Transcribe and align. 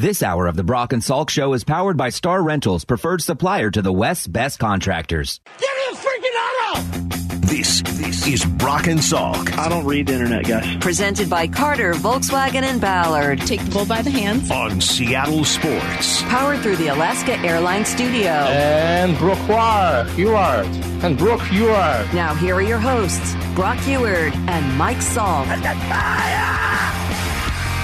This 0.00 0.22
hour 0.22 0.46
of 0.46 0.56
the 0.56 0.64
Brock 0.64 0.94
and 0.94 1.02
Salk 1.02 1.28
Show 1.28 1.52
is 1.52 1.62
powered 1.62 1.98
by 1.98 2.08
Star 2.08 2.42
Rentals, 2.42 2.86
preferred 2.86 3.20
supplier 3.20 3.70
to 3.70 3.82
the 3.82 3.92
West's 3.92 4.26
best 4.26 4.58
contractors. 4.58 5.42
Give 5.58 5.68
me 5.76 5.92
a 5.92 5.94
freaking 5.94 6.36
auto! 6.40 7.36
This, 7.46 7.82
this 7.82 8.26
is 8.26 8.42
Brock 8.46 8.86
and 8.86 9.00
Salk 9.00 9.52
I 9.58 9.68
don't 9.68 9.84
read 9.84 10.06
the 10.06 10.14
internet, 10.14 10.46
guys. 10.46 10.78
Presented 10.78 11.28
by 11.28 11.46
Carter, 11.48 11.92
Volkswagen, 11.92 12.62
and 12.62 12.80
Ballard. 12.80 13.42
Take 13.42 13.62
the 13.62 13.70
bull 13.72 13.84
by 13.84 14.00
the 14.00 14.08
hands. 14.08 14.50
on 14.50 14.80
Seattle 14.80 15.44
Sports. 15.44 16.22
Powered 16.22 16.60
through 16.60 16.76
the 16.76 16.88
Alaska 16.88 17.36
Airlines 17.40 17.88
Studio. 17.88 18.30
And 18.30 19.18
Brock 19.18 19.36
Huard. 19.40 20.64
And 21.04 21.18
Brock 21.18 21.40
Huard. 21.40 22.14
Now, 22.14 22.32
here 22.36 22.54
are 22.54 22.62
your 22.62 22.78
hosts, 22.78 23.34
Brock 23.54 23.76
Huard 23.80 24.32
and 24.48 24.78
Mike 24.78 24.96
Salk. 24.96 25.44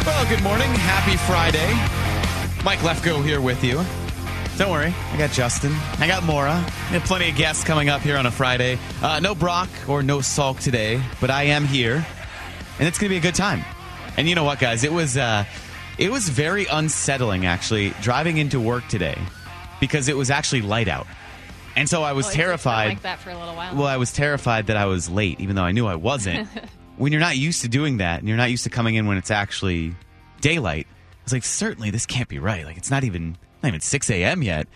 Well, 0.07 0.27
good 0.31 0.43
morning. 0.43 0.71
Happy 0.71 1.19
Friday. 1.19 1.96
Mike 2.67 2.81
Lefko 2.81 3.25
here 3.25 3.41
with 3.41 3.63
you. 3.63 3.81
Don't 4.59 4.73
worry, 4.73 4.93
I 5.13 5.17
got 5.17 5.31
Justin. 5.31 5.73
I 6.01 6.09
got 6.09 6.25
Mora. 6.25 6.55
Have 6.55 7.05
plenty 7.05 7.31
of 7.31 7.37
guests 7.37 7.63
coming 7.63 7.89
up 7.89 8.01
here 8.01 8.17
on 8.17 8.27
a 8.27 8.31
Friday. 8.33 8.77
Uh, 9.01 9.21
no 9.21 9.37
Brock 9.37 9.69
or 9.87 10.03
no 10.03 10.19
Salk 10.19 10.59
today, 10.59 11.01
but 11.21 11.31
I 11.31 11.45
am 11.45 11.65
here, 11.65 12.05
and 12.81 12.89
it's 12.89 12.99
going 12.99 13.09
to 13.09 13.15
be 13.15 13.19
a 13.19 13.21
good 13.21 13.37
time. 13.37 13.65
And 14.17 14.29
you 14.29 14.35
know 14.35 14.43
what, 14.43 14.59
guys? 14.59 14.83
It 14.83 14.93
was 14.93 15.17
uh, 15.17 15.45
it 15.97 16.11
was 16.11 16.29
very 16.29 16.67
unsettling 16.67 17.47
actually 17.47 17.91
driving 18.03 18.37
into 18.39 18.59
work 18.59 18.89
today 18.89 19.17
because 19.79 20.09
it 20.09 20.17
was 20.17 20.29
actually 20.29 20.63
light 20.63 20.89
out, 20.89 21.07
and 21.77 21.89
so 21.89 22.03
I 22.03 22.15
was 22.15 22.27
Oh, 22.27 22.33
terrified. 22.33 22.89
like 22.89 23.03
that 23.03 23.21
for 23.21 23.31
a 23.31 23.39
little 23.39 23.55
while. 23.55 23.77
Well, 23.77 23.87
I 23.87 23.97
was 23.97 24.13
terrified 24.13 24.67
that 24.67 24.77
I 24.77 24.87
was 24.87 25.09
late, 25.09 25.39
even 25.39 25.55
though 25.55 25.63
I 25.63 25.71
knew 25.71 25.87
I 25.87 25.95
wasn't. 25.95 26.49
when 26.97 27.13
you're 27.13 27.21
not 27.21 27.37
used 27.37 27.63
to 27.63 27.69
doing 27.69 27.99
that, 27.99 28.19
and 28.19 28.27
you're 28.27 28.37
not 28.37 28.51
used 28.51 28.65
to 28.65 28.71
coming 28.71 28.97
in 28.97 29.07
when 29.07 29.19
it's 29.19 29.31
actually 29.31 29.95
daylight, 30.41 30.89
was 31.27 31.33
like, 31.33 31.45
certainly 31.45 31.91
this 31.91 32.07
can't 32.07 32.29
be 32.29 32.39
right. 32.39 32.65
Like 32.65 32.77
it's 32.77 32.91
not 32.91 33.05
even 33.05 33.37
not 33.63 33.69
even 33.69 33.81
6 33.81 34.11
a.m. 34.11 34.43
yet. 34.43 34.69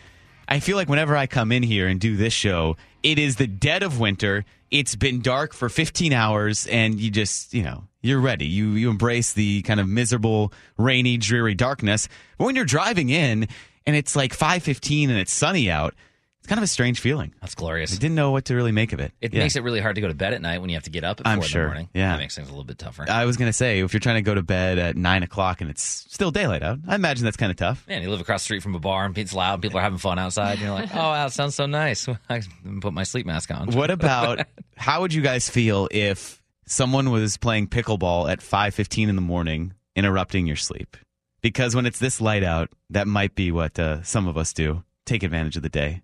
I 0.49 0.59
feel 0.59 0.77
like 0.77 0.89
whenever 0.89 1.17
I 1.17 1.27
come 1.27 1.53
in 1.53 1.63
here 1.63 1.87
and 1.87 2.01
do 2.01 2.17
this 2.17 2.33
show, 2.33 2.77
it 3.03 3.19
is 3.19 3.37
the 3.37 3.47
dead 3.47 3.83
of 3.83 4.01
winter. 4.01 4.45
It's 4.71 4.97
been 4.97 5.21
dark 5.21 5.55
for 5.55 5.69
15 5.69 6.13
hours, 6.13 6.67
and 6.67 7.01
you 7.01 7.11
just, 7.11 7.55
you 7.55 7.63
know, 7.63 7.85
you're 8.03 8.21
ready. 8.21 8.47
You 8.47 8.71
you 8.71 8.91
embrace 8.91 9.33
the 9.33 9.63
kind 9.63 9.79
of 9.79 9.89
miserable, 9.89 10.53
rainy, 10.77 11.17
dreary 11.17 11.55
darkness. 11.55 12.09
But 12.37 12.47
when 12.47 12.57
you're 12.57 12.65
driving 12.65 13.11
in 13.11 13.49
and 13.87 13.97
it's 13.97 14.17
like 14.17 14.37
5:15 14.37 15.09
and 15.09 15.19
it's 15.19 15.33
sunny 15.33 15.71
out, 15.71 15.95
it's 16.41 16.47
kind 16.49 16.59
of 16.59 16.65
a 16.65 16.67
strange 16.67 17.01
feeling. 17.01 17.35
That's 17.41 17.55
glorious. 17.55 17.93
I 17.95 17.97
didn't 17.99 18.15
know 18.17 18.31
what 18.31 18.47
to 18.47 18.55
really 18.55 18.73
make 18.73 18.93
of 18.93 19.01
it. 19.01 19.13
It 19.21 19.33
Yeah. 19.33 19.41
makes 19.41 19.57
it 19.57 19.63
really 19.63 19.81
hard 19.81 19.95
to 19.95 20.01
go 20.01 20.09
to 20.09 20.15
bed 20.15 20.33
at 20.33 20.41
night 20.43 20.61
when 20.61 20.71
you 20.71 20.77
have 20.77 20.85
to 20.85 20.91
get 20.91 21.05
up 21.05 21.21
at 21.21 21.27
I'm 21.27 21.39
four 21.41 21.45
sure. 21.49 21.63
in 21.63 21.69
the 21.69 21.75
morning. 21.75 21.89
Yeah. 21.95 22.13
that 22.13 22.19
makes 22.19 22.35
things 22.35 22.49
a 22.49 22.51
little 22.51 22.65
bit 22.65 22.79
tougher. 22.79 23.05
I 23.09 23.25
was 23.27 23.37
gonna 23.37 23.53
say, 23.53 23.81
if 23.81 23.93
you're 23.93 24.01
trying 24.01 24.17
to 24.17 24.23
go 24.23 24.35
to 24.35 24.43
bed 24.43 24.79
at 24.79 24.97
nine 24.97 25.23
o'clock 25.23 25.61
and 25.61 25.69
it's 25.71 25.83
still 25.83 26.31
daylight 26.31 26.63
out, 26.63 26.79
I 26.89 26.95
imagine 26.95 27.25
that's 27.25 27.37
kind 27.37 27.51
of 27.51 27.57
tough. 27.57 27.87
Man, 27.87 28.03
you 28.03 28.11
live 28.11 28.21
across 28.21 28.41
the 28.41 28.45
street 28.45 28.63
from 28.63 28.75
a 28.75 28.81
bar 28.81 29.05
and 29.05 29.17
it's 29.19 29.35
loud, 29.35 29.63
people 29.63 29.79
are 29.79 29.83
having 29.83 29.99
fun 29.99 30.19
outside, 30.19 30.53
and 30.53 30.61
you're 30.63 30.71
like, 30.73 30.95
oh, 30.95 30.99
wow, 30.99 31.25
that 31.25 31.33
sounds 31.33 31.55
so 31.55 31.67
nice. 31.67 32.09
I 32.31 32.41
put 32.81 32.93
my 32.93 33.05
sleep 33.05 33.27
mask 33.27 33.51
on. 33.51 33.69
What 33.73 33.91
about 33.91 34.47
how 34.77 35.03
would 35.03 35.13
you 35.15 35.23
guys 35.23 35.49
feel 35.49 35.89
if 35.91 36.43
someone 36.67 37.11
was 37.11 37.37
playing 37.37 37.69
pickleball 37.69 38.31
at 38.31 38.41
five 38.41 38.75
fifteen 38.75 39.09
in 39.09 39.15
the 39.17 39.23
morning, 39.23 39.75
interrupting 39.95 40.47
your 40.47 40.57
sleep? 40.57 40.97
Because 41.43 41.75
when 41.75 41.87
it's 41.87 41.99
this 41.99 42.21
light 42.21 42.45
out, 42.45 42.71
that 42.91 43.07
might 43.07 43.35
be 43.35 43.51
what 43.51 43.79
uh, 43.79 44.03
some 44.03 44.27
of 44.27 44.37
us 44.37 44.53
do. 44.53 44.85
Take 45.07 45.23
advantage 45.23 45.57
of 45.57 45.63
the 45.63 45.69
day. 45.71 46.03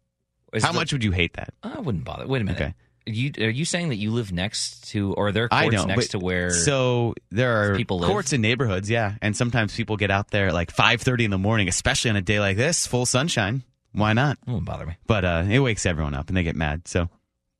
Is 0.52 0.64
how 0.64 0.72
the- 0.72 0.78
much 0.78 0.92
would 0.92 1.04
you 1.04 1.12
hate 1.12 1.34
that? 1.34 1.54
I 1.62 1.80
wouldn't 1.80 2.04
bother. 2.04 2.26
Wait 2.26 2.40
a 2.42 2.44
minute. 2.44 2.60
Okay. 2.60 2.74
You, 3.08 3.30
are 3.38 3.50
you 3.50 3.64
saying 3.64 3.90
that 3.90 3.96
you 3.96 4.10
live 4.10 4.32
next 4.32 4.88
to, 4.90 5.14
or 5.14 5.28
are 5.28 5.32
there 5.32 5.48
courts 5.48 5.76
don't. 5.76 5.86
next 5.86 6.06
but- 6.08 6.18
to 6.18 6.24
where? 6.24 6.50
So 6.50 7.14
there 7.30 7.72
are 7.72 7.76
people 7.76 8.00
live? 8.00 8.10
courts 8.10 8.32
in 8.32 8.40
neighborhoods, 8.40 8.90
yeah, 8.90 9.14
and 9.22 9.36
sometimes 9.36 9.76
people 9.76 9.96
get 9.96 10.10
out 10.10 10.32
there 10.32 10.48
at 10.48 10.54
like 10.54 10.72
five 10.72 11.02
thirty 11.02 11.24
in 11.24 11.30
the 11.30 11.38
morning, 11.38 11.68
especially 11.68 12.10
on 12.10 12.16
a 12.16 12.20
day 12.20 12.40
like 12.40 12.56
this, 12.56 12.84
full 12.86 13.06
sunshine. 13.06 13.62
Why 13.92 14.12
not? 14.12 14.38
it 14.44 14.50
won't 14.50 14.64
bother 14.64 14.86
me. 14.86 14.94
but 15.06 15.24
uh, 15.24 15.44
it 15.48 15.60
wakes 15.60 15.86
everyone 15.86 16.14
up 16.14 16.28
and 16.28 16.36
they 16.36 16.42
get 16.42 16.56
mad. 16.56 16.88
So 16.88 17.08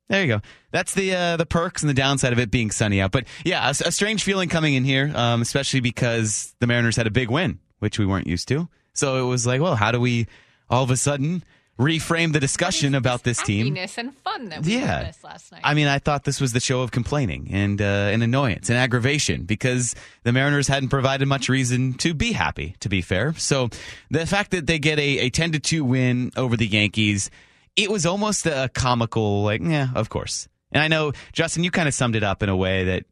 there 0.09 0.21
you 0.21 0.27
go. 0.27 0.41
That's 0.71 0.93
the 0.93 1.15
uh, 1.15 1.37
the 1.37 1.45
perks 1.45 1.81
and 1.81 1.89
the 1.89 1.93
downside 1.93 2.33
of 2.33 2.39
it 2.39 2.51
being 2.51 2.69
sunny 2.69 2.99
out. 2.99 3.11
But 3.11 3.23
yeah, 3.45 3.67
a, 3.67 3.69
a 3.87 3.91
strange 3.93 4.23
feeling 4.23 4.49
coming 4.49 4.73
in 4.73 4.83
here, 4.83 5.13
um, 5.15 5.41
especially 5.41 5.79
because 5.79 6.53
the 6.59 6.67
Mariners 6.67 6.97
had 6.97 7.07
a 7.07 7.11
big 7.11 7.29
win, 7.31 7.59
which 7.79 7.97
we 7.97 8.05
weren't 8.05 8.27
used 8.27 8.49
to. 8.49 8.67
So 8.91 9.23
it 9.25 9.29
was 9.29 9.47
like, 9.47 9.61
well, 9.61 9.75
how 9.77 9.91
do 9.93 10.01
we 10.01 10.27
all 10.69 10.83
of 10.83 10.91
a 10.91 10.97
sudden 10.97 11.41
reframe 11.77 12.33
the 12.33 12.39
discussion 12.39 12.95
about 12.95 13.23
this 13.23 13.41
team? 13.41 13.75
And 13.77 14.15
fun 14.23 14.49
that 14.49 14.63
we 14.63 14.77
Yeah. 14.77 15.11
last 15.23 15.51
night. 15.51 15.61
I 15.63 15.73
mean, 15.73 15.87
I 15.87 15.99
thought 15.99 16.23
this 16.23 16.41
was 16.41 16.53
the 16.53 16.59
show 16.59 16.81
of 16.81 16.91
complaining 16.91 17.49
and 17.51 17.81
uh, 17.81 17.85
and 18.11 18.23
annoyance 18.23 18.69
and 18.69 18.77
aggravation 18.77 19.43
because 19.43 19.95
the 20.23 20.31
Mariners 20.31 20.67
hadn't 20.67 20.89
provided 20.89 21.27
much 21.27 21.49
reason 21.49 21.93
to 21.95 22.13
be 22.13 22.31
happy. 22.31 22.75
To 22.81 22.89
be 22.89 23.01
fair, 23.01 23.33
so 23.37 23.69
the 24.09 24.25
fact 24.25 24.51
that 24.51 24.67
they 24.67 24.79
get 24.79 24.99
a, 24.99 25.19
a 25.19 25.29
ten 25.29 25.51
to 25.51 25.59
two 25.59 25.83
win 25.85 26.31
over 26.35 26.57
the 26.57 26.67
Yankees, 26.67 27.29
it 27.75 27.91
was 27.91 28.05
almost 28.05 28.45
a 28.45 28.69
comical, 28.73 29.43
like, 29.43 29.61
yeah, 29.63 29.89
of 29.95 30.09
course. 30.09 30.47
And 30.71 30.81
I 30.83 30.87
know 30.87 31.13
Justin, 31.31 31.63
you 31.63 31.71
kind 31.71 31.87
of 31.87 31.93
summed 31.93 32.15
it 32.15 32.23
up 32.23 32.43
in 32.43 32.49
a 32.49 32.55
way 32.57 32.83
that, 32.85 33.03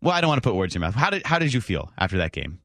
well, 0.00 0.14
I 0.14 0.20
don't 0.20 0.28
want 0.28 0.42
to 0.42 0.48
put 0.48 0.56
words 0.56 0.74
in 0.74 0.80
your 0.80 0.88
mouth. 0.88 0.94
How 0.94 1.10
did 1.10 1.26
how 1.26 1.38
did 1.38 1.52
you 1.52 1.60
feel 1.60 1.92
after 1.98 2.18
that 2.18 2.32
game? 2.32 2.60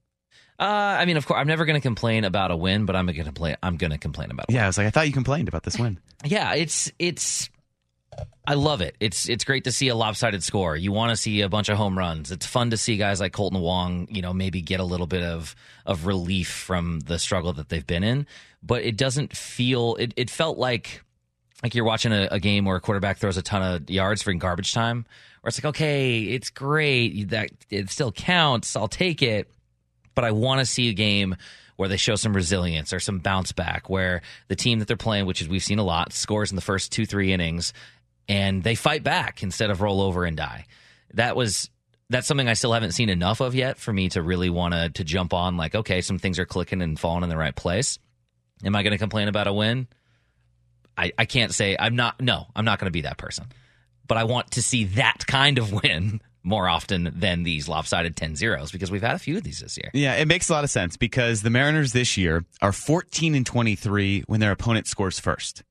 Uh, 0.59 0.63
I 0.99 1.05
mean, 1.05 1.17
of 1.17 1.25
course, 1.27 1.39
I'm 1.39 1.47
never 1.47 1.65
going 1.65 1.75
to 1.75 1.81
complain 1.81 2.23
about 2.23 2.49
a 2.49 2.55
win, 2.55 2.85
but 2.85 2.95
I'm 2.95 3.05
going 3.05 3.17
to 3.17 3.23
complain. 3.23 3.57
I'm 3.61 3.77
going 3.77 3.91
to 3.91 3.97
complain 3.97 4.31
about. 4.31 4.45
A 4.47 4.51
win. 4.51 4.55
Yeah, 4.55 4.63
I 4.63 4.67
was 4.67 4.77
like, 4.77 4.87
I 4.87 4.89
thought 4.89 5.07
you 5.07 5.13
complained 5.13 5.47
about 5.47 5.63
this 5.63 5.77
win. 5.77 5.99
Yeah, 6.23 6.55
it's 6.55 6.91
it's. 6.97 7.49
I 8.47 8.55
love 8.55 8.81
it. 8.81 8.95
It's 8.99 9.29
it's 9.29 9.43
great 9.43 9.65
to 9.65 9.71
see 9.71 9.89
a 9.89 9.95
lopsided 9.95 10.41
score. 10.41 10.75
You 10.75 10.91
want 10.91 11.11
to 11.11 11.15
see 11.15 11.41
a 11.41 11.49
bunch 11.49 11.69
of 11.69 11.77
home 11.77 11.95
runs. 11.95 12.31
It's 12.31 12.47
fun 12.47 12.71
to 12.71 12.77
see 12.77 12.97
guys 12.97 13.19
like 13.19 13.33
Kolten 13.33 13.61
Wong, 13.61 14.07
you 14.09 14.23
know, 14.23 14.33
maybe 14.33 14.61
get 14.61 14.79
a 14.79 14.83
little 14.83 15.05
bit 15.05 15.21
of 15.21 15.55
of 15.85 16.07
relief 16.07 16.49
from 16.49 17.01
the 17.01 17.19
struggle 17.19 17.53
that 17.53 17.69
they've 17.69 17.85
been 17.85 18.03
in. 18.03 18.25
But 18.63 18.83
it 18.83 18.97
doesn't 18.97 19.37
feel. 19.37 19.95
It, 19.97 20.13
it 20.15 20.29
felt 20.31 20.57
like 20.57 21.03
like 21.61 21.75
you're 21.75 21.85
watching 21.85 22.11
a, 22.11 22.29
a 22.31 22.39
game 22.39 22.65
where 22.65 22.77
a 22.77 22.81
quarterback 22.81 23.17
throws 23.17 23.37
a 23.37 23.43
ton 23.43 23.61
of 23.61 23.89
yards 23.91 24.23
for 24.23 24.33
garbage 24.33 24.73
time. 24.73 25.05
Where 25.41 25.49
it's 25.49 25.59
like, 25.59 25.69
okay, 25.75 26.23
it's 26.23 26.49
great 26.49 27.29
that 27.29 27.51
it 27.69 27.91
still 27.91 28.11
counts. 28.11 28.75
I'll 28.75 28.87
take 28.87 29.21
it 29.21 29.51
but 30.17 30.25
I 30.25 30.31
want 30.31 30.61
to 30.61 30.65
see 30.65 30.89
a 30.89 30.93
game 30.93 31.35
where 31.75 31.87
they 31.87 31.95
show 31.95 32.15
some 32.15 32.35
resilience 32.35 32.91
or 32.91 32.99
some 32.99 33.19
bounce 33.19 33.51
back, 33.51 33.87
where 33.87 34.23
the 34.47 34.55
team 34.55 34.79
that 34.79 34.87
they're 34.87 34.97
playing, 34.97 35.27
which 35.27 35.43
is 35.43 35.47
we've 35.47 35.63
seen 35.63 35.77
a 35.77 35.83
lot, 35.83 36.11
scores 36.11 36.51
in 36.51 36.55
the 36.55 36.61
first 36.61 36.91
two, 36.91 37.05
three 37.05 37.31
innings, 37.31 37.71
and 38.27 38.63
they 38.63 38.73
fight 38.73 39.03
back 39.03 39.43
instead 39.43 39.69
of 39.69 39.79
roll 39.79 40.01
over 40.01 40.25
and 40.25 40.35
die. 40.35 40.65
That 41.13 41.35
was 41.35 41.69
that's 42.09 42.25
something 42.25 42.47
I 42.47 42.53
still 42.53 42.73
haven't 42.73 42.93
seen 42.93 43.09
enough 43.09 43.41
of 43.41 43.53
yet 43.53 43.77
for 43.77 43.93
me 43.93 44.09
to 44.09 44.23
really 44.23 44.49
want 44.49 44.73
to 44.73 44.89
to 44.89 45.03
jump 45.03 45.35
on. 45.35 45.55
Like, 45.55 45.75
okay, 45.75 46.01
some 46.01 46.17
things 46.17 46.39
are 46.39 46.47
clicking 46.47 46.81
and 46.81 46.99
falling 46.99 47.21
in 47.21 47.29
the 47.29 47.37
right 47.37 47.55
place. 47.55 47.99
Am 48.65 48.75
I 48.75 48.81
going 48.81 48.93
to 48.93 48.97
complain 48.97 49.27
about 49.27 49.45
a 49.45 49.53
win? 49.53 49.87
I, 50.97 51.11
I 51.15 51.25
can't 51.25 51.53
say 51.53 51.77
I'm 51.79 51.95
not. 51.95 52.19
No, 52.19 52.47
I'm 52.55 52.65
not 52.65 52.79
going 52.79 52.87
to 52.87 52.91
be 52.91 53.01
that 53.01 53.19
person. 53.19 53.45
But 54.07 54.17
I 54.17 54.23
want 54.23 54.49
to 54.53 54.63
see 54.63 54.85
that 54.85 55.27
kind 55.27 55.59
of 55.59 55.71
win 55.83 56.21
more 56.47 56.67
often 56.69 57.11
than 57.13 57.43
these 57.43 57.67
lopsided 57.67 58.15
10 58.15 58.35
zeros 58.35 58.71
because 58.71 58.89
we've 58.89 59.01
had 59.01 59.15
a 59.15 59.19
few 59.19 59.37
of 59.37 59.43
these 59.43 59.59
this 59.59 59.77
year. 59.77 59.91
Yeah, 59.93 60.13
it 60.15 60.27
makes 60.27 60.49
a 60.49 60.53
lot 60.53 60.63
of 60.63 60.69
sense 60.69 60.95
because 60.97 61.41
the 61.41 61.49
Mariners 61.49 61.91
this 61.91 62.17
year 62.17 62.45
are 62.61 62.71
14 62.71 63.35
and 63.35 63.45
23 63.45 64.23
when 64.27 64.39
their 64.39 64.51
opponent 64.51 64.87
scores 64.87 65.19
first. 65.19 65.63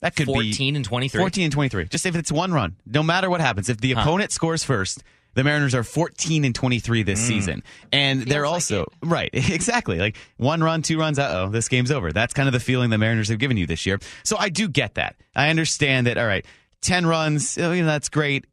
That 0.00 0.16
could 0.16 0.26
be 0.26 0.32
14 0.32 0.74
and 0.76 0.84
23. 0.84 1.18
14 1.20 1.44
and 1.44 1.52
23. 1.52 1.84
Just 1.86 2.06
if 2.06 2.16
it's 2.16 2.32
one 2.32 2.52
run, 2.52 2.76
no 2.86 3.02
matter 3.02 3.30
what 3.30 3.40
happens, 3.40 3.68
if 3.68 3.78
the 3.80 3.92
Huh. 3.92 4.00
opponent 4.00 4.32
scores 4.32 4.64
first, 4.64 5.04
the 5.34 5.44
Mariners 5.44 5.74
are 5.74 5.84
14 5.84 6.44
and 6.44 6.54
23 6.54 7.02
Mm. 7.02 7.06
this 7.06 7.20
season. 7.20 7.62
And 7.92 8.22
they're 8.22 8.44
also, 8.46 8.82
it. 8.82 8.88
right, 9.04 9.30
exactly. 9.32 9.98
Like 9.98 10.16
one 10.38 10.62
run, 10.62 10.82
two 10.82 10.98
runs, 10.98 11.18
uh 11.18 11.44
oh, 11.46 11.50
this 11.50 11.68
game's 11.68 11.90
over. 11.90 12.10
That's 12.12 12.34
kind 12.34 12.48
of 12.48 12.52
the 12.52 12.60
feeling 12.60 12.90
the 12.90 12.98
Mariners 12.98 13.28
have 13.28 13.38
given 13.38 13.56
you 13.56 13.66
this 13.66 13.86
year. 13.86 13.98
So 14.24 14.36
I 14.38 14.48
do 14.48 14.66
get 14.68 14.94
that. 14.94 15.14
I 15.36 15.50
understand 15.50 16.06
that, 16.06 16.18
all 16.18 16.26
right, 16.26 16.44
10 16.80 17.06
runs, 17.06 17.56
oh, 17.58 17.70
you 17.72 17.82
know, 17.82 17.86
that's 17.88 18.08
great. 18.08 18.44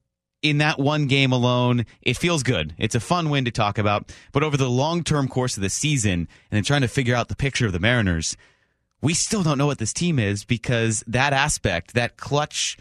In 0.42 0.60
that 0.60 0.80
one 0.80 1.08
game 1.08 1.34
alone, 1.34 1.86
it 2.02 2.18
feels 2.18 2.44
good. 2.44 2.74
It's 2.78 2.96
a 2.96 3.02
fun 3.02 3.30
win 3.30 3.46
to 3.46 3.52
talk 3.52 3.78
about. 3.78 4.14
But 4.32 4.44
over 4.44 4.56
the 4.56 4.70
long 4.70 5.04
term 5.04 5.28
course 5.28 5.58
of 5.58 5.64
the 5.64 5.70
season, 5.70 6.12
and 6.12 6.28
then 6.52 6.64
trying 6.64 6.82
to 6.82 6.88
figure 6.88 7.16
out 7.16 7.28
the 7.28 7.36
picture 7.36 7.66
of 7.66 7.74
the 7.74 7.80
Mariners, 7.80 8.38
we 9.02 9.14
still 9.14 9.44
don't 9.44 9.58
know 9.58 9.66
what 9.66 9.80
this 9.80 9.94
team 9.94 10.20
is 10.20 10.46
because 10.46 11.04
that 11.08 11.34
aspect, 11.34 11.94
that 11.94 12.18
clutch 12.18 12.78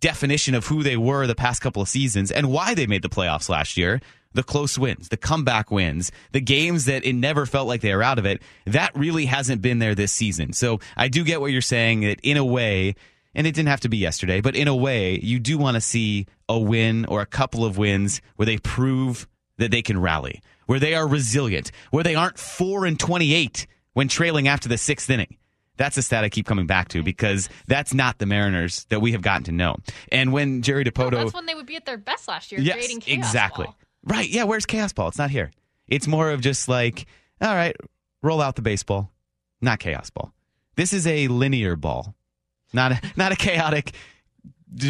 definition 0.00 0.54
of 0.54 0.66
who 0.66 0.82
they 0.82 0.96
were 0.96 1.26
the 1.26 1.34
past 1.34 1.62
couple 1.62 1.80
of 1.80 1.88
seasons 1.88 2.30
and 2.30 2.50
why 2.50 2.74
they 2.74 2.86
made 2.86 3.02
the 3.02 3.08
playoffs 3.08 3.48
last 3.48 3.76
year, 3.76 4.00
the 4.34 4.42
close 4.42 4.78
wins, 4.78 5.08
the 5.08 5.16
comeback 5.16 5.70
wins, 5.70 6.10
the 6.32 6.40
games 6.40 6.86
that 6.86 7.04
it 7.04 7.14
never 7.14 7.46
felt 7.46 7.68
like 7.68 7.80
they 7.80 7.94
were 7.94 8.02
out 8.02 8.18
of 8.18 8.26
it, 8.26 8.42
that 8.66 8.94
really 8.96 9.26
hasn't 9.26 9.62
been 9.62 9.78
there 9.78 9.94
this 9.94 10.12
season. 10.12 10.52
So 10.52 10.80
I 10.96 11.08
do 11.08 11.24
get 11.24 11.40
what 11.40 11.52
you're 11.52 11.60
saying 11.60 12.00
that 12.00 12.20
in 12.22 12.36
a 12.36 12.44
way, 12.44 12.96
and 13.34 13.46
it 13.46 13.54
didn't 13.54 13.68
have 13.68 13.80
to 13.80 13.88
be 13.88 13.96
yesterday, 13.96 14.40
but 14.40 14.56
in 14.56 14.68
a 14.68 14.76
way, 14.76 15.18
you 15.20 15.38
do 15.38 15.58
want 15.58 15.76
to 15.76 15.80
see 15.80 16.26
a 16.48 16.58
win 16.58 17.04
or 17.06 17.20
a 17.20 17.26
couple 17.26 17.64
of 17.64 17.78
wins 17.78 18.20
where 18.36 18.46
they 18.46 18.58
prove 18.58 19.26
that 19.58 19.70
they 19.70 19.82
can 19.82 20.00
rally, 20.00 20.42
where 20.66 20.80
they 20.80 20.94
are 20.94 21.06
resilient, 21.06 21.70
where 21.90 22.04
they 22.04 22.14
aren't 22.14 22.38
4 22.38 22.86
and 22.86 22.98
28 22.98 23.66
when 23.94 24.08
trailing 24.08 24.48
after 24.48 24.68
the 24.68 24.78
sixth 24.78 25.08
inning. 25.10 25.36
That's 25.76 25.96
a 25.96 26.02
stat 26.02 26.24
I 26.24 26.28
keep 26.28 26.46
coming 26.46 26.66
back 26.66 26.88
to 26.88 26.98
mm-hmm. 26.98 27.04
because 27.04 27.48
that's 27.66 27.94
not 27.94 28.18
the 28.18 28.26
Mariners 28.26 28.84
that 28.90 29.00
we 29.00 29.12
have 29.12 29.22
gotten 29.22 29.44
to 29.44 29.52
know. 29.52 29.76
And 30.10 30.32
when 30.32 30.62
Jerry 30.62 30.84
No, 30.84 30.90
Dipoto, 30.90 31.12
that's 31.12 31.34
when 31.34 31.46
they 31.46 31.54
would 31.54 31.66
be 31.66 31.76
at 31.76 31.86
their 31.86 31.96
best 31.96 32.28
last 32.28 32.52
year, 32.52 32.60
yes, 32.60 32.74
creating 32.74 33.00
chaos. 33.00 33.18
exactly, 33.18 33.64
ball. 33.64 33.76
right, 34.04 34.28
yeah. 34.28 34.44
Where's 34.44 34.66
chaos 34.66 34.92
ball? 34.92 35.08
It's 35.08 35.18
not 35.18 35.30
here. 35.30 35.50
It's 35.88 36.06
more 36.06 36.30
of 36.30 36.40
just 36.40 36.68
like, 36.68 37.06
all 37.40 37.54
right, 37.54 37.74
roll 38.22 38.40
out 38.40 38.56
the 38.56 38.62
baseball, 38.62 39.10
not 39.60 39.78
chaos 39.78 40.10
ball. 40.10 40.32
This 40.76 40.92
is 40.92 41.06
a 41.06 41.28
linear 41.28 41.76
ball, 41.76 42.14
not 42.72 42.92
a, 42.92 43.00
not 43.16 43.32
a 43.32 43.36
chaotic 43.36 43.92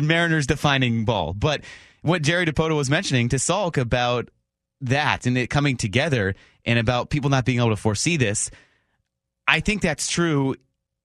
Mariners 0.02 0.46
defining 0.46 1.05
ball. 1.05 1.34
But 1.34 1.62
what 2.02 2.23
Jerry 2.23 2.46
Dipoto 2.46 2.76
was 2.76 2.90
mentioning 2.90 3.29
to 3.31 3.37
Salk 3.37 3.76
about 3.76 4.31
that 4.81 5.26
and 5.26 5.38
it 5.38 5.49
coming 5.50 5.76
together 5.76 6.34
and 6.64 6.79
about 6.79 7.11
people 7.11 7.31
not 7.31 7.44
being 7.44 7.58
able 7.58 7.70
to 7.70 7.76
foresee 7.76 8.17
this, 8.17 8.50
I 9.46 9.61
think 9.61 9.82
that's 9.82 10.08
true 10.08 10.56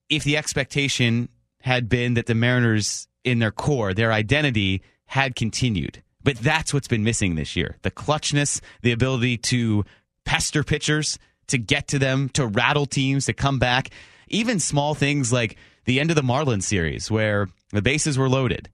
if 0.08 0.24
the 0.24 0.36
expectation 0.36 1.28
had 1.60 1.88
been 1.88 2.14
that 2.14 2.26
the 2.26 2.34
Mariners 2.34 3.08
in 3.24 3.38
their 3.38 3.50
core, 3.50 3.94
their 3.94 4.12
identity 4.12 4.82
had 5.06 5.36
continued. 5.36 6.02
But 6.22 6.36
that's 6.36 6.74
what's 6.74 6.88
been 6.88 7.04
missing 7.04 7.34
this 7.34 7.56
year. 7.56 7.76
The 7.82 7.90
clutchness, 7.90 8.60
the 8.82 8.92
ability 8.92 9.38
to 9.38 9.84
pester 10.24 10.62
pitchers, 10.62 11.18
to 11.48 11.58
get 11.58 11.88
to 11.88 11.98
them, 11.98 12.28
to 12.30 12.46
rattle 12.46 12.86
teams, 12.86 13.26
to 13.26 13.32
come 13.32 13.58
back. 13.58 13.90
Even 14.28 14.60
small 14.60 14.94
things 14.94 15.32
like 15.32 15.56
the 15.88 16.00
end 16.00 16.10
of 16.10 16.16
the 16.16 16.22
Marlins 16.22 16.64
series 16.64 17.10
where 17.10 17.48
the 17.72 17.80
bases 17.80 18.18
were 18.18 18.28
loaded. 18.28 18.68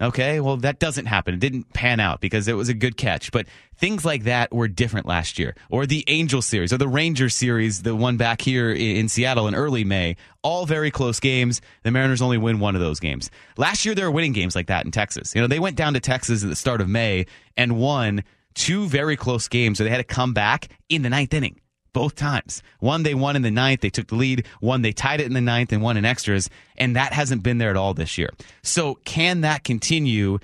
Okay, 0.00 0.40
well, 0.40 0.56
that 0.58 0.78
doesn't 0.78 1.04
happen. 1.04 1.34
It 1.34 1.40
didn't 1.40 1.72
pan 1.74 2.00
out 2.00 2.20
because 2.20 2.48
it 2.48 2.54
was 2.54 2.70
a 2.70 2.74
good 2.74 2.96
catch. 2.96 3.30
But 3.30 3.46
things 3.76 4.06
like 4.06 4.24
that 4.24 4.52
were 4.54 4.66
different 4.66 5.06
last 5.06 5.38
year. 5.38 5.54
Or 5.70 5.84
the 5.84 6.02
Angel 6.06 6.40
series 6.40 6.72
or 6.72 6.78
the 6.78 6.88
Ranger 6.88 7.28
series, 7.28 7.82
the 7.82 7.94
one 7.94 8.16
back 8.16 8.40
here 8.40 8.72
in 8.72 9.08
Seattle 9.08 9.48
in 9.48 9.54
early 9.54 9.84
May. 9.84 10.16
All 10.42 10.64
very 10.64 10.90
close 10.90 11.20
games. 11.20 11.60
The 11.82 11.90
Mariners 11.90 12.22
only 12.22 12.38
win 12.38 12.58
one 12.58 12.74
of 12.74 12.80
those 12.80 13.00
games. 13.00 13.30
Last 13.58 13.84
year, 13.84 13.94
they 13.94 14.04
were 14.04 14.10
winning 14.10 14.32
games 14.32 14.56
like 14.56 14.68
that 14.68 14.86
in 14.86 14.92
Texas. 14.92 15.34
You 15.34 15.42
know, 15.42 15.48
they 15.48 15.60
went 15.60 15.76
down 15.76 15.92
to 15.92 16.00
Texas 16.00 16.42
at 16.42 16.48
the 16.48 16.56
start 16.56 16.80
of 16.80 16.88
May 16.88 17.26
and 17.56 17.78
won 17.78 18.24
two 18.54 18.86
very 18.88 19.16
close 19.16 19.48
games 19.48 19.76
So 19.76 19.84
they 19.84 19.90
had 19.90 19.98
to 19.98 20.04
come 20.04 20.32
back 20.32 20.68
in 20.88 21.02
the 21.02 21.10
ninth 21.10 21.34
inning 21.34 21.60
both 21.96 22.14
times. 22.14 22.62
One 22.78 23.04
they 23.04 23.14
won 23.14 23.36
in 23.36 23.42
the 23.42 23.50
ninth, 23.50 23.80
they 23.80 23.88
took 23.88 24.08
the 24.08 24.16
lead. 24.16 24.44
One 24.60 24.82
they 24.82 24.92
tied 24.92 25.22
it 25.22 25.26
in 25.26 25.32
the 25.32 25.40
ninth 25.40 25.72
and 25.72 25.80
won 25.80 25.96
in 25.96 26.04
extras, 26.04 26.50
and 26.76 26.94
that 26.94 27.14
hasn't 27.14 27.42
been 27.42 27.56
there 27.56 27.70
at 27.70 27.76
all 27.78 27.94
this 27.94 28.18
year. 28.18 28.28
So 28.62 28.96
can 29.06 29.40
that 29.40 29.64
continue? 29.64 30.38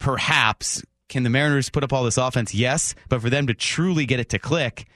Perhaps. 0.00 0.82
Can 1.08 1.22
the 1.22 1.30
Mariners 1.30 1.70
put 1.70 1.84
up 1.84 1.92
all 1.92 2.02
this 2.02 2.18
offense? 2.18 2.52
Yes, 2.56 2.96
but 3.08 3.22
for 3.22 3.30
them 3.30 3.46
to 3.46 3.54
truly 3.54 4.04
get 4.04 4.18
it 4.18 4.30
to 4.30 4.40
click, 4.40 4.86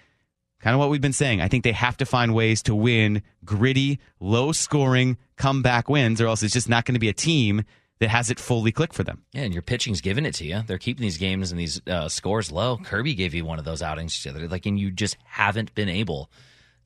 kind 0.59 0.75
of 0.75 0.81
what 0.81 0.91
we've 0.91 1.01
been 1.01 1.13
saying. 1.13 1.41
I 1.41 1.47
think 1.47 1.63
they 1.63 1.71
have 1.71 1.97
to 1.99 2.07
find 2.07 2.35
ways 2.35 2.61
to 2.65 2.75
win 2.75 3.23
gritty, 3.45 4.01
low 4.19 4.51
scoring 4.51 5.17
comeback 5.37 5.89
wins, 5.89 6.21
or 6.21 6.27
else 6.27 6.43
it's 6.43 6.55
just 6.55 6.69
not 6.69 6.87
going 6.87 6.95
to 6.95 7.01
be 7.01 7.09
a 7.09 7.13
team 7.13 7.63
that 8.01 8.09
has 8.09 8.31
it 8.31 8.41
fully 8.41 8.73
click 8.73 8.93
for 8.93 9.05
them. 9.05 9.23
Yeah, 9.33 9.43
and 9.43 9.53
your 9.53 9.63
pitching's 9.63 10.01
giving 10.01 10.27
it 10.27 10.35
to 10.35 10.45
you. 10.45 10.63
They're 10.67 10.79
keeping 10.79 11.03
these 11.03 11.19
games 11.19 11.51
and 11.51 11.61
these 11.61 11.81
uh, 11.87 12.09
scores 12.09 12.51
low. 12.51 12.77
Kirby 12.79 13.15
gave 13.15 13.35
you 13.35 13.45
one 13.45 13.59
of 13.59 13.65
those 13.65 13.83
outings 13.83 14.21
together, 14.21 14.49
like, 14.49 14.67
and 14.67 14.79
you 14.79 14.91
just 14.91 15.17
haven't 15.25 15.75
been 15.75 15.89
able 15.89 16.31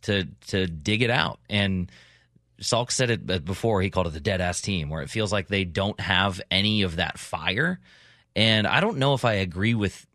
to 0.02 0.28
to 0.48 0.66
dig 0.66 1.02
it 1.02 1.10
out. 1.10 1.40
And 1.48 1.90
Salk 2.60 2.90
said 2.90 3.10
it 3.10 3.44
before. 3.44 3.80
He 3.80 3.90
called 3.90 4.06
it 4.08 4.12
the 4.12 4.20
dead 4.20 4.40
ass 4.40 4.60
team, 4.60 4.90
where 4.90 5.02
it 5.02 5.10
feels 5.10 5.32
like 5.32 5.48
they 5.48 5.64
don't 5.64 5.98
have 6.00 6.40
any 6.50 6.82
of 6.82 6.96
that 6.96 7.18
fire. 7.18 7.80
And 8.36 8.66
I 8.66 8.80
don't 8.80 8.98
know 8.98 9.14
if 9.14 9.24
I 9.24 9.34
agree 9.34 9.74
with 9.74 10.06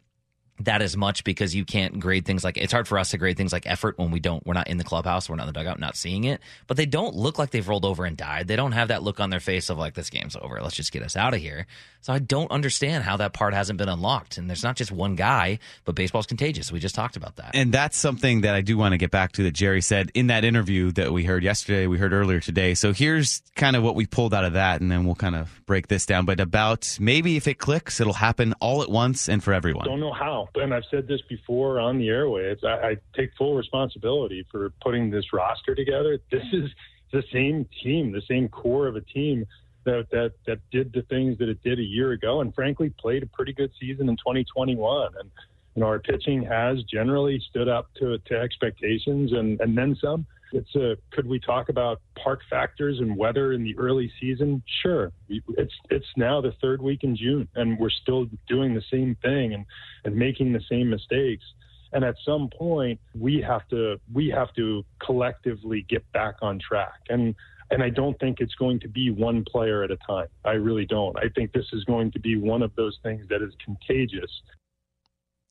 that 0.60 0.82
as 0.82 0.96
much 0.96 1.24
because 1.24 1.56
you 1.56 1.66
can't 1.66 2.00
grade 2.00 2.26
things 2.26 2.44
like 2.44 2.58
it's 2.58 2.72
hard 2.72 2.88
for 2.88 3.00
us 3.00 3.12
to 3.12 3.18
grade 3.18 3.36
things 3.36 3.52
like 3.52 3.66
effort 3.66 3.98
when 3.98 4.12
we 4.12 4.20
don't 4.20 4.46
we're 4.46 4.54
not 4.54 4.68
in 4.68 4.78
the 4.78 4.84
clubhouse 4.84 5.28
we're 5.28 5.36
not 5.36 5.48
in 5.48 5.54
the 5.54 5.60
dugout 5.60 5.80
not 5.80 5.96
seeing 5.96 6.24
it. 6.26 6.42
But 6.68 6.78
they 6.78 6.86
don't 6.86 7.16
look 7.16 7.40
like 7.40 7.52
they've 7.52 7.68
rolled 7.68 7.86
over 7.86 8.06
and 8.06 8.16
died. 8.16 8.48
They 8.48 8.56
don't 8.56 8.72
have 8.74 8.90
that 8.90 9.04
look 9.04 9.20
on 9.20 9.30
their 9.30 9.40
face 9.40 9.70
of 9.70 9.78
like 9.78 9.96
this 9.96 10.10
game's 10.10 10.36
over. 10.36 10.62
Let's 10.62 10.76
just 10.76 10.92
get 10.92 11.02
us 11.04 11.16
out 11.16 11.34
of 11.34 11.40
here. 11.40 11.66
So 12.02 12.12
i 12.12 12.20
don't 12.20 12.52
understand 12.52 13.06
how 13.06 13.18
that 13.18 13.34
part 13.34 13.54
hasn't 13.54 13.78
been 13.78 13.90
unlocked. 13.90 14.38
And 14.38 14.50
there's 14.50 14.64
not 14.64 14.76
just 14.76 14.92
one 14.92 15.16
guy 15.16 15.60
but 15.86 15.96
baseball's 15.96 16.28
contagious. 16.28 16.72
We 16.72 16.80
just 16.80 16.96
talked 16.96 17.16
about 17.16 17.38
that. 17.38 17.52
And 17.54 17.74
that's 17.74 17.98
something 17.98 18.42
that 18.42 18.56
i 18.56 18.62
do 18.62 18.78
want 18.78 18.94
to 18.94 18.98
get 18.98 19.12
back 19.12 19.32
to 19.34 19.44
that 19.44 19.54
jerry 19.54 19.82
said 19.82 20.12
in 20.14 20.28
that 20.28 20.46
interview 20.46 20.92
that 20.94 21.12
we 21.12 21.24
heard 21.24 21.44
yesterday 21.44 21.88
we 21.88 21.98
heard 21.98 22.14
earlier 22.14 22.40
today. 22.40 22.76
So 22.76 22.94
here's 22.94 23.42
kind 23.56 23.76
of 23.76 23.84
what 23.84 23.96
we 23.96 24.06
pulled 24.06 24.34
out 24.34 24.46
of 24.46 24.54
that 24.54 24.82
and 24.82 24.92
then 24.92 25.06
we'll 25.06 25.16
kind 25.16 25.36
of 25.36 25.62
break 25.66 25.88
this 25.88 26.06
down. 26.06 26.26
But 26.26 26.40
about 26.40 26.98
maybe 27.00 27.38
if 27.38 27.48
it 27.48 27.58
clicks 27.58 28.00
it'll 28.00 28.14
happen 28.14 28.54
all 28.60 28.84
at 28.84 28.90
once 28.90 29.28
and 29.30 29.44
for 29.44 29.54
everyone. 29.54 29.86
Don't 29.86 30.00
know 30.00 30.14
how 30.14 30.43
and 30.56 30.74
i've 30.74 30.84
said 30.90 31.07
this 31.07 31.22
before 31.30 31.80
on 31.80 31.98
the 31.98 32.07
airwaves. 32.07 32.63
I, 32.63 32.90
I 32.90 32.98
take 33.16 33.31
full 33.38 33.56
responsibility 33.56 34.45
for 34.51 34.72
putting 34.81 35.10
this 35.10 35.34
roster 35.34 35.75
together. 35.75 36.19
This 36.31 36.45
is 36.51 36.69
the 37.12 37.24
same 37.31 37.68
team, 37.84 38.12
the 38.12 38.22
same 38.28 38.50
core 38.50 38.88
of 38.88 38.95
a 38.95 39.01
team 39.01 39.45
that 39.86 40.07
that 40.12 40.34
that 40.45 40.60
did 40.72 40.94
the 40.94 41.01
things 41.04 41.38
that 41.40 41.50
it 41.50 41.62
did 41.63 41.80
a 41.80 41.84
year 41.84 42.12
ago, 42.12 42.42
and 42.42 42.54
frankly 42.54 42.94
played 43.00 43.24
a 43.24 43.28
pretty 43.28 43.54
good 43.54 43.72
season 43.80 44.10
in 44.10 44.16
2021. 44.18 45.12
And 45.19 45.30
you 45.75 45.81
know, 45.81 45.88
our 45.88 46.00
pitching 46.00 46.44
has 46.44 46.84
generally 46.84 47.42
stood 47.50 47.68
up 47.68 47.90
to 48.00 48.18
to 48.20 48.40
expectations 48.40 49.31
and 49.34 49.60
and 49.62 49.78
then 49.78 49.96
some. 50.02 50.25
It's 50.52 50.75
a 50.75 50.96
could 51.12 51.28
we 51.28 51.40
talk 51.40 51.70
about 51.70 52.00
park 52.22 52.42
factors 52.50 53.00
and 53.00 53.18
weather 53.18 53.54
in 53.54 53.64
the 53.64 53.75
early 53.78 54.12
season? 54.22 54.62
Sure. 54.81 55.12
It's 55.30 55.74
it's 55.90 56.06
now 56.16 56.42
the 56.42 56.54
third 56.62 56.81
week 56.81 57.04
in 57.04 57.16
June, 57.16 57.48
and 57.56 57.78
we're 57.80 57.90
still 57.90 58.28
doing 58.48 58.75
the 58.75 58.84
same 58.92 59.16
thing 59.22 59.54
and 59.54 59.66
and 60.06 60.16
making 60.16 60.54
the 60.54 60.62
same 60.70 60.90
mistakes. 60.90 61.44
And 61.92 62.04
at 62.04 62.16
some 62.25 62.50
point, 62.50 63.00
we 63.18 63.42
have 63.42 63.68
to 63.70 64.00
we 64.14 64.30
have 64.30 64.54
to 64.56 64.84
collectively 65.04 65.86
get 65.90 66.10
back 66.12 66.36
on 66.42 66.60
track. 66.60 67.00
And 67.10 67.36
and 67.72 67.81
I 67.81 67.90
don't 67.90 68.20
think 68.20 68.40
it's 68.40 68.56
going 68.56 68.80
to 68.81 68.88
be 68.88 69.10
one 69.10 69.44
player 69.44 69.84
at 69.84 69.90
a 69.90 69.98
time. 70.08 70.28
I 70.46 70.52
really 70.52 70.86
don't. 70.86 71.18
I 71.18 71.30
think 71.34 71.54
this 71.54 71.66
is 71.74 71.84
going 71.86 72.12
to 72.12 72.20
be 72.20 72.36
one 72.36 72.62
of 72.62 72.75
those 72.75 73.00
things 73.02 73.25
that 73.30 73.42
is 73.42 73.54
contagious. 73.64 74.30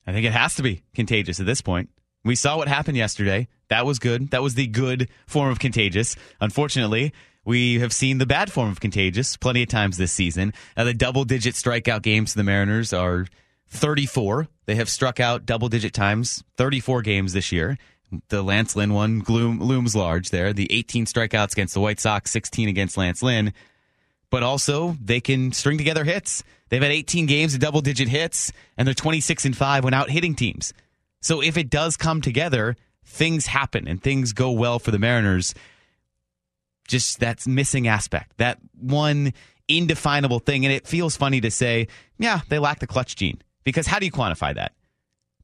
I 0.06 0.12
think 0.12 0.26
it 0.26 0.32
has 0.32 0.54
to 0.56 0.62
be 0.62 0.82
contagious 0.94 1.40
at 1.40 1.46
this 1.46 1.60
point. 1.60 1.90
We 2.24 2.36
saw 2.36 2.56
what 2.56 2.68
happened 2.68 2.96
yesterday. 2.96 3.48
That 3.68 3.86
was 3.86 3.98
good. 3.98 4.30
That 4.30 4.42
was 4.42 4.54
the 4.54 4.66
good 4.66 5.08
form 5.26 5.50
of 5.50 5.58
contagious. 5.58 6.16
Unfortunately, 6.40 7.12
we 7.44 7.80
have 7.80 7.92
seen 7.92 8.18
the 8.18 8.26
bad 8.26 8.52
form 8.52 8.70
of 8.70 8.80
contagious 8.80 9.36
plenty 9.36 9.62
of 9.62 9.68
times 9.68 9.96
this 9.96 10.12
season. 10.12 10.52
Now, 10.76 10.84
the 10.84 10.94
double 10.94 11.24
digit 11.24 11.54
strikeout 11.54 12.02
games 12.02 12.32
for 12.32 12.38
the 12.38 12.44
Mariners 12.44 12.92
are 12.92 13.26
34. 13.68 14.48
They 14.66 14.76
have 14.76 14.88
struck 14.88 15.18
out 15.18 15.46
double 15.46 15.68
digit 15.68 15.92
times 15.92 16.44
34 16.56 17.02
games 17.02 17.32
this 17.32 17.50
year. 17.50 17.78
The 18.28 18.42
Lance 18.42 18.76
Lynn 18.76 18.92
one 18.92 19.20
gloom, 19.20 19.60
looms 19.60 19.96
large 19.96 20.30
there. 20.30 20.52
The 20.52 20.70
18 20.70 21.06
strikeouts 21.06 21.52
against 21.52 21.74
the 21.74 21.80
White 21.80 21.98
Sox, 21.98 22.30
16 22.30 22.68
against 22.68 22.96
Lance 22.96 23.22
Lynn. 23.22 23.54
But 24.32 24.42
also, 24.42 24.96
they 24.98 25.20
can 25.20 25.52
string 25.52 25.76
together 25.76 26.04
hits. 26.04 26.42
They've 26.70 26.80
had 26.80 26.90
18 26.90 27.26
games 27.26 27.52
of 27.52 27.60
double 27.60 27.82
digit 27.82 28.08
hits, 28.08 28.50
and 28.78 28.88
they're 28.88 28.94
26 28.94 29.44
and 29.44 29.54
5 29.54 29.84
when 29.84 29.92
out 29.92 30.08
hitting 30.08 30.34
teams. 30.34 30.72
So 31.20 31.42
if 31.42 31.58
it 31.58 31.68
does 31.68 31.98
come 31.98 32.22
together, 32.22 32.74
things 33.04 33.44
happen 33.44 33.86
and 33.86 34.02
things 34.02 34.32
go 34.32 34.50
well 34.50 34.78
for 34.78 34.90
the 34.90 34.98
Mariners. 34.98 35.54
Just 36.88 37.20
that 37.20 37.46
missing 37.46 37.86
aspect, 37.86 38.38
that 38.38 38.56
one 38.80 39.34
indefinable 39.68 40.38
thing. 40.38 40.64
And 40.64 40.72
it 40.72 40.86
feels 40.86 41.14
funny 41.14 41.42
to 41.42 41.50
say, 41.50 41.88
yeah, 42.18 42.40
they 42.48 42.58
lack 42.58 42.78
the 42.78 42.86
clutch 42.86 43.16
gene 43.16 43.42
because 43.64 43.86
how 43.86 43.98
do 43.98 44.06
you 44.06 44.12
quantify 44.12 44.54
that? 44.54 44.72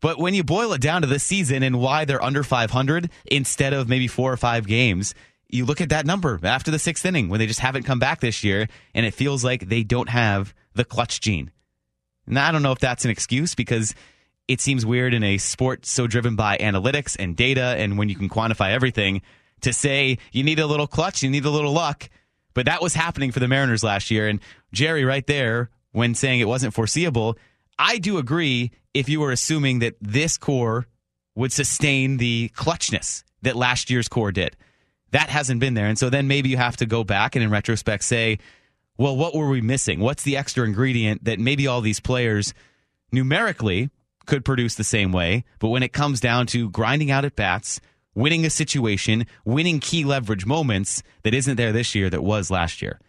But 0.00 0.18
when 0.18 0.33
you 0.33 0.45
boil 0.45 0.73
it 0.73 0.80
down 0.80 1.02
to 1.02 1.07
this 1.07 1.25
season 1.25 1.62
and 1.62 1.78
why 1.78 2.07
they're 2.07 2.25
under 2.25 2.42
500 2.42 3.11
instead 3.26 3.75
of 3.75 3.87
maybe 3.87 4.09
four 4.09 4.33
or 4.33 4.38
five 4.38 4.66
games, 4.66 5.14
you 5.49 5.64
look 5.64 5.81
at 5.81 5.88
that 5.90 6.07
number 6.07 6.38
after 6.43 6.71
the 6.71 6.78
sixth 6.78 7.05
inning 7.05 7.28
when 7.28 7.38
they 7.40 7.47
just 7.47 7.61
haven't 7.61 7.85
come 7.85 7.99
back 7.99 8.21
this 8.21 8.45
year 8.45 8.69
and 8.95 9.07
it 9.07 9.14
feels 9.14 9.43
like 9.43 9.69
they 9.69 9.83
don't 9.83 10.09
have 10.09 10.55
the 10.75 10.85
clutch 10.85 11.21
gene. 11.21 11.50
And 12.26 12.38
I 12.38 12.52
don't 12.52 12.62
know 12.62 12.73
if 12.73 12.78
that's 12.78 13.05
an 13.05 13.11
excuse 13.11 13.55
because 13.55 13.95
it 14.47 14.61
seems 14.61 14.85
weird 14.85 15.14
in 15.14 15.23
a 15.23 15.38
sport 15.38 15.87
so 15.87 16.07
driven 16.07 16.37
by 16.37 16.59
analytics 16.59 17.17
and 17.19 17.37
data 17.37 17.75
and 17.78 17.99
when 17.99 18.09
you 18.09 18.14
can 18.14 18.28
quantify 18.28 18.73
everything 18.73 19.23
to 19.62 19.73
say 19.73 20.19
you 20.33 20.45
need 20.45 20.59
a 20.59 20.67
little 20.67 20.87
clutch, 20.87 21.23
you 21.23 21.31
need 21.31 21.45
a 21.45 21.50
little 21.50 21.73
luck. 21.73 22.09
But 22.55 22.67
that 22.67 22.83
was 22.83 22.95
happening 22.95 23.33
for 23.33 23.40
the 23.40 23.49
Mariners 23.49 23.83
last 23.83 24.11
year. 24.11 24.28
And 24.28 24.40
Jerry, 24.73 25.05
right 25.05 25.26
there, 25.26 25.71
when 25.93 26.14
saying 26.14 26.40
it 26.40 26.49
wasn't 26.49 26.75
foreseeable, 26.75 27.38
I 27.78 27.99
do 27.99 28.19
agree 28.19 28.73
if 28.93 29.09
you 29.09 29.21
were 29.21 29.33
assuming 29.33 29.78
that 29.78 29.95
this 30.00 30.37
core 30.37 30.87
would 31.35 31.52
sustain 31.52 32.17
the 32.17 32.50
clutchness 32.55 33.23
that 33.43 33.55
last 33.57 33.90
year's 33.90 34.09
core 34.09 34.33
did. 34.33 34.57
That 35.12 35.30
hasn't 35.30 35.60
been 35.60 35.74
there. 35.74 35.86
And 35.86 35.98
so 35.98 36.10
then 36.10 36.28
maybe 36.28 36.48
you 36.48 36.56
have 36.56 36.76
to 36.78 36.86
go 36.86 37.04
back 37.04 37.34
and 37.34 37.42
in 37.42 37.50
retrospect 37.50 38.04
say, 38.04 38.38
well, 38.96 39.16
what 39.16 39.34
were 39.34 39.48
we 39.48 39.60
missing? 39.60 40.00
What's 40.00 40.22
the 40.22 40.36
extra 40.36 40.66
ingredient 40.66 41.24
that 41.24 41.38
maybe 41.38 41.66
all 41.66 41.80
these 41.80 42.00
players 42.00 42.52
numerically 43.12 43.90
could 44.28 44.44
produce 44.44 44.76
the 44.76 44.84
same 44.84 45.10
way. 45.10 45.44
But 45.58 45.68
when 45.68 45.82
it 45.82 45.92
comes 45.92 46.20
down 46.20 46.46
to 46.48 46.70
grinding 46.70 47.10
out 47.10 47.24
at 47.24 47.34
bats, 47.34 47.80
winning 48.14 48.44
a 48.44 48.50
situation, 48.50 49.26
winning 49.44 49.80
key 49.80 50.04
leverage 50.04 50.46
moments 50.46 51.02
that 51.24 51.34
isn't 51.34 51.56
there 51.56 51.72
this 51.72 51.94
year 51.94 52.08
that 52.10 52.22
was 52.22 52.50
last 52.50 52.80
year. 52.80 53.00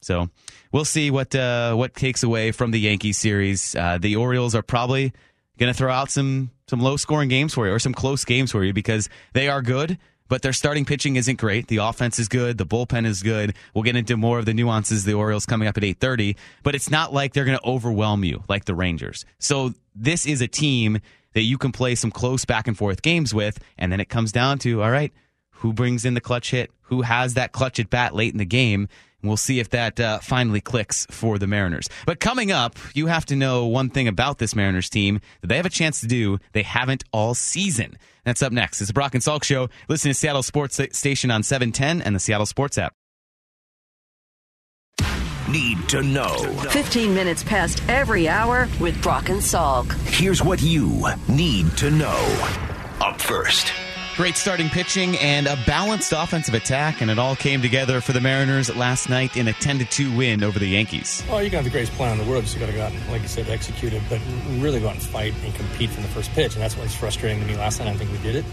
So 0.00 0.30
we'll 0.72 0.86
see 0.86 1.10
what 1.10 1.34
uh, 1.34 1.74
what 1.74 1.94
takes 1.94 2.22
away 2.22 2.52
from 2.52 2.70
the 2.70 2.80
Yankees 2.80 3.18
series. 3.18 3.74
Uh, 3.74 3.98
the 4.00 4.16
Orioles 4.16 4.54
are 4.54 4.62
probably 4.62 5.12
going 5.58 5.70
to 5.70 5.76
throw 5.76 5.92
out 5.92 6.10
some 6.10 6.50
some 6.68 6.80
low 6.80 6.96
scoring 6.96 7.28
games 7.28 7.52
for 7.52 7.66
you 7.66 7.74
or 7.74 7.78
some 7.78 7.92
close 7.92 8.24
games 8.24 8.50
for 8.52 8.64
you 8.64 8.72
because 8.72 9.10
they 9.34 9.48
are 9.48 9.60
good 9.60 9.98
but 10.30 10.42
their 10.42 10.54
starting 10.54 10.86
pitching 10.86 11.16
isn't 11.16 11.38
great. 11.38 11.66
The 11.66 11.78
offense 11.78 12.18
is 12.18 12.28
good. 12.28 12.56
The 12.56 12.64
bullpen 12.64 13.04
is 13.04 13.22
good. 13.22 13.54
We'll 13.74 13.84
get 13.84 13.96
into 13.96 14.16
more 14.16 14.38
of 14.38 14.46
the 14.46 14.54
nuances 14.54 15.00
of 15.00 15.06
the 15.06 15.14
Orioles 15.14 15.44
coming 15.44 15.68
up 15.68 15.76
at 15.76 15.82
8:30, 15.82 16.36
but 16.62 16.74
it's 16.74 16.88
not 16.88 17.12
like 17.12 17.34
they're 17.34 17.44
going 17.44 17.58
to 17.58 17.66
overwhelm 17.66 18.24
you 18.24 18.44
like 18.48 18.64
the 18.64 18.74
Rangers. 18.74 19.26
So 19.38 19.74
this 19.94 20.24
is 20.24 20.40
a 20.40 20.48
team 20.48 21.00
that 21.34 21.42
you 21.42 21.58
can 21.58 21.72
play 21.72 21.96
some 21.96 22.10
close 22.10 22.44
back 22.44 22.68
and 22.68 22.78
forth 22.78 23.02
games 23.02 23.34
with, 23.34 23.58
and 23.76 23.92
then 23.92 24.00
it 24.00 24.08
comes 24.08 24.32
down 24.32 24.58
to 24.60 24.82
all 24.82 24.90
right, 24.90 25.12
who 25.50 25.72
brings 25.72 26.04
in 26.04 26.14
the 26.14 26.20
clutch 26.20 26.52
hit, 26.52 26.70
who 26.82 27.02
has 27.02 27.34
that 27.34 27.52
clutch 27.52 27.80
at 27.80 27.90
bat 27.90 28.14
late 28.14 28.32
in 28.32 28.38
the 28.38 28.46
game. 28.46 28.88
And 29.22 29.28
we'll 29.28 29.36
see 29.36 29.60
if 29.60 29.70
that 29.70 30.00
uh, 30.00 30.18
finally 30.20 30.60
clicks 30.60 31.06
for 31.10 31.38
the 31.38 31.46
Mariners. 31.46 31.88
But 32.06 32.20
coming 32.20 32.52
up, 32.52 32.76
you 32.94 33.06
have 33.06 33.26
to 33.26 33.36
know 33.36 33.66
one 33.66 33.90
thing 33.90 34.08
about 34.08 34.38
this 34.38 34.54
Mariners 34.54 34.88
team 34.88 35.20
that 35.40 35.48
they 35.48 35.56
have 35.56 35.66
a 35.66 35.70
chance 35.70 36.00
to 36.00 36.06
do 36.06 36.38
they 36.52 36.62
haven't 36.62 37.04
all 37.12 37.34
season. 37.34 37.96
That's 38.24 38.42
up 38.42 38.52
next. 38.52 38.80
It's 38.80 38.88
the 38.88 38.94
Brock 38.94 39.14
and 39.14 39.22
Salk 39.22 39.44
Show. 39.44 39.68
Listen 39.88 40.10
to 40.10 40.14
Seattle 40.14 40.42
Sports 40.42 40.80
Station 40.92 41.30
on 41.30 41.42
710 41.42 42.02
and 42.02 42.14
the 42.14 42.20
Seattle 42.20 42.46
Sports 42.46 42.78
app. 42.78 42.94
Need 45.48 45.88
to 45.88 46.02
know. 46.02 46.36
15 46.70 47.12
minutes 47.12 47.42
past 47.42 47.82
every 47.88 48.28
hour 48.28 48.68
with 48.78 49.00
Brock 49.02 49.30
and 49.30 49.40
Salk. 49.40 49.90
Here's 50.06 50.44
what 50.44 50.62
you 50.62 51.04
need 51.28 51.76
to 51.78 51.90
know. 51.90 52.58
Up 53.00 53.20
first. 53.20 53.72
Great 54.20 54.36
starting 54.36 54.68
pitching 54.68 55.16
and 55.16 55.46
a 55.46 55.56
balanced 55.66 56.12
offensive 56.12 56.52
attack, 56.52 57.00
and 57.00 57.10
it 57.10 57.18
all 57.18 57.34
came 57.34 57.62
together 57.62 58.02
for 58.02 58.12
the 58.12 58.20
Mariners 58.20 58.76
last 58.76 59.08
night 59.08 59.34
in 59.34 59.48
a 59.48 59.54
10 59.54 59.78
2 59.78 60.14
win 60.14 60.44
over 60.44 60.58
the 60.58 60.66
Yankees. 60.66 61.24
Well, 61.26 61.42
you 61.42 61.48
can 61.48 61.56
have 61.56 61.64
the 61.64 61.70
greatest 61.70 61.92
plan 61.94 62.12
in 62.12 62.26
the 62.26 62.30
world, 62.30 62.46
so 62.46 62.52
you 62.52 62.60
got 62.60 62.66
to 62.66 62.76
go 62.76 62.82
out 62.82 62.92
and, 62.92 63.10
like 63.10 63.22
you 63.22 63.28
said, 63.28 63.48
execute 63.48 63.94
it, 63.94 64.02
but 64.10 64.20
really 64.58 64.78
go 64.78 64.88
out 64.88 64.96
and 64.96 65.02
fight 65.02 65.32
and 65.42 65.54
compete 65.54 65.88
from 65.88 66.02
the 66.02 66.10
first 66.10 66.30
pitch, 66.32 66.52
and 66.52 66.62
that's 66.62 66.76
what 66.76 66.82
was 66.82 66.94
frustrating 66.94 67.40
to 67.40 67.46
me 67.46 67.56
last 67.56 67.78
night. 67.78 67.88
I 67.88 67.96
think 67.96 68.12
we 68.12 68.18
did 68.18 68.36
it. 68.36 68.44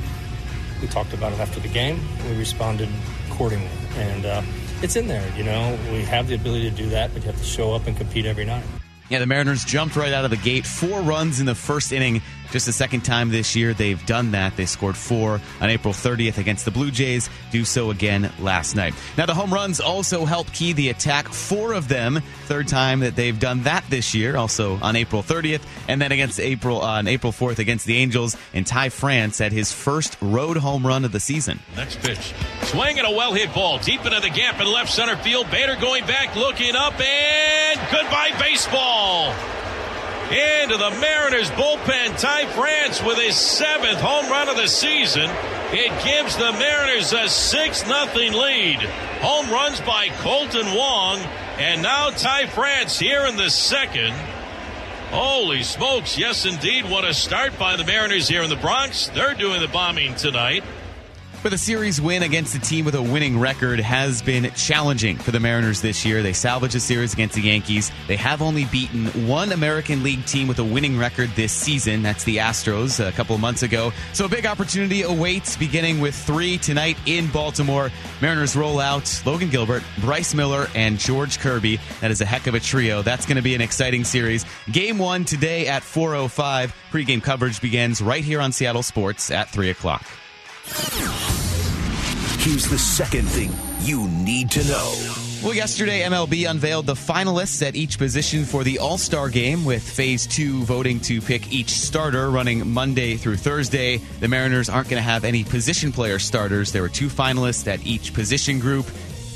We 0.82 0.88
talked 0.88 1.12
about 1.12 1.34
it 1.34 1.40
after 1.40 1.60
the 1.60 1.68
game. 1.68 2.00
We 2.30 2.38
responded 2.38 2.88
accordingly, 3.30 3.68
and 3.98 4.26
uh, 4.26 4.44
it's 4.82 4.96
in 4.96 5.08
there. 5.08 5.30
You 5.36 5.44
know, 5.44 5.78
we 5.92 6.02
have 6.04 6.30
the 6.30 6.36
ability 6.36 6.70
to 6.70 6.76
do 6.78 6.88
that, 6.92 7.14
but 7.14 7.24
you 7.24 7.28
have 7.30 7.40
to 7.40 7.46
show 7.46 7.74
up 7.74 7.88
and 7.88 7.98
compete 7.98 8.26
every 8.26 8.46
night. 8.46 8.64
Yeah, 9.10 9.20
the 9.20 9.26
Mariners 9.26 9.64
jumped 9.64 9.96
right 9.96 10.12
out 10.12 10.26
of 10.26 10.32
the 10.32 10.38
gate. 10.38 10.66
Four 10.66 11.02
runs 11.02 11.40
in 11.40 11.46
the 11.46 11.56
first 11.56 11.94
inning. 11.94 12.22
Just 12.52 12.66
the 12.66 12.74
second 12.74 13.02
time 13.02 13.30
this 13.30 13.56
year 13.56 13.74
they've 13.74 14.04
done 14.06 14.32
that. 14.32 14.56
They 14.56 14.66
scored 14.66 14.98
four 14.98 15.42
on 15.62 15.70
April 15.70 15.94
30th 15.94 16.38
against 16.38 16.66
the 16.66 16.72
Blue 16.72 16.92
Jays. 16.92 17.30
Do 17.52 17.66
so 17.66 17.92
again 17.92 18.32
last 18.40 18.76
night. 18.76 18.94
Now, 19.18 19.26
the 19.26 19.34
home 19.34 19.54
runs 19.54 19.80
also 19.80 20.26
help 20.26 20.52
key 20.54 20.74
the 20.74 20.90
attack. 20.90 21.28
Four 21.28 21.74
of 21.74 21.88
them. 21.88 22.22
Third 22.46 22.68
time 22.68 23.02
that 23.02 23.16
they've 23.16 23.38
done 23.38 23.64
that 23.64 23.84
this 23.90 24.14
year. 24.14 24.38
Also 24.38 24.78
on 24.82 24.96
April 24.96 25.22
30th. 25.22 25.62
And 25.88 26.02
then 26.02 26.12
against 26.12 26.40
April 26.40 26.82
uh, 26.82 26.98
on 26.98 27.08
April 27.08 27.32
4th 27.32 27.60
against 27.60 27.86
the 27.86 27.98
Angels. 27.98 28.38
And 28.54 28.66
Ty 28.66 28.90
France 28.90 29.40
had 29.40 29.52
his 29.52 29.72
first 29.72 30.18
road 30.22 30.58
home 30.58 30.86
run 30.86 31.06
of 31.06 31.12
the 31.12 31.20
season. 31.20 31.60
Next 31.76 32.00
pitch. 32.00 32.34
Swing 32.64 32.98
and 32.98 33.08
a 33.08 33.12
well 33.12 33.34
hit 33.34 33.54
ball. 33.54 33.80
Deep 33.80 34.06
into 34.06 34.20
the 34.20 34.30
gap 34.30 34.60
in 34.60 34.68
left 34.68 34.92
center 34.92 35.18
field. 35.18 35.50
Bader 35.52 35.76
going 35.80 36.06
back, 36.06 36.36
looking 36.36 36.76
up, 36.76 37.00
and 37.00 37.80
goodbye 37.92 38.36
baseball 38.40 39.34
into 40.32 40.78
the 40.78 40.92
Mariners 41.00 41.50
bullpen. 41.52 42.20
Ty 42.20 42.48
France 42.48 43.02
with 43.02 43.18
his 43.18 43.36
seventh 43.36 44.00
home 44.00 44.30
run 44.30 44.50
of 44.50 44.58
the 44.58 44.68
season. 44.68 45.30
It 45.72 45.92
gives 46.04 46.36
the 46.36 46.52
Mariners 46.54 47.14
a 47.14 47.30
6 47.30 47.84
0 47.84 48.06
lead. 48.38 48.80
Home 49.22 49.50
runs 49.50 49.80
by 49.82 50.10
Kolten 50.10 50.76
Wong. 50.76 51.20
And 51.58 51.82
now 51.82 52.10
Ty 52.10 52.48
France 52.48 53.00
here 53.00 53.26
in 53.26 53.38
the 53.38 53.50
second. 53.50 54.14
Holy 55.10 55.64
smokes. 55.64 56.18
Yes, 56.18 56.46
indeed. 56.46 56.90
What 56.90 57.06
a 57.06 57.14
start 57.14 57.58
by 57.58 57.78
the 57.78 57.86
Mariners 57.86 58.28
here 58.28 58.44
in 58.44 58.50
the 58.50 58.58
Bronx. 58.58 59.08
They're 59.08 59.34
doing 59.34 59.62
the 59.62 59.70
bombing 59.70 60.16
tonight. 60.16 60.64
But 61.44 61.50
the 61.52 61.58
series 61.58 62.02
win 62.02 62.24
against 62.24 62.56
a 62.56 62.60
team 62.60 62.84
with 62.84 62.96
a 62.96 63.02
winning 63.02 63.40
record 63.40 63.80
has 63.80 64.22
been 64.24 64.52
challenging 64.56 65.18
for 65.18 65.32
the 65.32 65.40
Mariners 65.40 65.82
this 65.82 66.04
year. 66.04 66.24
They 66.24 66.34
salvaged 66.34 66.76
a 66.76 66.80
series 66.80 67.14
against 67.14 67.36
the 67.36 67.42
Yankees. 67.42 67.92
They 68.08 68.18
have 68.18 68.42
only 68.42 68.66
beaten 68.66 69.06
one 69.28 69.52
American 69.52 70.02
League 70.04 70.26
team 70.26 70.48
with 70.48 70.58
a 70.60 70.64
winning 70.64 70.98
record 70.98 71.30
this 71.36 71.54
season. 71.54 72.02
That's 72.02 72.24
the 72.24 72.38
Astros 72.38 73.06
a 73.06 73.12
couple 73.12 73.36
of 73.36 73.40
months 73.40 73.62
ago. 73.62 73.94
So 74.14 74.26
a 74.26 74.30
big 74.30 74.48
opportunity 74.48 75.04
awaits 75.04 75.56
beginning 75.56 76.02
with 76.02 76.16
three 76.16 76.58
tonight 76.58 76.98
in 77.06 77.28
Baltimore. 77.28 77.92
Mariners 78.20 78.56
roll 78.56 78.80
out 78.80 79.22
Logan 79.26 79.50
Gilbert, 79.50 79.84
Bryce 80.00 80.34
Miller, 80.34 80.68
and 80.74 80.98
George 80.98 81.40
Kirby. 81.40 81.80
That 82.02 82.10
is 82.10 82.20
a 82.20 82.26
heck 82.26 82.48
of 82.48 82.56
a 82.56 82.60
trio. 82.60 83.04
That's 83.04 83.28
going 83.28 83.38
to 83.38 83.44
be 83.44 83.54
an 83.54 83.62
exciting 83.62 84.04
series. 84.06 84.44
Game 84.72 84.98
one 84.98 85.24
today 85.24 85.68
at 85.68 85.84
4.05. 85.84 86.74
Pre-game 86.90 87.22
coverage 87.22 87.62
begins 87.62 88.02
right 88.02 88.24
here 88.24 88.42
on 88.42 88.52
Seattle 88.52 88.84
Sports 88.84 89.30
at 89.30 89.50
3 89.50 89.70
o'clock. 89.70 90.04
Here's 92.40 92.68
the 92.70 92.78
second 92.78 93.28
thing 93.28 93.52
you 93.82 94.08
need 94.08 94.52
to 94.52 94.64
know. 94.68 95.14
Well, 95.44 95.54
yesterday, 95.54 96.02
MLB 96.02 96.50
unveiled 96.50 96.88
the 96.88 96.94
finalists 96.94 97.66
at 97.66 97.76
each 97.76 97.98
position 97.98 98.44
for 98.44 98.64
the 98.64 98.80
All 98.80 98.98
Star 98.98 99.30
game, 99.30 99.66
with 99.66 99.88
Phase 99.88 100.26
2 100.28 100.64
voting 100.64 101.00
to 101.02 101.22
pick 101.22 101.52
each 101.52 101.70
starter 101.70 102.30
running 102.30 102.70
Monday 102.70 103.16
through 103.16 103.38
Thursday. 103.38 103.98
The 104.20 104.28
Mariners 104.28 104.68
aren't 104.68 104.90
going 104.90 105.02
to 105.02 105.10
have 105.10 105.24
any 105.24 105.44
position 105.44 105.92
player 105.92 106.20
starters. 106.20 106.72
There 106.72 106.82
were 106.82 106.90
two 106.90 107.08
finalists 107.08 107.68
at 107.68 107.86
each 107.86 108.14
position 108.14 108.60
group. 108.60 108.88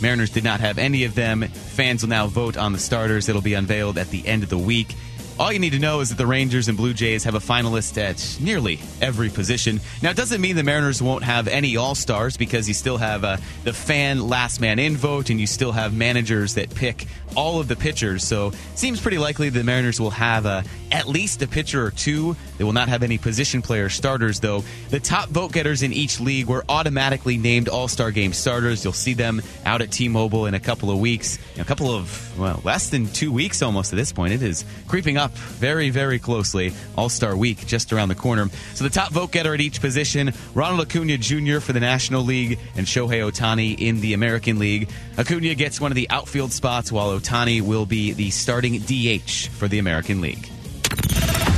Mariners 0.01 0.31
did 0.31 0.43
not 0.43 0.59
have 0.59 0.79
any 0.79 1.03
of 1.03 1.13
them. 1.13 1.43
Fans 1.43 2.01
will 2.01 2.09
now 2.09 2.27
vote 2.27 2.57
on 2.57 2.73
the 2.73 2.79
starters. 2.79 3.29
It'll 3.29 3.41
be 3.41 3.53
unveiled 3.53 3.97
at 3.97 4.09
the 4.09 4.27
end 4.27 4.41
of 4.41 4.50
the 4.50 4.57
week. 4.57 4.95
All 5.39 5.51
you 5.51 5.59
need 5.59 5.71
to 5.71 5.79
know 5.79 6.01
is 6.01 6.09
that 6.09 6.17
the 6.17 6.27
Rangers 6.27 6.67
and 6.67 6.77
Blue 6.77 6.93
Jays 6.93 7.23
have 7.23 7.33
a 7.33 7.39
finalist 7.39 7.97
at 7.97 8.38
nearly 8.39 8.79
every 9.01 9.29
position. 9.29 9.79
Now, 10.01 10.11
it 10.11 10.17
doesn't 10.17 10.39
mean 10.39 10.55
the 10.55 10.63
Mariners 10.63 11.01
won't 11.01 11.23
have 11.23 11.47
any 11.47 11.77
All 11.77 11.95
Stars 11.95 12.38
because 12.38 12.67
you 12.67 12.73
still 12.75 12.97
have 12.97 13.23
uh, 13.23 13.38
the 13.63 13.73
fan 13.73 14.27
last 14.27 14.61
man 14.61 14.77
in 14.77 14.95
vote 14.95 15.29
and 15.29 15.39
you 15.39 15.47
still 15.47 15.71
have 15.71 15.95
managers 15.95 16.53
that 16.55 16.73
pick 16.75 17.07
all 17.35 17.59
of 17.59 17.67
the 17.67 17.75
pitchers. 17.75 18.23
So, 18.23 18.50
it 18.50 18.55
seems 18.75 19.01
pretty 19.01 19.17
likely 19.17 19.50
the 19.50 19.63
Mariners 19.63 20.00
will 20.00 20.11
have 20.11 20.45
uh, 20.45 20.61
at 20.91 21.07
least 21.07 21.41
a 21.41 21.48
pitcher 21.48 21.86
or 21.86 21.91
two. 21.91 22.36
They 22.57 22.63
will 22.63 22.74
not 22.74 22.89
have 22.89 23.03
any 23.03 23.17
position 23.17 23.62
player 23.62 23.89
starters, 23.89 24.39
though. 24.39 24.63
The 24.89 25.00
top 25.00 25.29
vote 25.29 25.51
getters 25.51 25.83
in 25.83 25.93
each 25.93 26.19
league 26.19 26.48
were 26.48 26.63
automatically 26.69 27.38
named 27.38 27.69
All 27.69 27.88
Star 27.88 28.12
Game 28.12 28.33
starters. 28.33 28.83
You'll 28.83 28.93
see 28.93 29.13
them 29.13 29.41
out 29.65 29.81
at 29.81 29.91
T 29.91 30.07
Mobile 30.07 30.45
in 30.45 30.53
a 30.53 30.60
couple 30.60 30.91
of 30.91 31.00
weeks. 31.00 31.39
a 31.57 31.63
couple 31.63 31.93
of, 31.93 32.39
well, 32.39 32.62
less 32.63 32.89
than 32.89 33.07
two 33.07 33.31
weeks 33.31 33.62
almost 33.62 33.93
at 33.93 33.95
this 33.95 34.12
point. 34.12 34.33
It 34.33 34.43
is 34.43 34.65
creeping 34.88 35.17
up 35.17 35.31
very, 35.31 35.89
very 35.89 36.19
closely. 36.19 36.74
All 36.98 37.10
Star 37.10 37.36
Week 37.36 37.65
just 37.65 37.93
around 37.93 38.10
the 38.10 38.15
corner. 38.15 38.50
So 38.74 38.83
the 38.83 38.89
top 38.89 39.12
vote 39.12 39.31
getter 39.31 39.53
at 39.53 39.62
each 39.62 39.81
position 39.81 40.33
Ronald 40.53 40.81
Acuna 40.81 41.17
Jr. 41.17 41.60
for 41.60 41.74
the 41.74 41.79
National 41.79 42.24
League 42.24 42.60
and 42.75 42.86
Shohei 42.86 43.29
Ohtani 43.29 43.79
in 43.79 44.01
the 44.01 44.13
American 44.13 44.60
League. 44.60 44.89
Acuna 45.17 45.55
gets 45.55 45.79
one 45.79 45.91
of 45.91 45.95
the 45.95 46.10
outfield 46.10 46.51
spots, 46.51 46.91
while 46.91 47.17
Ohtani 47.19 47.62
will 47.62 47.86
be 47.86 48.13
the 48.13 48.29
starting 48.29 48.79
DH 48.79 49.50
for 49.50 49.67
the 49.67 49.79
American 49.79 50.21
League. 50.21 50.50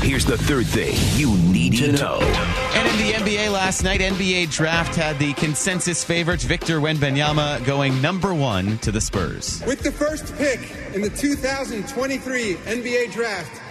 Here's 0.04 0.26
the 0.26 0.38
third 0.38 0.68
thing 0.68 0.94
you 1.18 1.38
need 1.50 1.78
to 1.78 1.94
know. 1.94 2.20
And 2.20 2.88
in 2.90 2.98
the 3.08 3.14
NBA 3.14 3.50
last 3.50 3.86
night, 3.86 4.02
NBA 4.02 4.52
Draft 4.52 4.96
had 4.96 5.18
the 5.18 5.32
consensus 5.36 6.04
favorite 6.04 6.42
Victor 6.42 6.82
Wembanyama 6.82 7.64
going 7.64 8.02
number 8.02 8.34
one 8.34 8.78
to 8.80 8.92
the 8.92 9.00
Spurs. 9.00 9.64
With 9.66 9.80
the 9.80 9.94
first 9.94 10.36
pick 10.36 10.60
in 10.94 11.02
the 11.02 11.10
2023 11.10 12.56
NBA 12.56 13.14
Draft, 13.14 13.62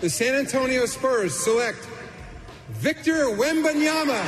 the 0.00 0.10
San 0.10 0.34
Antonio 0.34 0.86
Spurs 0.86 1.38
select 1.38 1.86
Victor 2.70 3.26
Wembanyama 3.26 4.24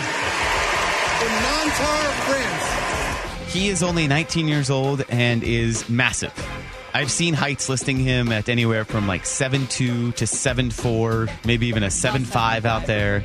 from 1.19 1.33
Nanterre, 1.43 2.13
France. 2.29 3.53
He 3.53 3.69
is 3.69 3.83
only 3.83 4.07
19 4.07 4.47
years 4.47 4.71
old 4.71 5.05
and 5.09 5.43
is 5.43 5.89
massive. 5.89 6.33
I've 6.95 7.11
seen 7.11 7.35
heights 7.35 7.69
listing 7.69 7.99
him 7.99 8.33
at 8.33 8.49
anywhere 8.49 8.85
from 8.85 9.07
like 9.07 9.25
seven 9.25 9.67
two 9.67 10.13
to 10.13 10.27
seven 10.27 10.71
four, 10.71 11.29
maybe 11.45 11.69
even 11.69 11.83
a 11.83 11.91
seven 11.91 12.25
five 12.25 12.67
out 12.67 12.87
there. 12.87 13.21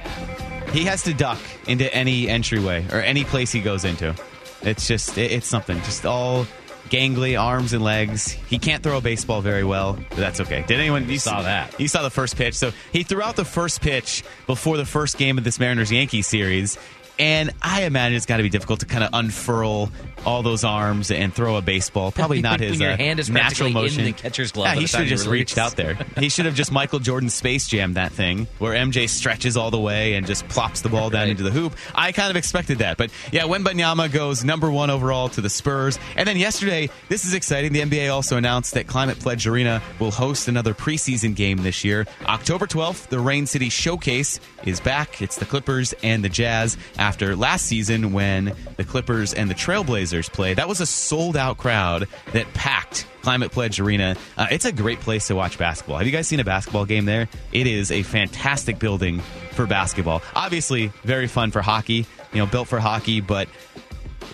He 0.71 0.85
has 0.85 1.03
to 1.03 1.13
duck 1.13 1.39
into 1.67 1.93
any 1.93 2.29
entryway 2.29 2.85
or 2.91 3.01
any 3.01 3.23
place 3.23 3.51
he 3.51 3.61
goes 3.61 3.85
into. 3.85 4.15
It's 4.61 4.87
just 4.87 5.17
it's 5.17 5.47
something. 5.47 5.77
Just 5.79 6.05
all 6.05 6.47
gangly 6.89 7.39
arms 7.39 7.73
and 7.73 7.83
legs. 7.83 8.31
He 8.31 8.59
can't 8.59 8.81
throw 8.81 8.97
a 8.97 9.01
baseball 9.01 9.41
very 9.41 9.63
well, 9.63 9.93
but 10.09 10.17
that's 10.17 10.39
okay. 10.41 10.63
Did 10.65 10.79
anyone 10.79 11.09
you 11.09 11.19
saw 11.19 11.41
that? 11.41 11.79
You 11.79 11.87
saw 11.87 12.01
the 12.01 12.09
first 12.09 12.37
pitch. 12.37 12.55
So 12.55 12.71
he 12.91 13.03
threw 13.03 13.21
out 13.21 13.35
the 13.35 13.45
first 13.45 13.81
pitch 13.81 14.23
before 14.45 14.77
the 14.77 14.85
first 14.85 15.17
game 15.17 15.37
of 15.37 15.43
this 15.43 15.59
Mariners 15.59 15.91
Yankees 15.91 16.27
series, 16.27 16.77
and 17.19 17.51
I 17.61 17.83
imagine 17.83 18.15
it's 18.15 18.25
got 18.25 18.37
to 18.37 18.43
be 18.43 18.49
difficult 18.49 18.81
to 18.81 18.85
kind 18.85 19.03
of 19.03 19.09
unfurl 19.13 19.91
all 20.25 20.43
those 20.43 20.63
arms 20.63 21.09
and 21.09 21.33
throw 21.33 21.55
a 21.55 21.61
baseball. 21.61 22.11
Probably 22.11 22.41
not 22.47 22.59
his 22.59 22.79
your 22.79 22.91
uh, 22.91 22.97
hand 22.97 23.19
is 23.19 23.29
natural 23.29 23.69
motion. 23.69 24.03
the 24.03 24.11
catcher's 24.11 24.51
glove. 24.51 24.67
Yeah, 24.67 24.81
he 24.81 24.87
should 24.87 24.99
have 25.01 25.09
just 25.09 25.27
reached 25.27 25.57
out 25.57 25.75
there. 25.75 25.97
he 26.17 26.29
should 26.29 26.45
have 26.45 26.55
just 26.55 26.71
Michael 26.71 26.99
Jordan 26.99 27.29
Space 27.29 27.67
Jam 27.67 27.93
that 27.93 28.11
thing 28.11 28.47
where 28.59 28.73
MJ 28.73 29.09
stretches 29.09 29.55
all 29.57 29.71
the 29.71 29.79
way 29.79 30.13
and 30.13 30.27
just 30.27 30.47
plops 30.49 30.81
the 30.81 30.89
ball 30.89 31.09
down 31.09 31.21
right. 31.21 31.29
into 31.29 31.43
the 31.43 31.51
hoop. 31.51 31.73
I 31.95 32.11
kind 32.11 32.29
of 32.29 32.35
expected 32.35 32.79
that. 32.79 32.97
But 32.97 33.11
yeah, 33.31 33.43
Wembanyama 33.43 34.11
goes 34.11 34.43
number 34.43 34.69
one 34.69 34.89
overall 34.89 35.29
to 35.29 35.41
the 35.41 35.49
Spurs. 35.49 35.97
And 36.15 36.27
then 36.27 36.37
yesterday, 36.37 36.89
this 37.09 37.25
is 37.25 37.33
exciting. 37.33 37.73
The 37.73 37.81
NBA 37.81 38.11
also 38.11 38.37
announced 38.37 38.73
that 38.73 38.87
Climate 38.87 39.19
Pledge 39.19 39.47
Arena 39.47 39.81
will 39.99 40.11
host 40.11 40.47
another 40.47 40.73
preseason 40.73 41.35
game 41.35 41.59
this 41.59 41.83
year. 41.83 42.05
October 42.25 42.67
12th, 42.67 43.07
the 43.07 43.19
Rain 43.19 43.45
City 43.45 43.69
Showcase 43.69 44.39
is 44.65 44.79
back. 44.79 45.21
It's 45.21 45.37
the 45.37 45.45
Clippers 45.45 45.93
and 46.03 46.23
the 46.23 46.29
Jazz 46.29 46.77
after 46.97 47.06
last 47.35 47.65
season 47.65 48.13
when 48.13 48.53
the 48.75 48.83
Clippers 48.83 49.33
and 49.33 49.49
the 49.49 49.55
Trailblazers 49.55 50.31
played. 50.31 50.57
That 50.57 50.67
was 50.67 50.81
a 50.81 50.85
sold 50.85 51.37
out 51.37 51.57
crowd 51.57 52.07
that 52.33 52.53
packed 52.53 53.05
Climate 53.21 53.51
Pledge 53.51 53.79
Arena. 53.79 54.15
Uh, 54.37 54.47
it's 54.51 54.65
a 54.65 54.71
great 54.71 54.99
place 54.99 55.27
to 55.27 55.35
watch 55.35 55.57
basketball. 55.57 55.97
Have 55.97 56.05
you 56.05 56.13
guys 56.13 56.27
seen 56.27 56.39
a 56.39 56.43
basketball 56.43 56.85
game 56.85 57.05
there? 57.05 57.27
It 57.51 57.67
is 57.67 57.91
a 57.91 58.03
fantastic 58.03 58.79
building 58.79 59.19
for 59.51 59.65
basketball. 59.65 60.21
Obviously, 60.35 60.87
very 61.03 61.27
fun 61.27 61.51
for 61.51 61.61
hockey, 61.61 62.05
you 62.33 62.39
know, 62.39 62.45
built 62.45 62.67
for 62.67 62.79
hockey, 62.79 63.21
but 63.21 63.47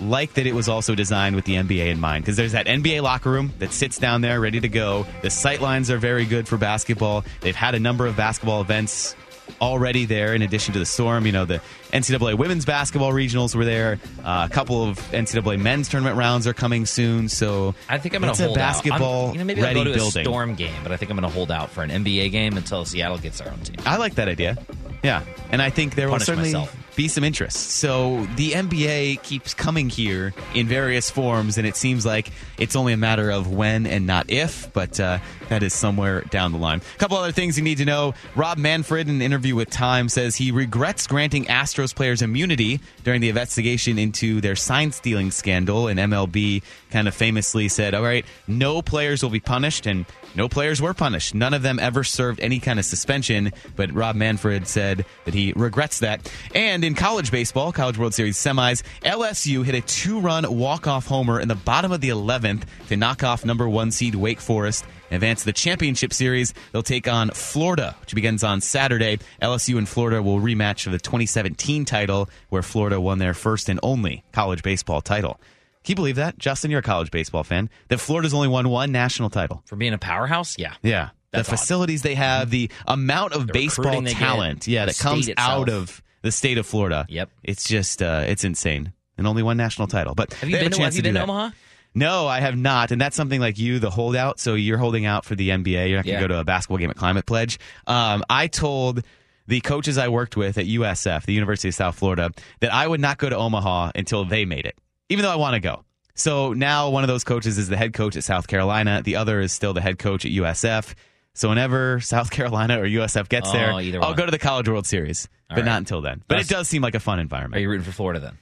like 0.02 0.34
that 0.34 0.48
it 0.48 0.56
was 0.56 0.70
also 0.70 0.96
designed 0.96 1.36
with 1.36 1.46
the 1.46 1.56
NBA 1.56 1.88
in 1.88 2.00
mind 2.00 2.24
because 2.24 2.38
there's 2.38 2.54
that 2.54 2.66
NBA 2.66 3.02
locker 3.02 3.30
room 3.30 3.54
that 3.60 3.72
sits 3.72 3.98
down 3.98 4.22
there 4.22 4.40
ready 4.40 4.60
to 4.60 4.70
go. 4.70 5.06
The 5.22 5.30
sight 5.30 5.62
lines 5.62 5.90
are 5.92 5.98
very 5.98 6.26
good 6.26 6.48
for 6.48 6.58
basketball. 6.58 7.24
They've 7.42 7.56
had 7.56 7.76
a 7.76 7.80
number 7.80 8.06
of 8.06 8.16
basketball 8.16 8.62
events 8.62 9.16
already 9.62 10.06
there 10.06 10.34
in 10.34 10.42
addition 10.42 10.74
to 10.74 10.80
the 10.80 10.86
storm 10.86 11.26
you 11.26 11.32
know 11.32 11.46
the 11.46 11.62
ncaa 11.92 12.38
women's 12.38 12.66
basketball 12.66 13.12
regionals 13.12 13.56
were 13.56 13.66
there 13.66 14.00
uh, 14.24 14.48
a 14.50 14.54
couple 14.54 14.84
of 14.88 14.98
ncaa 15.12 15.60
men's 15.60 15.88
tournament 15.88 16.18
rounds 16.18 16.48
are 16.48 16.54
coming 16.54 16.86
soon 16.86 17.30
so 17.30 17.74
I 17.90 17.98
think 17.98 18.16
I'm 18.16 18.22
going 18.22 18.34
to 18.34 18.44
a 18.44 18.46
hold 18.48 18.58
basketball 18.58 19.28
out. 19.28 19.30
I'm, 19.30 19.34
you 19.34 19.40
know, 19.40 19.46
maybe 19.46 19.62
ready 19.62 19.80
I'll 19.80 19.86
go 19.86 19.92
to 19.92 19.98
building 19.98 20.22
a 20.22 20.26
storm 20.26 20.56
game, 20.56 20.76
but 20.84 20.92
I 20.92 20.98
think 20.98 21.12
I'm 21.12 21.18
going 21.18 21.30
to 21.30 21.34
hold 21.34 21.52
out 21.52 21.70
for 21.70 21.84
an 21.84 21.90
NBA 21.90 22.32
game 22.32 22.58
until 22.58 22.86
Seattle 22.86 23.18
gets 23.18 23.40
their 23.40 23.52
own 23.52 23.60
team. 23.60 23.76
I 23.86 23.98
like 23.98 24.16
that 24.16 24.28
idea. 24.28 24.58
Yeah, 25.04 25.24
and 25.52 25.62
I 25.62 25.70
think 25.70 25.96
there 25.96 26.08
will 26.08 26.14
Punish 26.14 26.28
certainly 26.28 26.54
myself. 26.54 26.76
Be 26.96 27.08
some 27.08 27.24
interest. 27.24 27.72
So 27.72 28.26
the 28.36 28.52
NBA 28.52 29.24
keeps 29.24 29.54
coming 29.54 29.90
here 29.90 30.34
in 30.54 30.68
various 30.68 31.10
forms, 31.10 31.58
and 31.58 31.68
it 31.68 31.76
seems 31.76 32.06
like 32.06 32.32
it's 32.58 32.76
only 32.76 32.94
a 32.94 32.98
matter 32.98 33.32
of 33.32 33.52
when 33.52 33.86
and 33.86 34.06
not 34.06 34.30
if. 34.30 34.72
But 34.74 35.00
uh, 35.00 35.20
that 35.50 35.64
is 35.64 35.74
somewhere 35.74 36.22
down 36.22 36.52
the 36.52 36.58
line. 36.58 36.82
A 36.96 36.98
couple 36.98 37.18
other 37.18 37.32
things 37.32 37.58
you 37.58 37.64
need 37.64 37.78
to 37.80 37.86
know. 37.86 38.14
Rob 38.36 38.58
Manfred, 38.58 39.08
in 39.08 39.16
an 39.16 39.22
interview 39.22 39.56
with 39.56 39.70
Time, 39.70 40.10
says 40.10 40.36
he 40.36 40.52
regrets 40.52 41.08
granting 41.08 41.46
Astros 41.46 41.96
players 41.96 42.22
immunity 42.22 42.80
during 43.04 43.22
the 43.22 43.30
investigation 43.30 43.98
into 43.98 44.42
their 44.42 44.56
sign 44.56 44.92
stealing 44.92 45.32
scandal. 45.32 45.88
And 45.88 46.00
MLB 46.00 46.64
kind 46.92 47.08
of 47.08 47.16
famously 47.16 47.68
said, 47.68 47.94
"All 47.94 48.04
right, 48.04 48.26
no 48.48 48.82
players 48.82 49.24
will 49.24 49.30
be 49.30 49.40
punished," 49.40 49.86
and 49.86 50.06
no 50.36 50.50
players 50.50 50.82
were 50.82 50.94
punished. 50.94 51.36
None 51.36 51.54
of 51.54 51.62
them 51.62 51.80
ever 51.80 52.04
served 52.04 52.40
any 52.40 52.60
kind 52.60 52.80
of 52.80 52.86
suspension, 52.86 53.52
but 53.76 53.92
Rob 53.94 54.16
Manfred 54.16 54.68
said 54.68 55.06
that 55.26 55.34
he 55.34 55.54
regrets 55.56 56.00
that. 56.00 56.32
And 56.56 56.83
in 56.84 56.96
college 56.96 57.32
baseball, 57.32 57.72
College 57.72 57.98
World 57.98 58.14
Series 58.14 58.38
semis, 58.38 58.84
LSU 59.02 59.64
hit 59.66 59.76
a 59.76 59.82
two 59.82 60.20
run 60.20 60.46
walk 60.58 60.88
off 60.88 61.08
homer 61.08 61.40
in 61.40 61.48
the 61.48 61.56
bottom 61.56 61.92
of 61.92 62.02
the 62.02 62.10
11th 62.10 62.64
to 62.90 62.98
knock 62.98 63.24
off 63.24 63.46
number 63.46 63.68
one 63.68 63.90
seed 63.92 64.16
Wake 64.16 64.40
Forest. 64.40 64.86
and 65.10 65.16
Advance 65.16 65.40
to 65.42 65.46
the 65.46 65.54
championship 65.54 66.14
series. 66.14 66.54
They'll 66.72 66.84
take 66.84 67.08
on 67.08 67.30
Florida, 67.32 67.96
which 68.02 68.14
begins 68.14 68.44
on 68.44 68.62
Saturday. 68.62 69.20
LSU 69.42 69.78
and 69.78 69.88
Florida 69.88 70.22
will 70.22 70.40
rematch 70.40 70.84
for 70.84 70.90
the 70.90 71.00
2017 71.00 71.86
title, 71.86 72.30
where 72.50 72.62
Florida 72.62 73.00
won 73.00 73.20
their 73.20 73.34
first 73.34 73.70
and 73.70 73.80
only 73.82 74.24
college 74.32 74.62
baseball 74.64 75.02
title. 75.02 75.40
Can 75.84 75.94
you 75.94 75.96
believe 75.96 76.16
that? 76.18 76.38
Justin, 76.38 76.72
you're 76.72 76.82
a 76.82 76.84
college 76.84 77.12
baseball 77.12 77.44
fan. 77.44 77.70
That 77.90 78.00
Florida's 78.00 78.34
only 78.34 78.48
won 78.48 78.70
one 78.70 78.92
national 78.92 79.30
title. 79.30 79.64
For 79.66 79.76
being 79.76 79.94
a 79.94 79.98
powerhouse, 79.98 80.58
yeah. 80.58 80.76
Yeah. 80.82 81.10
That's 81.32 81.48
the 81.50 81.54
odd. 81.56 81.60
facilities 81.60 82.02
they 82.04 82.16
have, 82.16 82.50
the 82.52 82.70
amount 82.88 83.34
of 83.34 83.48
The 83.48 83.54
baseball 83.54 84.02
they 84.02 84.12
get, 84.12 84.18
talent, 84.18 84.68
yeah, 84.68 84.86
that 84.86 84.98
comes 84.98 85.26
state 85.26 85.36
out 85.40 85.68
of 85.68 86.02
the 86.24 86.32
state 86.32 86.58
of 86.58 86.66
Florida. 86.66 87.06
Yep. 87.10 87.30
It's 87.44 87.68
just 87.68 88.02
uh, 88.02 88.24
it's 88.28 88.44
insane. 88.44 88.92
And 89.20 89.28
only 89.28 89.44
one 89.44 89.58
national 89.58 89.88
title. 89.88 90.16
But 90.16 90.34
Have 90.34 90.50
you 90.50 90.56
been 90.56 90.64
have 90.64 90.72
to, 90.74 90.82
have 90.82 90.96
you 90.96 91.02
to 91.04 91.08
been 91.10 91.14
to. 91.16 91.22
Omaha? 91.22 91.52
No, 91.94 92.26
I 92.28 92.40
have 92.40 92.58
not, 92.58 92.90
and 92.90 93.00
that's 93.00 93.16
something 93.16 93.40
like 93.40 93.60
you, 93.60 93.78
the 93.78 93.92
holdout. 93.92 94.40
So 94.40 94.56
you're 94.56 94.80
holding 94.80 95.06
out 95.06 95.26
for 95.26 95.36
the 95.36 95.50
NBA. 95.50 95.90
You're 95.90 95.98
not 96.00 96.06
going 96.06 96.16
to 96.16 96.22
Yeah. 96.22 96.22
go 96.22 96.28
to 96.30 96.40
a 96.40 96.44
basketball 96.44 96.80
game 96.80 96.90
at 96.90 96.96
Climate 96.96 97.28
Pledge. 97.28 97.60
Um, 97.86 98.24
I 98.28 98.48
told 98.48 99.04
the 99.46 99.62
coaches 99.62 100.00
I 100.00 100.08
worked 100.08 100.36
with 100.36 100.58
at 100.58 100.66
USF, 100.66 101.26
the 101.28 101.34
University 101.34 101.68
of 101.68 101.76
South 101.76 101.94
Florida, 101.96 102.32
that 102.62 102.74
I 102.74 102.88
would 102.88 103.00
not 103.00 103.20
go 103.20 103.30
to 103.30 103.36
Omaha 103.38 103.92
until 103.94 104.26
they 104.26 104.46
made 104.46 104.66
it, 104.66 104.76
even 105.10 105.22
though 105.22 105.32
I 105.32 105.36
want 105.36 105.54
to 105.54 105.60
go. 105.60 105.84
So 106.16 106.54
now 106.54 106.90
one 106.90 107.04
of 107.04 107.08
those 107.10 107.24
coaches 107.24 107.60
is 107.60 107.68
the 107.70 107.78
head 107.78 107.94
coach 107.94 108.16
at 108.16 108.24
South 108.24 108.48
Carolina. 108.48 109.02
The 109.04 109.18
other 109.18 109.40
is 109.40 109.52
still 109.52 109.74
the 109.74 109.82
head 109.82 110.00
coach 110.00 110.26
at 110.26 110.32
USF. 110.32 110.96
So 111.36 111.50
whenever 111.50 112.00
South 112.00 112.32
Carolina 112.32 112.80
or 112.82 112.86
USF 112.86 113.30
gets 113.30 113.50
Oh, 113.50 113.54
there, 113.54 113.70
I'll 113.70 114.00
one. 114.00 114.16
go 114.16 114.26
to 114.26 114.32
the 114.32 114.40
College 114.40 114.68
World 114.70 114.88
Series, 114.88 115.28
but 115.56 115.62
right. 115.62 115.66
not 115.66 115.78
until 115.78 116.02
then. 116.02 116.24
But 116.28 116.36
That's- 116.36 116.52
it 116.52 116.54
does 116.54 116.68
seem 116.68 116.82
like 116.82 116.96
a 116.96 117.00
fun 117.00 117.20
environment. 117.20 117.58
Are 117.58 117.62
you 117.62 117.70
rooting 117.70 117.86
for 117.86 117.92
Florida 117.92 118.20
then? 118.20 118.38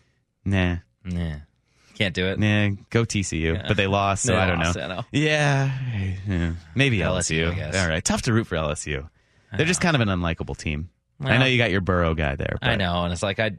Nah. 0.46 0.78
Nah. 1.04 1.36
Can't 1.96 2.16
do 2.16 2.26
it. 2.28 2.40
Nah, 2.40 2.70
go 2.90 3.04
TCU, 3.06 3.68
but 3.68 3.78
they 3.78 3.86
lost, 3.86 4.24
so 4.24 4.32
They 4.34 4.38
I 4.40 4.48
don't 4.48 4.60
lost, 4.60 4.76
know. 4.76 4.84
I 4.84 4.88
know. 4.88 5.04
Yeah, 5.12 5.72
yeah. 6.28 6.54
maybe 6.74 6.98
LSU, 6.98 7.46
LSU. 7.46 7.52
I 7.52 7.54
guess. 7.54 7.76
All 7.76 7.88
right, 7.88 8.04
tough 8.04 8.24
to 8.24 8.34
root 8.34 8.48
for 8.48 8.56
LSU. 8.56 9.08
They're 9.56 9.68
just 9.68 9.82
kind 9.82 9.96
of 9.96 10.02
an 10.02 10.08
unlikable 10.08 10.58
team. 10.58 10.90
I 11.24 11.38
know 11.38 11.46
you 11.46 11.60
got 11.60 11.70
your 11.70 11.82
Burrow 11.82 12.16
guy 12.16 12.36
there. 12.36 12.58
But 12.60 12.70
I 12.72 12.76
know, 12.78 13.04
and 13.04 13.14
it's 13.14 13.22
like 13.22 13.40
I. 13.40 13.52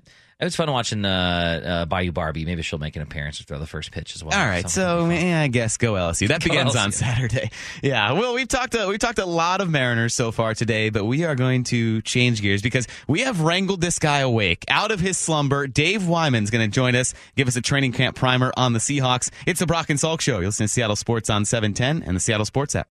It 0.42 0.46
was 0.46 0.56
fun 0.56 0.72
watching 0.72 1.04
uh, 1.04 1.60
uh, 1.64 1.84
Bayou 1.84 2.10
Barbie. 2.10 2.44
Maybe 2.44 2.62
she'll 2.62 2.80
make 2.80 2.96
an 2.96 3.02
appearance 3.02 3.40
or 3.40 3.44
throw 3.44 3.60
the 3.60 3.66
first 3.66 3.92
pitch 3.92 4.16
as 4.16 4.24
well. 4.24 4.36
All 4.36 4.44
right, 4.44 4.68
so 4.68 5.08
yeah, 5.08 5.40
I 5.40 5.46
guess 5.46 5.76
go 5.76 5.92
LSU. 5.92 6.26
That 6.26 6.42
Go 6.42 6.50
begins 6.50 6.74
on 6.74 6.90
Saturday. 6.90 7.50
Yeah, 7.80 8.12
well, 8.12 8.34
we've 8.34 8.48
talked 8.48 8.74
uh, 8.74 8.86
we've 8.88 8.98
talked 8.98 9.20
a 9.20 9.24
lot 9.24 9.60
of 9.60 9.70
Mariners 9.70 10.14
so 10.14 10.32
far 10.32 10.54
today, 10.54 10.90
but 10.90 11.04
we 11.04 11.24
are 11.24 11.36
going 11.36 11.62
to 11.64 12.02
change 12.02 12.42
gears 12.42 12.60
because 12.60 12.88
we 13.06 13.20
have 13.20 13.40
wrangled 13.40 13.80
this 13.80 14.00
guy 14.00 14.18
awake 14.18 14.64
out 14.66 14.90
of 14.90 14.98
his 14.98 15.16
slumber. 15.16 15.68
Dave 15.68 16.08
Wyman's 16.08 16.50
going 16.50 16.68
to 16.68 16.74
join 16.74 16.96
us, 16.96 17.14
give 17.36 17.46
us 17.46 17.54
a 17.54 17.62
training 17.62 17.92
camp 17.92 18.16
primer 18.16 18.52
on 18.56 18.72
the 18.72 18.80
Seahawks. 18.80 19.30
It's 19.46 19.60
the 19.60 19.66
Brock 19.66 19.90
and 19.90 19.98
Salk 19.98 20.20
Show. 20.20 20.38
You're 20.38 20.46
listening 20.46 20.66
to 20.66 20.72
Seattle 20.72 20.96
Sports 20.96 21.30
on 21.30 21.44
710 21.44 22.02
and 22.02 22.16
the 22.16 22.20
Seattle 22.20 22.46
Sports 22.46 22.74
app. 22.74 22.88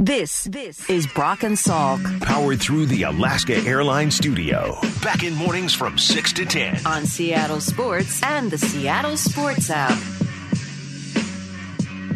This, 0.00 0.44
this 0.44 0.88
is 0.88 1.06
Brock 1.06 1.42
and 1.42 1.58
Salk 1.58 2.22
Powered 2.22 2.58
through 2.58 2.86
the 2.86 3.02
Alaska 3.02 3.56
Airlines 3.66 4.14
studio. 4.14 4.78
Back 5.02 5.22
in 5.22 5.34
mornings 5.34 5.74
from 5.74 5.98
6 5.98 6.32
to 6.32 6.46
10. 6.46 6.86
on 6.86 7.04
Seattle 7.04 7.60
Sports 7.60 8.22
and 8.22 8.50
the 8.50 8.56
Seattle 8.56 9.18
Sports 9.18 9.68
app. 9.68 9.98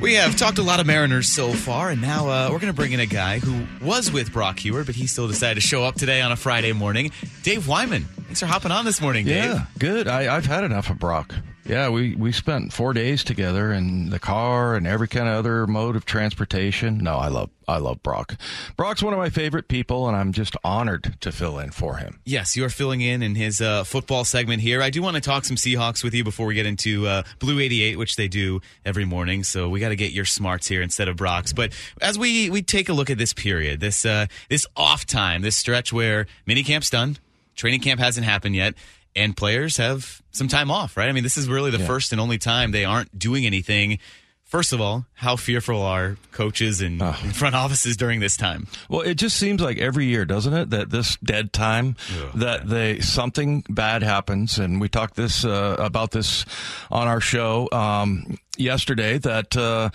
We 0.01 0.14
have 0.14 0.35
talked 0.35 0.57
a 0.57 0.62
lot 0.62 0.81
of 0.81 0.87
Mariners 0.87 1.29
so 1.29 1.53
far, 1.53 1.90
and 1.90 2.01
now 2.01 2.27
uh, 2.29 2.49
we're 2.51 2.59
going 2.59 2.73
to 2.73 2.77
bring 2.77 2.92
in 2.92 3.01
a 3.01 3.07
guy 3.07 3.38
who 3.38 3.66
was 3.85 4.11
with 4.11 4.33
Brock 4.33 4.61
Huard, 4.61 4.87
but 4.87 4.94
he 4.94 5.07
still 5.07 5.29
decided 5.29 5.57
to 5.57 5.61
show 5.61 5.85
up 5.85 5.94
today 5.97 6.23
on 6.23 6.33
a 6.33 6.37
Friday 6.37 6.73
morning. 6.73 7.12
Dave 7.42 7.68
Wyman. 7.68 8.05
Thanks 8.05 8.40
for 8.40 8.47
hopping 8.47 8.73
on 8.73 8.87
this 8.87 9.03
morning, 9.03 9.27
Dave. 9.27 9.44
Yeah, 9.44 9.66
good. 9.79 10.09
I, 10.09 10.35
I've 10.35 10.47
had 10.47 10.64
enough 10.64 10.88
of 10.88 10.99
Brock. 10.99 11.35
Yeah, 11.66 11.88
we, 11.88 12.14
we 12.14 12.31
spent 12.31 12.74
four 12.74 12.92
days 12.92 13.24
together 13.24 13.72
in 13.72 14.11
the 14.11 14.18
car 14.18 14.74
and 14.74 14.87
every 14.87 15.09
kind 15.09 15.29
of 15.29 15.37
other 15.37 15.66
mode 15.66 15.96
of 15.96 16.05
transportation. 16.05 16.98
No, 16.98 17.16
I 17.16 17.29
love 17.29 17.48
I 17.66 17.79
love 17.79 18.03
Brock. 18.03 18.37
Brock's 18.77 19.03
one 19.03 19.14
of 19.14 19.18
my 19.18 19.31
favorite 19.31 19.68
people, 19.68 20.07
and 20.07 20.14
I'm 20.14 20.33
just 20.33 20.55
honored 20.62 21.16
to 21.22 21.33
fill 21.33 21.59
in 21.59 21.70
for 21.70 21.96
him. 21.96 22.20
Yes, 22.27 22.55
you 22.57 22.64
are 22.66 22.68
filling 22.68 23.00
in 23.00 23.22
in 23.22 23.35
his 23.35 23.62
uh, 23.62 23.85
football 23.85 24.24
segment 24.24 24.61
here. 24.61 24.83
I 24.83 24.90
do 24.90 25.00
want 25.00 25.14
to 25.14 25.22
talk 25.22 25.46
some 25.46 25.57
Seahawks 25.57 26.05
with 26.05 26.12
you 26.12 26.22
before 26.22 26.44
we 26.46 26.55
get 26.55 26.66
into 26.66 27.07
uh, 27.07 27.22
Blue 27.38 27.59
88, 27.59 27.96
which 27.96 28.16
they 28.16 28.29
do 28.29 28.61
every 28.85 29.07
morning. 29.07 29.44
So 29.44 29.70
we 29.70 29.81
got 29.81 29.88
to 29.88 29.96
get 29.96 30.12
your 30.12 30.27
smarts 30.27 30.68
here 30.68 30.83
instead 30.83 31.09
of 31.09 31.16
Brock's. 31.16 31.55
But 31.55 31.72
as 32.03 32.18
we 32.18 32.50
we 32.50 32.61
take 32.61 32.90
a 32.90 32.92
look 32.92 33.09
at 33.09 33.16
this 33.16 33.33
period, 33.33 33.81
this 33.81 34.05
uh, 34.05 34.27
this 34.50 34.66
off 34.77 35.07
time, 35.07 35.40
this 35.40 35.57
stretch 35.57 35.90
where 35.94 36.27
minicamp's 36.46 36.90
done, 36.90 37.16
training 37.57 37.81
camp 37.81 38.00
hasn't 38.00 38.27
happened 38.27 38.55
yet, 38.55 38.74
and 39.16 39.37
players 39.37 39.77
have 39.77 40.22
some 40.33 40.48
time 40.48 40.70
off, 40.70 40.96
right? 40.96 41.09
I 41.09 41.12
mean, 41.12 41.22
this 41.22 41.37
is 41.37 41.48
really 41.48 41.70
the 41.70 41.79
first 41.87 42.12
and 42.12 42.20
only 42.20 42.38
time 42.38 42.72
they 42.72 42.85
aren't 42.85 43.16
doing 43.18 43.46
anything. 43.46 43.98
First 44.44 44.72
of 44.72 44.81
all, 44.81 45.07
how 45.14 45.35
fearful 45.35 45.83
are 45.83 46.16
coaches 46.31 46.81
and 46.81 47.03
and 47.03 47.35
front 47.37 47.57
offices 47.57 47.96
during 47.96 48.20
this 48.20 48.37
time? 48.37 48.68
Well, 48.88 49.00
it 49.00 49.14
just 49.14 49.37
seems 49.37 49.61
like 49.61 49.79
every 49.79 50.05
year, 50.07 50.24
doesn't 50.24 50.53
it? 50.53 50.70
That 50.70 50.90
this 50.90 51.16
dead 51.24 51.53
time, 51.53 51.96
that 52.35 52.68
they 52.68 53.00
something 53.00 53.64
bad 53.68 54.03
happens, 54.05 54.59
and 54.59 54.81
we 54.81 54.88
talked 54.88 55.16
this 55.16 55.44
uh, 55.44 55.74
about 55.79 56.12
this 56.12 56.44
on 56.90 57.09
our 57.09 57.20
show 57.20 57.68
um, 57.72 58.38
yesterday. 58.59 59.19
That 59.19 59.57
uh, 59.57 59.90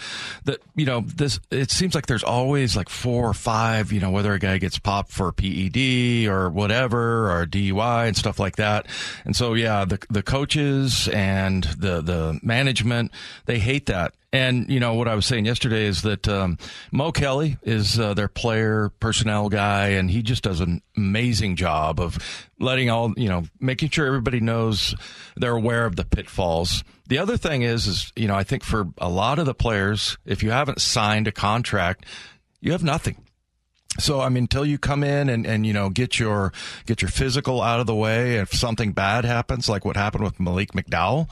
that 0.46 0.60
you 0.76 0.86
know 0.86 1.02
this. 1.02 1.40
It 1.52 1.72
seems 1.72 1.96
like 1.96 2.08
there's 2.08 2.24
always 2.24 2.76
like 2.76 2.90
four 2.90 3.30
or 3.30 3.34
five. 3.34 3.92
You 3.92 4.00
know, 4.00 4.12
whether 4.12 4.34
a 4.34 4.40
guy 4.40 4.58
gets 4.58 4.80
popped 4.80 5.12
for 5.12 5.32
PED 5.32 6.28
or 6.28 6.50
whatever, 6.50 7.32
or 7.32 7.46
DUI 7.46 8.08
and 8.08 8.18
stuff 8.18 8.40
like 8.40 8.58
that. 8.58 8.88
And 9.26 9.36
so, 9.36 9.54
yeah, 9.54 9.86
the 9.86 10.00
the 10.10 10.24
coaches 10.24 11.08
and 11.10 11.64
the 11.64 12.02
the 12.02 12.40
management 12.44 13.12
they 13.46 13.60
hate 13.60 13.88
that. 13.88 14.14
And 14.32 14.70
you 14.70 14.80
know 14.80 14.94
what 14.94 15.08
I 15.08 15.16
was 15.16 15.26
saying 15.26 15.46
yesterday 15.46 15.86
is 15.86 16.04
that 16.04 16.28
um, 16.28 16.60
Mo 16.92 17.12
Kelly 17.12 17.58
is 17.64 18.00
uh, 18.00 18.14
their 18.14 18.28
player 18.28 18.90
personnel 19.00 19.50
guy, 19.50 19.90
and 19.90 20.10
he 20.10 20.22
just 20.22 20.44
does 20.44 20.60
an 20.60 20.84
amazing 20.96 21.56
job 21.56 22.00
of 22.00 22.20
letting 22.60 22.92
all 22.92 23.12
you 23.18 23.28
know, 23.28 23.46
making 23.60 23.90
sure 23.90 24.06
everybody 24.06 24.40
knows 24.40 24.94
they're 25.36 25.56
aware 25.56 25.86
of 25.86 25.96
the 25.96 26.06
pitfalls. 26.06 26.84
The 27.08 27.18
other 27.18 27.38
thing 27.38 27.64
is, 27.64 27.88
is 27.88 28.14
you 28.16 28.28
know, 28.28 28.36
I 28.36 28.44
think 28.44 28.64
for 28.64 28.90
a 29.00 29.10
lot 29.10 29.40
of 29.40 29.48
the 29.48 29.56
players, 29.56 30.20
if 30.26 30.44
you 30.44 30.52
haven't 30.52 30.80
signed 30.80 31.28
a 31.28 31.32
contract, 31.32 32.06
you 32.62 32.72
have 32.74 32.84
nothing. 32.84 33.26
So 33.98 34.22
I 34.22 34.30
mean, 34.30 34.44
until 34.44 34.66
you 34.66 34.78
come 34.78 35.04
in 35.04 35.30
and, 35.30 35.48
and 35.48 35.66
you 35.66 35.74
know 35.74 35.90
get 35.90 36.20
your 36.20 36.54
get 36.86 37.02
your 37.02 37.10
physical 37.10 37.64
out 37.64 37.80
of 37.80 37.88
the 37.88 37.96
way, 37.96 38.36
if 38.36 38.54
something 38.54 38.92
bad 38.92 39.26
happens, 39.26 39.68
like 39.68 39.86
what 39.86 39.98
happened 39.98 40.24
with 40.24 40.40
Malik 40.40 40.74
McDowell, 40.74 41.30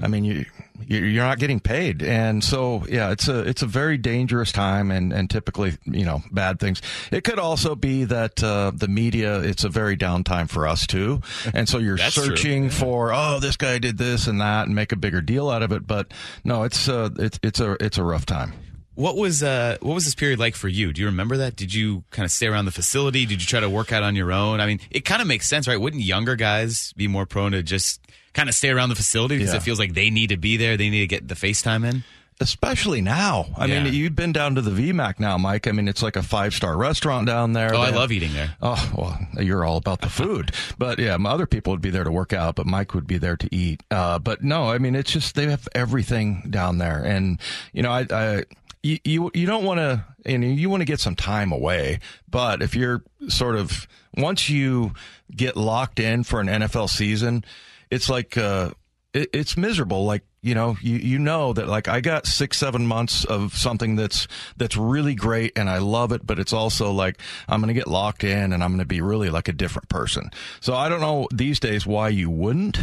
I 0.00 0.08
mean 0.08 0.24
you 0.24 0.44
you- 0.86 1.04
you're 1.04 1.24
not 1.24 1.38
getting 1.38 1.60
paid, 1.60 2.02
and 2.02 2.42
so 2.42 2.84
yeah, 2.88 3.10
it's 3.10 3.28
a 3.28 3.40
it's 3.40 3.62
a 3.62 3.66
very 3.66 3.96
dangerous 3.98 4.50
time, 4.52 4.90
and 4.90 5.12
and 5.12 5.28
typically 5.30 5.76
you 5.84 6.04
know 6.04 6.22
bad 6.32 6.58
things. 6.58 6.80
It 7.10 7.24
could 7.24 7.38
also 7.38 7.74
be 7.74 8.04
that 8.04 8.42
uh, 8.42 8.72
the 8.74 8.88
media 8.88 9.40
it's 9.40 9.64
a 9.64 9.68
very 9.68 9.96
down 9.96 10.24
time 10.24 10.48
for 10.48 10.66
us 10.66 10.86
too, 10.86 11.20
and 11.54 11.68
so 11.68 11.78
you're 11.78 11.96
That's 11.98 12.14
true. 12.14 12.24
searching 12.24 12.70
for 12.70 13.12
oh 13.12 13.38
this 13.40 13.56
guy 13.56 13.78
did 13.78 13.98
this 13.98 14.26
and 14.26 14.40
that 14.40 14.66
and 14.66 14.74
make 14.74 14.92
a 14.92 14.96
bigger 14.96 15.20
deal 15.20 15.50
out 15.50 15.62
of 15.62 15.72
it, 15.72 15.86
but 15.86 16.12
no, 16.44 16.62
it's 16.64 16.88
uh, 16.88 17.10
it's 17.18 17.38
it's 17.42 17.60
a 17.60 17.76
it's 17.84 17.98
a 17.98 18.02
rough 18.04 18.26
time. 18.26 18.52
What 18.94 19.16
was 19.16 19.42
uh, 19.42 19.78
what 19.80 19.94
was 19.94 20.04
this 20.04 20.14
period 20.14 20.38
like 20.38 20.54
for 20.54 20.68
you? 20.68 20.92
Do 20.92 21.00
you 21.00 21.06
remember 21.06 21.38
that? 21.38 21.56
Did 21.56 21.72
you 21.72 22.04
kind 22.10 22.26
of 22.26 22.30
stay 22.30 22.46
around 22.46 22.66
the 22.66 22.70
facility? 22.72 23.24
Did 23.24 23.40
you 23.40 23.46
try 23.46 23.60
to 23.60 23.70
work 23.70 23.90
out 23.90 24.02
on 24.02 24.14
your 24.16 24.30
own? 24.32 24.60
I 24.60 24.66
mean, 24.66 24.80
it 24.90 25.06
kind 25.06 25.22
of 25.22 25.26
makes 25.28 25.48
sense, 25.48 25.66
right? 25.66 25.80
Wouldn't 25.80 26.02
younger 26.02 26.36
guys 26.36 26.92
be 26.92 27.08
more 27.08 27.24
prone 27.24 27.52
to 27.52 27.62
just 27.62 28.01
kind 28.34 28.48
of 28.48 28.54
stay 28.54 28.70
around 28.70 28.88
the 28.88 28.94
facility 28.94 29.36
because 29.38 29.52
Yeah. 29.52 29.58
it 29.58 29.62
feels 29.62 29.78
like 29.78 29.94
they 29.94 30.10
need 30.10 30.28
to 30.30 30.36
be 30.36 30.56
there. 30.56 30.76
They 30.76 30.90
need 30.90 31.00
to 31.00 31.06
get 31.06 31.28
the 31.28 31.34
FaceTime 31.34 31.88
in. 31.88 32.04
Especially 32.40 33.00
now. 33.00 33.46
I 33.56 33.66
Yeah. 33.66 33.84
mean, 33.84 33.94
you've 33.94 34.16
been 34.16 34.32
down 34.32 34.56
to 34.56 34.62
the 34.62 34.70
VMAC 34.72 35.20
now, 35.20 35.38
Mike. 35.38 35.68
I 35.68 35.72
mean, 35.72 35.86
it's 35.86 36.02
like 36.02 36.16
a 36.16 36.22
five 36.22 36.54
star 36.54 36.76
restaurant 36.76 37.26
down 37.26 37.52
there. 37.52 37.72
Oh, 37.74 37.80
I 37.80 37.90
love 37.90 38.10
eating 38.10 38.32
there. 38.32 38.54
Oh, 38.60 38.90
well, 38.96 39.44
you're 39.44 39.64
all 39.64 39.76
about 39.76 40.00
the 40.00 40.08
food. 40.08 40.50
but 40.78 40.98
yeah, 40.98 41.16
my 41.18 41.30
other 41.30 41.46
people 41.46 41.72
would 41.72 41.82
be 41.82 41.90
there 41.90 42.02
to 42.04 42.10
work 42.10 42.32
out, 42.32 42.56
but 42.56 42.66
Mike 42.66 42.94
would 42.94 43.06
be 43.06 43.18
there 43.18 43.36
to 43.36 43.54
eat. 43.54 43.82
Uh, 43.90 44.18
but 44.18 44.42
no, 44.42 44.70
I 44.70 44.78
mean, 44.78 44.96
it's 44.96 45.12
just, 45.12 45.34
they 45.36 45.48
have 45.50 45.68
everything 45.74 46.46
down 46.50 46.78
there. 46.78 46.98
And, 47.04 47.38
you 47.72 47.82
know, 47.82 47.92
I, 47.92 48.06
I 48.10 48.44
you, 48.82 48.98
you, 49.04 49.30
you 49.34 49.46
don't 49.46 49.64
want 49.64 49.78
to, 49.78 50.04
you 50.28 50.38
know, 50.38 50.46
you 50.48 50.68
want 50.68 50.80
to 50.80 50.86
get 50.86 50.98
some 50.98 51.14
time 51.14 51.52
away. 51.52 52.00
But 52.28 52.60
if 52.62 52.74
you're 52.74 53.04
sort 53.28 53.54
of, 53.54 53.86
once 54.16 54.48
you 54.50 54.94
get 55.36 55.56
locked 55.56 56.00
in 56.00 56.24
for 56.24 56.40
an 56.40 56.48
NFL 56.48 56.88
season, 56.90 57.44
it's 57.92 58.08
like, 58.08 58.36
uh, 58.36 58.70
it, 59.12 59.30
it's 59.32 59.56
miserable. 59.56 60.04
Like, 60.04 60.22
you 60.40 60.54
know, 60.54 60.76
you, 60.80 60.96
you 60.96 61.18
know 61.18 61.52
that 61.52 61.68
like 61.68 61.86
I 61.86 62.00
got 62.00 62.26
six, 62.26 62.58
seven 62.58 62.86
months 62.86 63.24
of 63.24 63.54
something 63.54 63.94
that's, 63.94 64.26
that's 64.56 64.76
really 64.76 65.14
great 65.14 65.52
and 65.54 65.70
I 65.70 65.78
love 65.78 66.10
it, 66.10 66.26
but 66.26 66.38
it's 66.38 66.52
also 66.52 66.90
like 66.90 67.18
I'm 67.48 67.60
going 67.60 67.68
to 67.68 67.78
get 67.78 67.86
locked 67.86 68.24
in 68.24 68.52
and 68.52 68.64
I'm 68.64 68.70
going 68.70 68.80
to 68.80 68.84
be 68.84 69.00
really 69.00 69.30
like 69.30 69.48
a 69.48 69.52
different 69.52 69.88
person. 69.88 70.30
So 70.60 70.74
I 70.74 70.88
don't 70.88 71.00
know 71.00 71.28
these 71.32 71.60
days 71.60 71.86
why 71.86 72.08
you 72.08 72.30
wouldn't. 72.30 72.78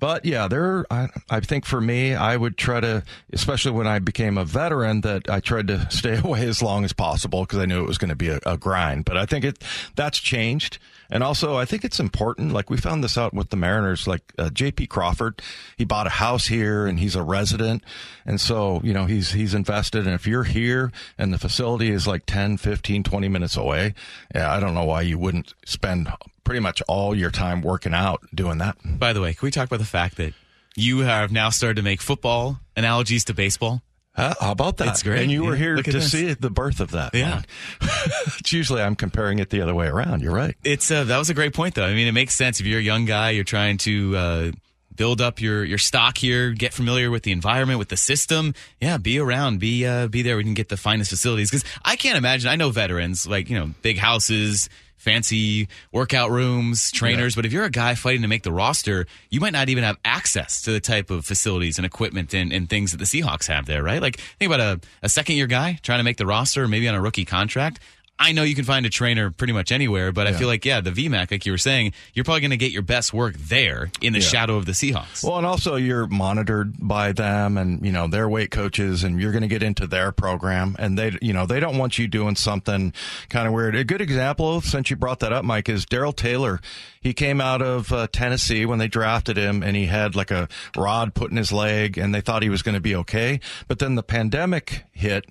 But 0.00 0.24
yeah, 0.24 0.48
there. 0.48 0.84
I, 0.90 1.08
I 1.30 1.40
think 1.40 1.64
for 1.64 1.80
me, 1.80 2.14
I 2.14 2.36
would 2.36 2.58
try 2.58 2.80
to, 2.80 3.04
especially 3.32 3.70
when 3.72 3.86
I 3.86 4.00
became 4.00 4.36
a 4.36 4.44
veteran, 4.44 5.02
that 5.02 5.30
I 5.30 5.40
tried 5.40 5.68
to 5.68 5.86
stay 5.90 6.18
away 6.18 6.46
as 6.46 6.62
long 6.62 6.84
as 6.84 6.92
possible 6.92 7.42
because 7.42 7.58
I 7.58 7.66
knew 7.66 7.82
it 7.82 7.86
was 7.86 7.98
going 7.98 8.10
to 8.10 8.16
be 8.16 8.28
a, 8.28 8.38
a 8.44 8.58
grind. 8.58 9.04
But 9.04 9.16
I 9.16 9.24
think 9.24 9.44
it 9.44 9.62
that's 9.94 10.18
changed, 10.18 10.78
and 11.10 11.22
also 11.22 11.56
I 11.56 11.64
think 11.64 11.84
it's 11.84 12.00
important. 12.00 12.52
Like 12.52 12.70
we 12.70 12.76
found 12.76 13.02
this 13.04 13.18
out 13.18 13.34
with 13.34 13.50
the 13.50 13.56
Mariners. 13.56 14.06
Like 14.06 14.22
uh, 14.38 14.50
J.P. 14.50 14.86
Crawford, 14.86 15.42
he 15.76 15.84
bought 15.84 16.06
a 16.06 16.10
house 16.10 16.46
here 16.46 16.86
and 16.86 16.98
he's 16.98 17.16
a 17.16 17.22
resident, 17.22 17.82
and 18.26 18.40
so 18.40 18.80
you 18.82 18.92
know 18.92 19.06
he's 19.06 19.32
he's 19.32 19.54
invested. 19.54 20.06
And 20.06 20.14
if 20.14 20.26
you're 20.26 20.44
here 20.44 20.92
and 21.18 21.32
the 21.32 21.38
facility 21.38 21.90
is 21.90 22.06
like 22.06 22.26
10, 22.26 22.56
15, 22.56 23.02
20 23.02 23.28
minutes 23.28 23.56
away, 23.56 23.94
yeah, 24.34 24.52
I 24.52 24.60
don't 24.60 24.74
know 24.74 24.84
why 24.84 25.02
you 25.02 25.18
wouldn't 25.18 25.54
spend 25.64 26.08
pretty 26.44 26.60
much 26.60 26.82
all 26.88 27.14
your 27.14 27.30
time 27.30 27.62
working 27.62 27.94
out 27.94 28.22
doing 28.34 28.58
that. 28.58 28.76
By 28.84 29.12
the 29.12 29.20
way, 29.20 29.32
can 29.34 29.46
we 29.46 29.50
talk 29.50 29.66
about 29.66 29.78
the 29.80 29.84
fact 29.84 30.16
that 30.16 30.34
you 30.76 31.00
have 31.00 31.32
now 31.32 31.50
started 31.50 31.76
to 31.76 31.82
make 31.82 32.00
football 32.00 32.60
analogies 32.76 33.24
to 33.24 33.34
baseball? 33.34 33.82
Uh, 34.16 34.34
how 34.40 34.52
about 34.52 34.76
that? 34.76 34.88
It's 34.88 35.02
great. 35.02 35.22
And 35.22 35.30
you 35.30 35.44
were 35.44 35.56
here 35.56 35.76
to 35.76 35.90
this. 35.90 36.12
see 36.12 36.32
the 36.34 36.50
birth 36.50 36.80
of 36.80 36.92
that. 36.92 37.14
Yeah. 37.14 37.42
it's 37.80 38.52
usually 38.52 38.80
I'm 38.80 38.94
comparing 38.94 39.40
it 39.40 39.50
the 39.50 39.60
other 39.60 39.74
way 39.74 39.88
around. 39.88 40.22
You're 40.22 40.34
right. 40.34 40.54
It's 40.62 40.90
uh, 40.90 41.04
that 41.04 41.18
was 41.18 41.30
a 41.30 41.34
great 41.34 41.52
point, 41.52 41.74
though. 41.74 41.84
I 41.84 41.94
mean, 41.94 42.06
it 42.06 42.12
makes 42.12 42.34
sense 42.34 42.60
if 42.60 42.66
you're 42.66 42.78
a 42.78 42.82
young 42.82 43.06
guy, 43.06 43.30
you're 43.30 43.42
trying 43.42 43.78
to 43.78 44.16
uh, 44.16 44.52
build 44.94 45.20
up 45.20 45.40
your 45.40 45.64
your 45.64 45.78
stock 45.78 46.16
here, 46.16 46.52
get 46.52 46.72
familiar 46.72 47.10
with 47.10 47.24
the 47.24 47.32
environment, 47.32 47.78
with 47.78 47.88
the 47.88 47.96
system. 47.96 48.54
Yeah, 48.80 48.98
be 48.98 49.18
around, 49.18 49.58
be 49.58 49.84
uh, 49.84 50.06
be 50.06 50.22
there. 50.22 50.36
We 50.36 50.44
can 50.44 50.54
get 50.54 50.68
the 50.68 50.76
finest 50.76 51.10
facilities 51.10 51.50
because 51.50 51.64
I 51.84 51.96
can't 51.96 52.16
imagine. 52.16 52.48
I 52.48 52.56
know 52.56 52.70
veterans 52.70 53.26
like 53.26 53.50
you 53.50 53.58
know 53.58 53.70
big 53.82 53.98
houses. 53.98 54.68
Fancy 54.96 55.68
workout 55.92 56.30
rooms, 56.30 56.90
trainers, 56.90 57.34
but 57.36 57.44
if 57.44 57.52
you're 57.52 57.64
a 57.64 57.70
guy 57.70 57.94
fighting 57.94 58.22
to 58.22 58.28
make 58.28 58.42
the 58.42 58.52
roster, 58.52 59.06
you 59.28 59.40
might 59.40 59.52
not 59.52 59.68
even 59.68 59.84
have 59.84 59.98
access 60.04 60.62
to 60.62 60.72
the 60.72 60.80
type 60.80 61.10
of 61.10 61.24
facilities 61.26 61.78
and 61.78 61.84
equipment 61.84 62.32
and, 62.32 62.52
and 62.52 62.70
things 62.70 62.92
that 62.92 62.98
the 62.98 63.04
Seahawks 63.04 63.48
have 63.48 63.66
there, 63.66 63.82
right? 63.82 64.00
Like, 64.00 64.16
think 64.38 64.52
about 64.52 64.60
a, 64.60 64.80
a 65.02 65.08
second 65.08 65.36
year 65.36 65.46
guy 65.46 65.78
trying 65.82 65.98
to 65.98 66.04
make 66.04 66.16
the 66.16 66.26
roster, 66.26 66.66
maybe 66.66 66.88
on 66.88 66.94
a 66.94 67.00
rookie 67.00 67.24
contract. 67.24 67.80
I 68.16 68.30
know 68.30 68.44
you 68.44 68.54
can 68.54 68.64
find 68.64 68.86
a 68.86 68.90
trainer 68.90 69.30
pretty 69.32 69.52
much 69.52 69.72
anywhere, 69.72 70.12
but 70.12 70.28
I 70.28 70.32
feel 70.32 70.46
like, 70.46 70.64
yeah, 70.64 70.80
the 70.80 70.92
VMAC, 70.92 71.32
like 71.32 71.44
you 71.46 71.52
were 71.52 71.58
saying, 71.58 71.92
you're 72.14 72.24
probably 72.24 72.42
going 72.42 72.52
to 72.52 72.56
get 72.56 72.70
your 72.70 72.82
best 72.82 73.12
work 73.12 73.34
there 73.36 73.90
in 74.00 74.12
the 74.12 74.20
Yeah. 74.20 74.24
shadow 74.24 74.56
of 74.56 74.66
the 74.66 74.72
Seahawks. 74.72 75.24
Well, 75.24 75.36
and 75.36 75.44
also 75.44 75.74
you're 75.74 76.06
monitored 76.06 76.74
by 76.78 77.10
them 77.10 77.58
and, 77.58 77.84
you 77.84 77.90
know, 77.90 78.06
their 78.06 78.28
weight 78.28 78.52
coaches 78.52 79.02
and 79.02 79.20
you're 79.20 79.32
going 79.32 79.42
to 79.42 79.48
get 79.48 79.64
into 79.64 79.88
their 79.88 80.12
program 80.12 80.76
and 80.78 80.96
they, 80.96 81.18
you 81.20 81.32
know, 81.32 81.44
they 81.44 81.58
don't 81.58 81.76
want 81.76 81.98
you 81.98 82.06
doing 82.06 82.36
something 82.36 82.92
kind 83.30 83.48
of 83.48 83.52
weird. 83.52 83.74
A 83.74 83.82
good 83.82 84.00
example, 84.00 84.60
since 84.60 84.90
you 84.90 84.96
brought 84.96 85.18
that 85.18 85.32
up, 85.32 85.44
Mike, 85.44 85.68
is 85.68 85.84
Darrell 85.84 86.12
Taylor. 86.12 86.60
He 87.00 87.14
came 87.14 87.40
out 87.40 87.62
of 87.62 87.92
uh, 87.92 88.06
Tennessee 88.12 88.64
when 88.64 88.78
they 88.78 88.88
drafted 88.88 89.36
him 89.36 89.62
and 89.64 89.76
he 89.76 89.86
had 89.86 90.14
like 90.14 90.30
a 90.30 90.48
rod 90.76 91.14
put 91.14 91.32
in 91.32 91.36
his 91.36 91.50
leg 91.52 91.98
and 91.98 92.14
they 92.14 92.20
thought 92.20 92.44
he 92.44 92.48
was 92.48 92.62
going 92.62 92.76
to 92.76 92.80
be 92.80 92.94
okay. 92.94 93.40
But 93.66 93.80
then 93.80 93.96
the 93.96 94.04
pandemic 94.04 94.84
hit 94.92 95.26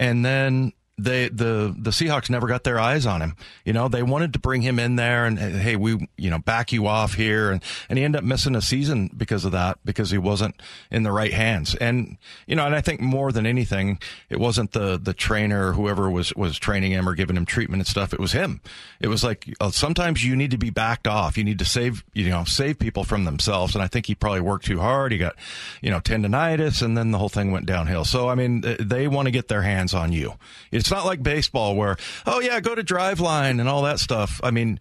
and 0.00 0.24
then 0.24 0.72
they 0.96 1.28
the 1.28 1.74
the 1.76 1.90
Seahawks 1.90 2.30
never 2.30 2.46
got 2.46 2.62
their 2.62 2.78
eyes 2.78 3.04
on 3.04 3.20
him. 3.20 3.36
You 3.64 3.72
know, 3.72 3.88
they 3.88 4.02
wanted 4.02 4.32
to 4.34 4.38
bring 4.38 4.62
him 4.62 4.78
in 4.78 4.94
there 4.94 5.26
and 5.26 5.38
hey, 5.38 5.74
we 5.74 6.08
you 6.16 6.30
know 6.30 6.38
back 6.38 6.72
you 6.72 6.86
off 6.86 7.14
here, 7.14 7.50
and 7.50 7.62
and 7.88 7.98
he 7.98 8.04
ended 8.04 8.20
up 8.20 8.24
missing 8.24 8.54
a 8.54 8.62
season 8.62 9.10
because 9.16 9.44
of 9.44 9.52
that 9.52 9.78
because 9.84 10.10
he 10.10 10.18
wasn't 10.18 10.60
in 10.92 11.02
the 11.02 11.10
right 11.10 11.32
hands. 11.32 11.74
And 11.74 12.16
you 12.46 12.54
know, 12.54 12.64
and 12.64 12.76
I 12.76 12.80
think 12.80 13.00
more 13.00 13.32
than 13.32 13.44
anything, 13.44 13.98
it 14.30 14.38
wasn't 14.38 14.70
the 14.70 14.96
the 14.96 15.12
trainer 15.14 15.70
or 15.70 15.72
whoever 15.72 16.08
was 16.08 16.32
was 16.36 16.58
training 16.58 16.92
him 16.92 17.08
or 17.08 17.14
giving 17.16 17.36
him 17.36 17.46
treatment 17.46 17.80
and 17.80 17.88
stuff. 17.88 18.12
It 18.12 18.20
was 18.20 18.32
him. 18.32 18.60
It 19.00 19.08
was 19.08 19.24
like 19.24 19.52
uh, 19.60 19.70
sometimes 19.70 20.24
you 20.24 20.36
need 20.36 20.52
to 20.52 20.58
be 20.58 20.70
backed 20.70 21.08
off. 21.08 21.36
You 21.36 21.42
need 21.42 21.58
to 21.58 21.64
save 21.64 22.04
you 22.12 22.30
know 22.30 22.44
save 22.44 22.78
people 22.78 23.02
from 23.02 23.24
themselves. 23.24 23.74
And 23.74 23.82
I 23.82 23.88
think 23.88 24.06
he 24.06 24.14
probably 24.14 24.42
worked 24.42 24.66
too 24.66 24.78
hard. 24.78 25.10
He 25.10 25.18
got 25.18 25.34
you 25.82 25.90
know 25.90 25.98
tendonitis, 25.98 26.82
and 26.82 26.96
then 26.96 27.10
the 27.10 27.18
whole 27.18 27.28
thing 27.28 27.50
went 27.50 27.66
downhill. 27.66 28.04
So 28.04 28.28
I 28.28 28.36
mean, 28.36 28.62
they 28.78 29.08
want 29.08 29.26
to 29.26 29.32
get 29.32 29.48
their 29.48 29.62
hands 29.62 29.92
on 29.92 30.12
you. 30.12 30.34
Not 30.90 31.04
like 31.04 31.22
baseball 31.22 31.76
where, 31.76 31.96
oh 32.26 32.40
yeah, 32.40 32.60
go 32.60 32.74
to 32.74 32.82
Driveline 32.82 33.60
and 33.60 33.68
all 33.68 33.82
that 33.82 33.98
stuff. 33.98 34.40
I 34.42 34.50
mean, 34.50 34.80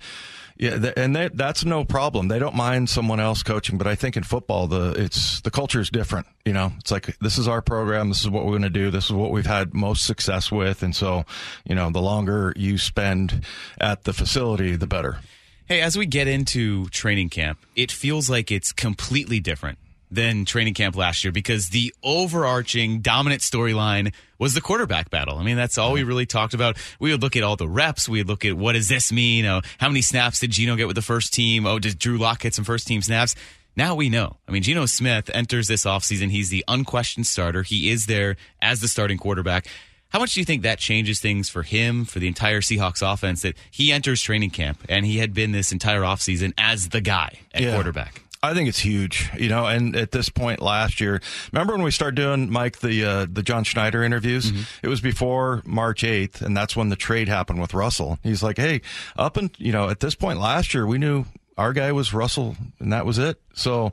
yeah, 0.58 0.92
and 0.96 1.16
that, 1.16 1.36
that's 1.36 1.66
no 1.66 1.84
problem. 1.84 2.28
They 2.28 2.38
don't 2.38 2.56
mind 2.56 2.89
someone 2.89 3.20
else 3.20 3.42
coaching, 3.42 3.78
but 3.78 3.88
I 3.88 3.96
think 3.96 4.16
in 4.16 4.24
football, 4.24 4.68
the 4.68 4.92
it's 4.92 5.42
the 5.42 5.52
culture 5.52 5.80
is 5.80 5.89
different. 5.89 6.28
You 6.46 6.54
know, 6.54 6.72
it's 6.80 6.92
like 6.92 7.18
this 7.20 7.38
is 7.38 7.48
our 7.48 7.62
program. 7.62 8.10
This 8.10 8.22
is 8.22 8.30
what 8.30 8.46
we're 8.46 8.52
going 8.52 8.62
to 8.63 8.70
do. 8.70 8.92
This 8.92 9.06
is 9.06 9.13
what 9.13 9.32
we've 9.32 9.46
had 9.46 9.74
most 9.74 10.06
success 10.06 10.52
with, 10.52 10.84
and 10.84 10.96
so 10.96 11.26
you 11.66 11.74
know, 11.74 11.89
the 11.89 12.02
longer 12.02 12.54
you 12.56 12.78
spend 12.78 13.46
at 13.80 14.04
the 14.04 14.13
facility, 14.13 14.76
the 14.76 14.88
better. 14.88 15.20
Hey, 15.66 15.82
as 15.82 15.98
we 15.98 16.06
get 16.06 16.28
into 16.28 16.88
training 16.89 17.30
camp, 17.30 17.60
it 17.76 17.92
feels 17.92 18.30
like 18.30 18.52
it's 18.52 18.72
completely 18.72 19.39
different 19.39 19.80
than 20.13 20.45
training 20.45 20.73
camp 20.73 20.95
last 20.95 21.23
year 21.23 21.32
because 21.32 21.69
the 21.69 21.93
overarching 22.04 22.99
dominant 23.02 23.41
storyline 23.41 24.13
was 24.39 24.54
the 24.54 24.62
quarterback 24.62 25.10
battle. 25.10 25.38
I 25.38 25.43
mean, 25.43 25.56
that's 25.58 25.78
all 25.78 25.93
we 25.93 26.04
really 26.04 26.26
talked 26.26 26.54
about. 26.54 26.78
We 26.99 27.12
would 27.12 27.21
look 27.21 27.36
at 27.36 27.43
all 27.43 27.56
the 27.56 27.67
reps. 27.67 28.08
We 28.10 28.19
would 28.19 28.28
look 28.28 28.45
at 28.45 28.56
what 28.56 28.73
does 28.73 28.88
this 28.88 29.12
mean? 29.12 29.45
Oh, 29.45 29.62
how 29.78 29.88
many 29.89 30.02
snaps 30.02 30.39
did 30.39 30.52
Geno 30.52 30.76
get 30.76 30.88
with 30.88 30.95
the 30.95 31.02
first 31.02 31.34
team? 31.34 31.65
Oh, 31.65 31.80
did 31.80 31.97
Drew 31.99 32.17
Lock 32.17 32.39
get 32.39 32.54
some 32.54 32.65
first 32.65 32.88
team 32.88 33.02
snaps? 33.02 33.36
Now 33.76 33.95
we 33.95 34.10
know. 34.10 34.38
I 34.47 34.52
mean, 34.52 34.62
Geno 34.63 34.86
Smith 34.86 35.30
enters 35.34 35.67
this 35.67 35.86
offseason. 35.86 36.30
He's 36.30 36.49
the 36.49 36.63
unquestioned 36.67 37.26
starter. 37.28 37.63
He 37.63 37.89
is 37.89 38.06
there 38.06 38.36
as 38.62 38.82
the 38.82 38.88
starting 38.88 39.17
quarterback. 39.17 39.67
How 40.10 40.19
much 40.19 40.36
do 40.36 40.41
you 40.41 40.45
think 40.45 40.62
that 40.62 40.78
changes 40.78 41.19
things 41.19 41.49
for 41.49 41.63
him, 41.63 42.06
for 42.06 42.19
the 42.19 42.28
entire 42.28 42.62
Seahawks 42.62 43.02
offense, 43.02 43.41
that 43.41 43.56
he 43.71 43.91
enters 43.91 44.21
training 44.21 44.52
camp 44.52 44.80
and 44.88 45.08
he 45.08 45.17
had 45.17 45.34
been 45.34 45.54
this 45.54 45.71
entire 45.71 46.02
offseason 46.02 46.54
as 46.58 46.89
the 46.89 47.02
guy 47.02 47.39
at 47.52 47.63
Yeah. 47.63 47.73
quarterback? 47.73 48.21
I 48.44 48.54
think 48.54 48.68
it's 48.68 48.80
huge, 48.80 49.30
you 49.40 49.48
know. 49.48 49.66
And 49.66 49.96
at 49.96 50.12
this 50.12 50.28
point 50.28 50.62
last 50.62 51.00
year, 51.00 51.22
remember 51.54 51.74
when 51.74 51.82
we 51.82 51.92
started 51.92 52.16
doing 52.16 52.52
Mike 52.52 52.80
the 52.80 53.06
uh, 53.06 53.26
the 53.32 53.42
John 53.42 53.64
Schneider 53.64 54.04
interviews? 54.04 54.52
It 54.84 54.90
was 54.90 55.00
before 55.00 55.62
March 55.66 56.04
eighth, 56.04 56.42
and 56.42 56.56
that's 56.56 56.76
when 56.76 56.90
the 56.90 56.98
trade 56.98 57.30
happened 57.30 57.62
with 57.62 57.74
Russell. 57.74 58.20
He's 58.22 58.44
like, 58.44 58.58
"Hey, 58.58 58.82
up 59.16 59.38
and 59.38 59.50
you 59.58 59.72
know, 59.72 59.90
at 59.90 60.02
this 60.02 60.14
point 60.14 60.40
last 60.40 60.74
year, 60.74 60.86
we 60.86 60.98
knew 60.98 61.26
our 61.58 61.74
guy 61.74 61.92
was 61.92 62.13
Russell, 62.13 62.56
and 62.80 62.92
that 62.94 63.06
was 63.06 63.18
it." 63.18 63.39
So, 63.54 63.92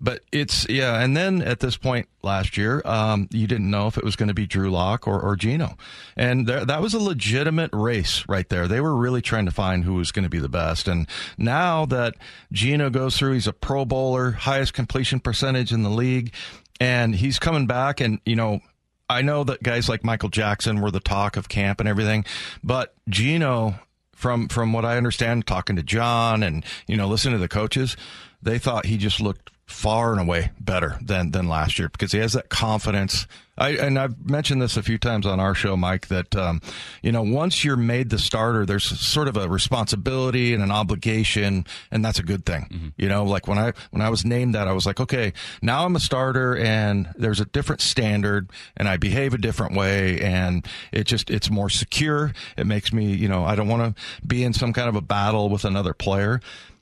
but 0.00 0.22
it's 0.32 0.68
yeah. 0.68 1.00
And 1.00 1.16
then 1.16 1.42
at 1.42 1.60
this 1.60 1.76
point 1.76 2.08
last 2.22 2.56
year, 2.56 2.82
um, 2.84 3.28
you 3.32 3.46
didn't 3.46 3.70
know 3.70 3.86
if 3.86 3.98
it 3.98 4.04
was 4.04 4.16
going 4.16 4.28
to 4.28 4.34
be 4.34 4.46
Drew 4.46 4.70
Lock 4.70 5.06
or, 5.08 5.20
or 5.20 5.36
Geno, 5.36 5.76
and 6.16 6.46
there, 6.46 6.64
that 6.64 6.80
was 6.80 6.94
a 6.94 6.98
legitimate 6.98 7.70
race 7.72 8.24
right 8.28 8.48
there. 8.48 8.68
They 8.68 8.80
were 8.80 8.94
really 8.94 9.22
trying 9.22 9.46
to 9.46 9.50
find 9.50 9.84
who 9.84 9.94
was 9.94 10.12
going 10.12 10.24
to 10.24 10.28
be 10.28 10.38
the 10.38 10.48
best. 10.48 10.88
And 10.88 11.06
now 11.36 11.86
that 11.86 12.14
Geno 12.52 12.90
goes 12.90 13.16
through, 13.16 13.34
he's 13.34 13.46
a 13.46 13.52
Pro 13.52 13.84
Bowler, 13.84 14.32
highest 14.32 14.74
completion 14.74 15.20
percentage 15.20 15.72
in 15.72 15.82
the 15.82 15.90
league, 15.90 16.32
and 16.80 17.14
he's 17.14 17.38
coming 17.38 17.66
back, 17.66 18.00
and 18.00 18.20
you 18.24 18.36
know. 18.36 18.60
I 19.08 19.22
know 19.22 19.42
that 19.42 19.60
guys 19.60 19.88
like 19.88 20.04
Michael 20.04 20.28
Jackson 20.28 20.80
were 20.80 20.92
the 20.92 21.00
talk 21.00 21.36
of 21.36 21.48
camp 21.48 21.80
and 21.80 21.88
everything, 21.88 22.24
but 22.62 22.94
Geno 23.08 23.74
from 24.20 24.48
from 24.48 24.72
what 24.72 24.84
I 24.84 24.96
understand, 24.98 25.46
talking 25.46 25.76
to 25.76 25.82
John 25.82 26.42
and 26.42 26.64
you 26.86 26.96
know 26.96 27.08
listening 27.08 27.34
to 27.34 27.40
the 27.40 27.48
coaches, 27.48 27.96
they 28.42 28.58
thought 28.58 28.86
he 28.86 28.98
just 28.98 29.20
looked 29.20 29.50
far 29.66 30.12
and 30.12 30.20
away 30.20 30.50
better 30.60 30.98
than 31.00 31.30
than 31.30 31.48
last 31.48 31.78
year 31.78 31.88
because 31.88 32.12
he 32.12 32.18
has 32.18 32.34
that 32.34 32.50
confidence. 32.50 33.26
I 33.60 33.70
and 33.72 33.98
I've 33.98 34.28
mentioned 34.28 34.62
this 34.62 34.76
a 34.78 34.82
few 34.82 34.96
times 34.98 35.26
on 35.26 35.38
our 35.38 35.54
show, 35.54 35.76
Mike, 35.76 36.08
that 36.08 36.34
um, 36.34 36.62
you 37.02 37.12
know 37.12 37.22
once 37.22 37.62
you're 37.62 37.76
made 37.76 38.08
the 38.08 38.18
starter, 38.18 38.64
there's 38.64 38.84
sort 38.84 39.28
of 39.28 39.36
a 39.36 39.48
responsibility 39.48 40.54
and 40.54 40.62
an 40.62 40.70
obligation, 40.70 41.66
and 41.90 42.02
that's 42.04 42.18
a 42.18 42.22
good 42.22 42.46
thing. 42.46 42.92
You 42.96 43.08
know, 43.08 43.24
like 43.24 43.46
when 43.46 43.58
I 43.58 43.74
when 43.90 44.00
I 44.00 44.08
was 44.08 44.24
named 44.24 44.54
that, 44.54 44.66
I 44.66 44.72
was 44.72 44.86
like, 44.86 44.98
okay, 44.98 45.34
now 45.60 45.84
I'm 45.84 45.94
a 45.94 46.00
starter, 46.00 46.56
and 46.56 47.10
there's 47.16 47.40
a 47.40 47.44
different 47.44 47.82
standard, 47.82 48.50
and 48.76 48.88
I 48.88 48.96
behave 48.96 49.34
a 49.34 49.38
different 49.38 49.76
way, 49.76 50.20
and 50.20 50.66
it 50.90 51.04
just 51.04 51.30
it's 51.30 51.50
more 51.50 51.68
secure. 51.68 52.32
It 52.56 52.66
makes 52.66 52.92
me, 52.92 53.12
you 53.12 53.28
know, 53.28 53.44
I 53.44 53.54
don't 53.54 53.68
want 53.68 53.94
to 53.96 54.26
be 54.26 54.42
in 54.42 54.54
some 54.54 54.72
kind 54.72 54.88
of 54.88 54.96
a 54.96 55.02
battle 55.02 55.50
with 55.50 55.66
another 55.66 55.92
player. 55.92 56.40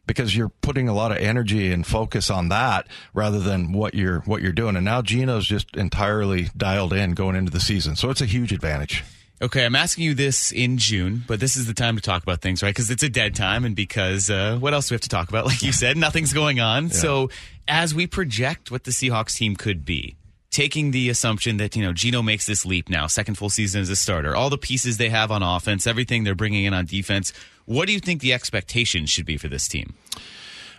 Because 0.09 0.35
you're 0.35 0.49
putting 0.49 0.89
a 0.89 0.95
lot 0.95 1.13
of 1.13 1.19
energy 1.19 1.71
and 1.71 1.87
focus 1.87 2.31
on 2.31 2.49
that 2.49 2.89
rather 3.15 3.39
than 3.39 3.73
what 3.73 3.95
you're 3.95 4.21
what 4.21 4.43
you're 4.43 4.51
doing. 4.51 4.75
And 4.75 4.85
now 4.85 5.03
Geno's 5.03 5.47
just 5.47 5.77
entirely 5.77 6.49
dialed 6.57 6.93
in 6.93 7.13
going 7.13 7.37
into 7.37 7.53
the 7.53 7.61
season, 7.61 7.95
so 7.95 8.11
it's 8.11 8.21
a 8.21 8.27
huge 8.27 8.53
advantage. 8.53 9.05
Okay, 9.41 9.65
I'm 9.65 9.77
asking 9.77 10.03
you 10.03 10.15
this 10.15 10.51
in 10.51 10.79
June, 10.79 11.23
but 11.29 11.39
this 11.39 11.57
is 11.57 11.67
the 11.67 11.75
time 11.75 11.95
to 11.95 12.03
talk 12.03 12.25
about 12.25 12.41
things, 12.41 12.61
right? 12.61 12.71
Because 12.71 12.91
it's 12.91 13.05
a 13.05 13.09
dead 13.09 13.37
time, 13.37 13.65
and 13.65 13.77
because 13.77 14.29
uh, 14.31 14.57
what 14.59 14.75
else 14.75 14.89
do 14.89 14.95
we 14.95 14.97
have 14.97 15.03
to 15.03 15.09
talk 15.09 15.29
about? 15.29 15.47
Like 15.49 15.63
you 15.63 15.71
said, 15.71 15.97
nothing's 15.97 16.33
going 16.33 16.59
on. 16.59 16.89
Yeah. 16.89 16.95
So 16.95 17.31
as 17.69 17.95
we 17.95 18.09
project 18.09 18.73
what 18.73 18.83
the 18.83 18.91
Seahawks 18.91 19.37
team 19.37 19.55
could 19.55 19.85
be, 19.85 20.17
taking 20.51 20.91
the 20.91 21.09
assumption 21.09 21.59
that 21.59 21.77
you 21.77 21.83
know 21.83 21.93
Geno 21.93 22.21
makes 22.21 22.47
this 22.47 22.67
leap 22.67 22.89
now, 22.89 23.07
second 23.07 23.37
full 23.37 23.51
season 23.51 23.81
as 23.81 23.91
a 23.91 23.97
starter, 23.97 24.35
all 24.35 24.51
the 24.51 24.59
pieces 24.59 24.97
they 24.97 25.09
have 25.09 25.31
on 25.31 25.43
offense, 25.43 25.87
everything 25.87 26.25
they're 26.25 26.35
bringing 26.35 26.65
in 26.65 26.75
on 26.75 26.87
defense, 26.87 27.33
what 27.69 27.87
do 27.87 27.93
you 27.93 28.01
think 28.01 28.23
the 28.23 28.33
expectations 28.33 29.11
should 29.11 29.27
be 29.27 29.37
for 29.37 29.49
this 29.49 29.69
team? 29.69 29.95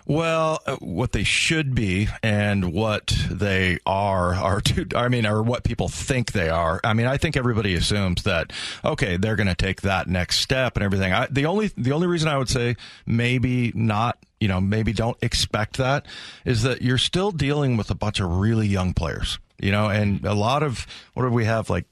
Well, 0.07 0.59
uh, 0.65 0.77
what 0.77 1.11
they 1.11 1.23
should 1.23 1.75
be 1.75 2.07
and 2.23 2.73
what 2.73 3.15
they 3.29 3.77
are 3.85 4.33
are 4.33 4.61
I 4.95 5.07
mean, 5.07 5.27
or 5.27 5.43
what 5.43 5.63
people 5.63 5.87
think 5.87 6.31
they 6.31 6.49
are. 6.49 6.81
I 6.83 6.95
mean, 6.95 7.05
I 7.05 7.17
think 7.17 7.37
everybody 7.37 7.75
assumes 7.75 8.23
that 8.23 8.51
okay, 8.83 9.17
they're 9.17 9.35
going 9.35 9.47
to 9.47 9.53
take 9.55 9.81
that 9.81 10.07
next 10.07 10.39
step 10.39 10.77
and 10.77 10.83
everything. 10.83 11.13
I, 11.13 11.27
the 11.27 11.45
only 11.45 11.69
the 11.77 11.91
only 11.91 12.07
reason 12.07 12.27
I 12.27 12.39
would 12.39 12.49
say 12.49 12.75
maybe 13.05 13.71
not, 13.75 14.17
you 14.39 14.47
know, 14.47 14.59
maybe 14.59 14.91
don't 14.91 15.17
expect 15.21 15.77
that 15.77 16.07
is 16.43 16.63
that 16.63 16.81
you're 16.81 16.97
still 16.97 17.31
dealing 17.31 17.77
with 17.77 17.91
a 17.91 17.95
bunch 17.95 18.19
of 18.19 18.39
really 18.39 18.65
young 18.65 18.95
players, 18.95 19.37
you 19.59 19.71
know, 19.71 19.89
and 19.89 20.25
a 20.25 20.33
lot 20.33 20.63
of 20.63 20.87
what 21.13 21.21
do 21.21 21.29
we 21.29 21.45
have 21.45 21.69
like 21.69 21.85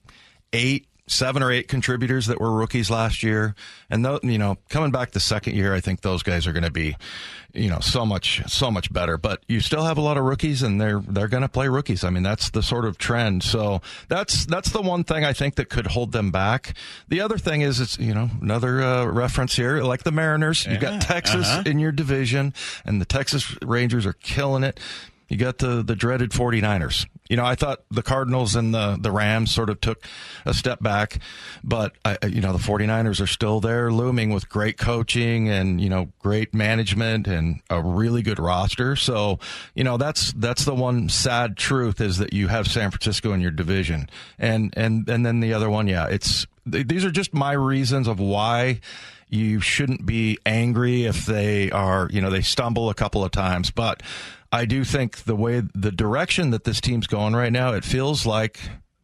eight 0.54 0.88
seven 1.08 1.42
or 1.42 1.52
eight 1.52 1.68
contributors 1.68 2.28
that 2.28 2.40
were 2.40 2.52
rookies 2.52 2.90
last 2.90 3.24
year. 3.24 3.56
And, 3.90 4.04
th- 4.04 4.24
you 4.24 4.38
know, 4.38 4.58
coming 4.70 4.92
back 4.92 5.12
the 5.12 5.20
second 5.20 5.56
year, 5.56 5.74
I 5.74 5.80
think 5.80 6.02
those 6.02 6.22
guys 6.22 6.46
are 6.46 6.52
going 6.52 6.64
to 6.66 6.72
be, 6.72 6.96
you 7.54 7.70
know, 7.70 7.80
so 7.80 8.06
much, 8.06 8.44
so 8.48 8.70
much 8.70 8.92
better. 8.92 9.18
But 9.18 9.42
you 9.48 9.62
still 9.62 9.86
have 9.86 9.98
a 9.98 10.02
lot 10.02 10.18
of 10.18 10.26
rookies 10.26 10.64
and 10.64 10.80
they're, 10.80 11.00
they're 11.00 11.30
going 11.30 11.44
to 11.44 11.50
play 11.50 11.70
rookies. 11.70 12.04
I 12.04 12.10
mean, 12.10 12.24
that's 12.24 12.50
the 12.50 12.62
sort 12.62 12.86
of 12.86 12.98
trend. 12.98 13.44
So 13.44 13.82
that's, 14.10 14.46
that's 14.46 14.70
the 14.72 14.82
one 14.82 15.06
thing 15.06 15.24
I 15.24 15.34
think 15.34 15.56
that 15.56 15.70
could 15.70 15.88
hold 15.88 16.12
them 16.12 16.30
back. 16.30 16.74
The 17.08 17.22
other 17.22 17.38
thing 17.38 17.62
is, 17.62 17.80
it's, 17.80 17.98
you 17.98 18.14
know, 18.14 18.30
another 18.42 18.82
uh, 18.82 19.06
reference 19.06 19.56
here, 19.56 19.82
like 19.82 20.04
the 20.04 20.12
Mariners, 20.12 20.66
yeah, 20.66 20.74
you 20.74 20.80
got 20.80 21.02
Texas 21.02 21.48
uh-huh. 21.48 21.64
in 21.66 21.80
your 21.80 21.94
division 21.94 22.54
and 22.86 23.00
the 23.00 23.06
Texas 23.06 23.56
Rangers 23.62 24.06
are 24.06 24.14
killing 24.14 24.64
it. 24.64 24.80
You 25.28 25.38
got 25.38 25.58
the, 25.58 25.84
the 25.84 25.96
dreaded 25.96 26.32
49ers. 26.32 27.06
You 27.30 27.36
know, 27.36 27.46
I 27.46 27.56
thought 27.56 27.84
the 27.92 28.02
Cardinals 28.02 28.56
and 28.56 28.74
the, 28.74 28.98
the 29.00 29.12
Rams 29.12 29.52
sort 29.52 29.70
of 29.70 29.82
took 29.82 30.06
a 30.46 30.54
step 30.54 30.82
back, 30.82 31.20
but, 31.62 31.94
I, 32.06 32.18
you 32.26 32.40
know, 32.40 32.54
the 32.54 32.60
49ers 32.60 33.20
are 33.20 33.28
still 33.28 33.60
there 33.60 33.92
looming 33.92 34.30
with 34.30 34.48
great 34.48 34.78
coaching 34.78 35.50
and, 35.50 35.82
you 35.82 35.90
know, 35.90 36.08
great 36.20 36.54
management 36.54 37.28
and 37.28 37.60
a 37.70 37.82
really 37.82 38.22
good 38.22 38.40
roster. 38.40 38.96
So, 38.96 39.40
you 39.76 39.84
know, 39.84 39.98
that's, 39.98 40.32
that's 40.34 40.64
the 40.64 40.76
one 40.76 41.10
sad 41.10 41.58
truth 41.58 42.00
is 42.00 42.18
that 42.20 42.32
you 42.32 42.48
have 42.48 42.68
San 42.68 42.92
Francisco 42.92 43.34
in 43.34 43.42
your 43.42 43.52
division. 43.52 44.10
And, 44.40 44.74
and, 44.78 45.10
and 45.10 45.26
then 45.26 45.42
the 45.42 45.54
other 45.54 45.70
one, 45.70 45.88
yeah, 45.88 46.08
it's, 46.08 46.48
these 46.66 47.04
are 47.04 47.12
just 47.12 47.34
my 47.34 47.52
reasons 47.52 48.08
of 48.08 48.22
why 48.22 48.80
you 49.30 49.60
shouldn't 49.60 50.06
be 50.06 50.38
angry 50.46 51.04
if 51.04 51.26
they 51.26 51.70
are, 51.72 52.08
you 52.12 52.22
know, 52.22 52.30
they 52.30 52.42
stumble 52.42 52.90
a 52.90 52.94
couple 52.94 53.26
of 53.26 53.32
times, 53.32 53.72
but 53.72 54.02
I 54.52 54.66
do 54.66 54.84
think 54.84 55.24
the 55.24 55.36
way 55.36 55.62
the 55.76 55.92
direction 55.92 56.52
that 56.52 56.64
this 56.64 56.80
team's 56.80 57.08
going 57.08 57.36
right 57.36 57.52
now, 57.52 57.74
it 57.74 57.84
feels 57.84 58.26
like 58.26 58.60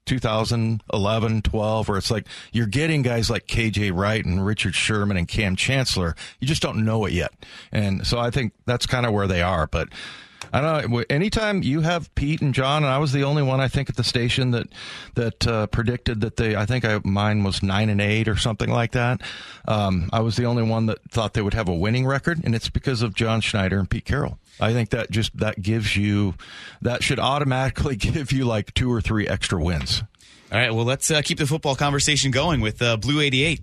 2011, 0.05 1.41
12, 1.41 1.89
where 1.89 1.97
it's 1.97 2.11
like 2.11 2.27
you're 2.51 2.65
getting 2.65 3.01
guys 3.01 3.29
like 3.29 3.47
KJ 3.47 3.91
Wright 3.93 4.23
and 4.23 4.45
Richard 4.45 4.75
Sherman 4.75 5.17
and 5.17 5.27
Kam 5.27 5.55
Chancellor. 5.55 6.15
You 6.39 6.47
just 6.47 6.61
don't 6.61 6.85
know 6.85 7.05
it 7.05 7.13
yet. 7.13 7.31
And 7.71 8.05
so 8.05 8.19
I 8.19 8.29
think 8.29 8.53
that's 8.65 8.85
kind 8.85 9.05
of 9.05 9.13
where 9.13 9.27
they 9.27 9.41
are. 9.41 9.67
But 9.67 9.89
I 10.51 10.61
don't 10.61 10.91
know. 10.91 11.03
Anytime 11.09 11.63
you 11.63 11.81
have 11.81 12.13
Pete 12.15 12.41
and 12.41 12.53
John, 12.53 12.83
and 12.83 12.91
I 12.91 12.97
was 12.97 13.11
the 13.11 13.23
only 13.23 13.43
one 13.43 13.59
I 13.59 13.67
think 13.67 13.89
at 13.89 13.95
the 13.95 14.03
station 14.03 14.51
that 14.51 14.67
that 15.15 15.47
uh, 15.47 15.67
predicted 15.67 16.21
that 16.21 16.35
they. 16.35 16.55
I 16.55 16.65
think 16.65 16.85
I, 16.85 16.99
mine 17.03 17.43
was 17.43 17.63
nine 17.63 17.89
and 17.89 18.01
eight 18.01 18.27
or 18.27 18.35
something 18.35 18.69
like 18.69 18.91
that. 18.91 19.21
Um, 19.67 20.09
I 20.11 20.19
was 20.19 20.35
the 20.35 20.45
only 20.45 20.63
one 20.63 20.87
that 20.87 20.99
thought 21.09 21.33
they 21.33 21.41
would 21.41 21.53
have 21.53 21.69
a 21.69 21.73
winning 21.73 22.05
record, 22.05 22.41
and 22.43 22.53
it's 22.53 22.69
because 22.69 23.01
of 23.01 23.15
John 23.15 23.41
Schneider 23.41 23.79
and 23.79 23.89
Pete 23.89 24.05
Carroll. 24.05 24.37
I 24.59 24.73
think 24.73 24.89
that 24.91 25.09
just 25.11 25.35
that 25.37 25.61
gives 25.61 25.95
you 25.95 26.35
that 26.81 27.03
should 27.03 27.19
automatically 27.19 27.95
give 27.97 28.31
you 28.31 28.45
like 28.45 28.73
two 28.73 28.91
or 28.91 29.01
three 29.01 29.27
extra 29.27 29.61
wins. 29.61 30.03
All 30.51 30.59
right, 30.59 30.73
well, 30.73 30.85
let's 30.85 31.09
uh, 31.09 31.21
keep 31.23 31.39
the 31.39 31.47
football 31.47 31.75
conversation 31.75 32.29
going 32.29 32.61
with 32.61 32.79
uh, 32.79 32.95
Blue 32.97 33.21
88. 33.21 33.61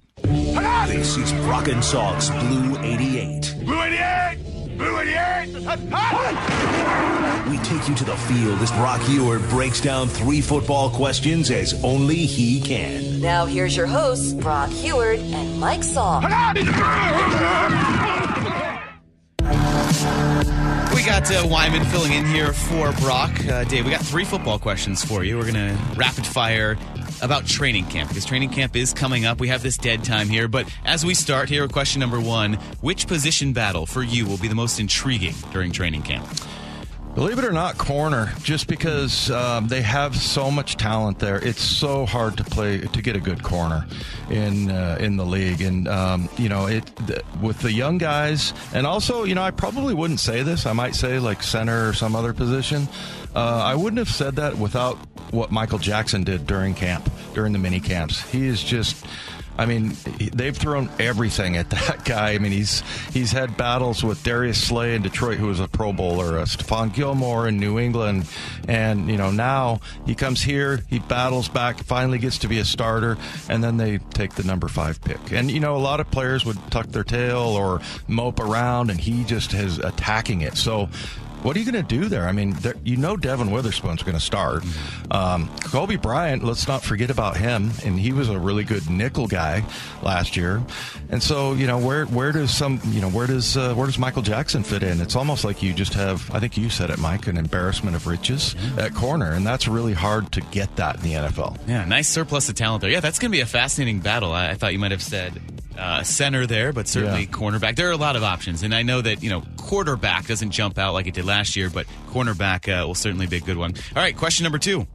This 0.88 1.16
is 1.16 1.32
Brock 1.44 1.68
and 1.68 1.84
Salk's 1.84 2.30
Blue 2.30 2.76
88. 2.80 3.54
Blue 3.64 3.80
88! 3.80 4.38
Blue 4.76 4.98
88! 4.98 5.50
We 7.48 7.58
take 7.58 7.88
you 7.88 7.94
to 7.94 8.04
the 8.04 8.16
field 8.16 8.60
as 8.60 8.72
Brock 8.72 9.00
Huard 9.02 9.48
breaks 9.50 9.80
down 9.80 10.08
three 10.08 10.40
football 10.40 10.90
questions 10.90 11.52
as 11.52 11.80
only 11.84 12.16
he 12.16 12.60
can. 12.60 13.20
Now 13.20 13.46
here's 13.46 13.76
your 13.76 13.86
hosts, 13.86 14.32
Brock 14.32 14.70
Huard 14.70 15.20
and 15.20 15.60
Mike 15.60 15.82
Salk. 15.82 16.22
We 21.00 21.06
got 21.06 21.32
uh, 21.32 21.48
Wyman 21.48 21.82
filling 21.86 22.12
in 22.12 22.26
here 22.26 22.52
for 22.52 22.92
Brock. 23.00 23.30
Uh, 23.46 23.64
Dave, 23.64 23.86
we 23.86 23.90
got 23.90 24.02
three 24.02 24.26
football 24.26 24.58
questions 24.58 25.02
for 25.02 25.24
you. 25.24 25.38
We're 25.38 25.50
going 25.50 25.54
to 25.54 25.78
rapid 25.96 26.26
fire 26.26 26.76
about 27.22 27.46
training 27.46 27.86
camp 27.86 28.10
because 28.10 28.26
training 28.26 28.50
camp 28.50 28.76
is 28.76 28.92
coming 28.92 29.24
up. 29.24 29.40
We 29.40 29.48
have 29.48 29.62
this 29.62 29.78
dead 29.78 30.04
time 30.04 30.28
here. 30.28 30.46
But 30.46 30.70
as 30.84 31.02
we 31.02 31.14
start 31.14 31.48
here, 31.48 31.66
question 31.68 32.00
number 32.00 32.20
one 32.20 32.52
Which 32.82 33.06
position 33.06 33.54
battle 33.54 33.86
for 33.86 34.02
you 34.02 34.26
will 34.26 34.36
be 34.36 34.46
the 34.46 34.54
most 34.54 34.78
intriguing 34.78 35.32
during 35.54 35.72
training 35.72 36.02
camp? 36.02 36.28
Believe 37.14 37.40
it 37.40 37.44
or 37.44 37.52
not, 37.52 37.76
corner. 37.76 38.32
Just 38.42 38.68
because 38.68 39.30
um, 39.32 39.66
they 39.66 39.82
have 39.82 40.14
so 40.16 40.50
much 40.50 40.76
talent 40.76 41.18
there, 41.18 41.44
it's 41.44 41.60
so 41.60 42.06
hard 42.06 42.36
to 42.36 42.44
play 42.44 42.78
to 42.78 43.02
get 43.02 43.16
a 43.16 43.20
good 43.20 43.42
corner 43.42 43.84
in 44.30 44.70
uh, 44.70 44.96
in 45.00 45.16
the 45.16 45.26
league. 45.26 45.60
And 45.60 45.88
um, 45.88 46.28
you 46.38 46.48
know, 46.48 46.66
it 46.66 46.88
th- 47.06 47.22
with 47.42 47.58
the 47.60 47.72
young 47.72 47.98
guys, 47.98 48.54
and 48.72 48.86
also, 48.86 49.24
you 49.24 49.34
know, 49.34 49.42
I 49.42 49.50
probably 49.50 49.92
wouldn't 49.92 50.20
say 50.20 50.42
this. 50.42 50.66
I 50.66 50.72
might 50.72 50.94
say 50.94 51.18
like 51.18 51.42
center 51.42 51.88
or 51.88 51.92
some 51.94 52.14
other 52.14 52.32
position. 52.32 52.88
Uh, 53.34 53.62
I 53.64 53.74
wouldn't 53.74 53.98
have 53.98 54.08
said 54.08 54.36
that 54.36 54.56
without 54.56 54.96
what 55.32 55.50
Michael 55.50 55.78
Jackson 55.78 56.22
did 56.24 56.46
during 56.46 56.74
camp, 56.74 57.10
during 57.34 57.52
the 57.52 57.58
mini 57.58 57.80
camps. 57.80 58.20
He 58.30 58.46
is 58.46 58.62
just 58.62 59.04
I 59.60 59.66
mean, 59.66 59.94
they've 60.32 60.56
thrown 60.56 60.88
everything 60.98 61.58
at 61.58 61.68
that 61.68 62.02
guy. 62.06 62.30
I 62.30 62.38
mean, 62.38 62.50
he's 62.50 62.80
he's 63.12 63.30
had 63.30 63.58
battles 63.58 64.02
with 64.02 64.22
Darius 64.22 64.56
Slay 64.56 64.94
in 64.94 65.02
Detroit, 65.02 65.36
who 65.36 65.48
was 65.48 65.60
a 65.60 65.68
Pro 65.68 65.92
Bowler, 65.92 66.38
uh, 66.38 66.44
Stephon 66.44 66.94
Gilmore 66.94 67.46
in 67.46 67.60
New 67.60 67.78
England, 67.78 68.26
and 68.66 69.10
you 69.10 69.18
know 69.18 69.30
now 69.30 69.80
he 70.06 70.14
comes 70.14 70.40
here, 70.40 70.80
he 70.88 70.98
battles 70.98 71.50
back, 71.50 71.84
finally 71.84 72.16
gets 72.16 72.38
to 72.38 72.48
be 72.48 72.58
a 72.58 72.64
starter, 72.64 73.18
and 73.50 73.62
then 73.62 73.76
they 73.76 73.98
take 73.98 74.32
the 74.34 74.44
number 74.44 74.66
five 74.66 74.98
pick. 75.02 75.30
And 75.30 75.50
you 75.50 75.60
know, 75.60 75.76
a 75.76 75.78
lot 75.78 76.00
of 76.00 76.10
players 76.10 76.46
would 76.46 76.56
tuck 76.70 76.86
their 76.86 77.04
tail 77.04 77.40
or 77.40 77.82
mope 78.08 78.40
around, 78.40 78.88
and 78.88 78.98
he 78.98 79.24
just 79.24 79.52
is 79.52 79.78
attacking 79.78 80.40
it. 80.40 80.56
So 80.56 80.88
what 81.42 81.56
are 81.56 81.58
you 81.58 81.70
going 81.70 81.84
to 81.84 82.00
do 82.00 82.08
there? 82.08 82.28
I 82.28 82.32
mean, 82.32 82.52
there, 82.54 82.74
you 82.84 82.96
know 82.96 83.16
Devon 83.16 83.50
Witherspoon's 83.50 84.02
going 84.02 84.16
to 84.16 84.20
start. 84.22 84.62
Um, 85.10 85.48
Coby 85.60 86.00
Bryant, 86.00 86.44
let's 86.44 86.68
not 86.68 86.82
forget 86.82 87.10
about 87.10 87.36
him, 87.36 87.70
and 87.84 87.98
he 87.98 88.12
was 88.12 88.28
a 88.28 88.38
really 88.38 88.64
good 88.64 88.88
nickel 88.90 89.26
guy 89.26 89.64
last 90.02 90.36
year. 90.36 90.62
And 91.08 91.22
so, 91.22 91.54
you 91.54 91.66
know, 91.66 91.78
where 91.78 92.04
where 92.06 92.32
does 92.32 92.54
some, 92.54 92.80
you 92.86 93.00
know, 93.00 93.08
where 93.08 93.26
does 93.26 93.56
uh, 93.56 93.74
where 93.74 93.86
does 93.86 93.98
Michael 93.98 94.22
Jackson 94.22 94.62
fit 94.62 94.82
in? 94.82 95.00
It's 95.00 95.16
almost 95.16 95.44
like 95.44 95.62
you 95.62 95.72
just 95.72 95.94
have, 95.94 96.30
I 96.34 96.40
think 96.40 96.56
you 96.56 96.70
said 96.70 96.90
it, 96.90 96.98
Mike, 96.98 97.26
an 97.26 97.36
embarrassment 97.36 97.96
of 97.96 98.06
riches 98.06 98.54
yeah. 98.76 98.84
at 98.84 98.94
corner, 98.94 99.32
and 99.32 99.46
that's 99.46 99.66
really 99.66 99.94
hard 99.94 100.32
to 100.32 100.40
get 100.40 100.76
that 100.76 100.96
in 100.96 101.02
the 101.02 101.12
NFL. 101.14 101.58
Yeah, 101.66 101.84
nice 101.84 102.08
surplus 102.08 102.48
of 102.48 102.54
talent 102.54 102.82
there. 102.82 102.90
Yeah, 102.90 103.00
that's 103.00 103.18
going 103.18 103.30
to 103.30 103.36
be 103.36 103.40
a 103.40 103.46
fascinating 103.46 104.00
battle. 104.00 104.32
I, 104.32 104.50
I 104.50 104.54
thought 104.54 104.72
you 104.72 104.78
might 104.78 104.90
have 104.90 105.02
said 105.02 105.40
uh, 105.78 106.02
center 106.02 106.46
there, 106.46 106.72
but 106.72 106.88
certainly 106.88 107.22
yeah. 107.22 107.26
cornerback. 107.26 107.76
There 107.76 107.88
are 107.88 107.92
a 107.92 107.96
lot 107.96 108.16
of 108.16 108.22
options, 108.22 108.62
and 108.62 108.74
I 108.74 108.82
know 108.82 109.00
that 109.00 109.22
you 109.22 109.30
know 109.30 109.42
quarterback 109.56 110.26
doesn't 110.26 110.50
jump 110.50 110.78
out 110.78 110.94
like 110.94 111.06
it 111.06 111.14
did 111.14 111.24
last 111.24 111.56
year, 111.56 111.70
but 111.70 111.86
cornerback 112.08 112.68
uh, 112.68 112.86
will 112.86 112.94
certainly 112.94 113.26
be 113.26 113.36
a 113.36 113.40
good 113.40 113.56
one. 113.56 113.74
All 113.94 114.02
right, 114.02 114.16
question 114.16 114.44
number 114.44 114.58
two. 114.58 114.86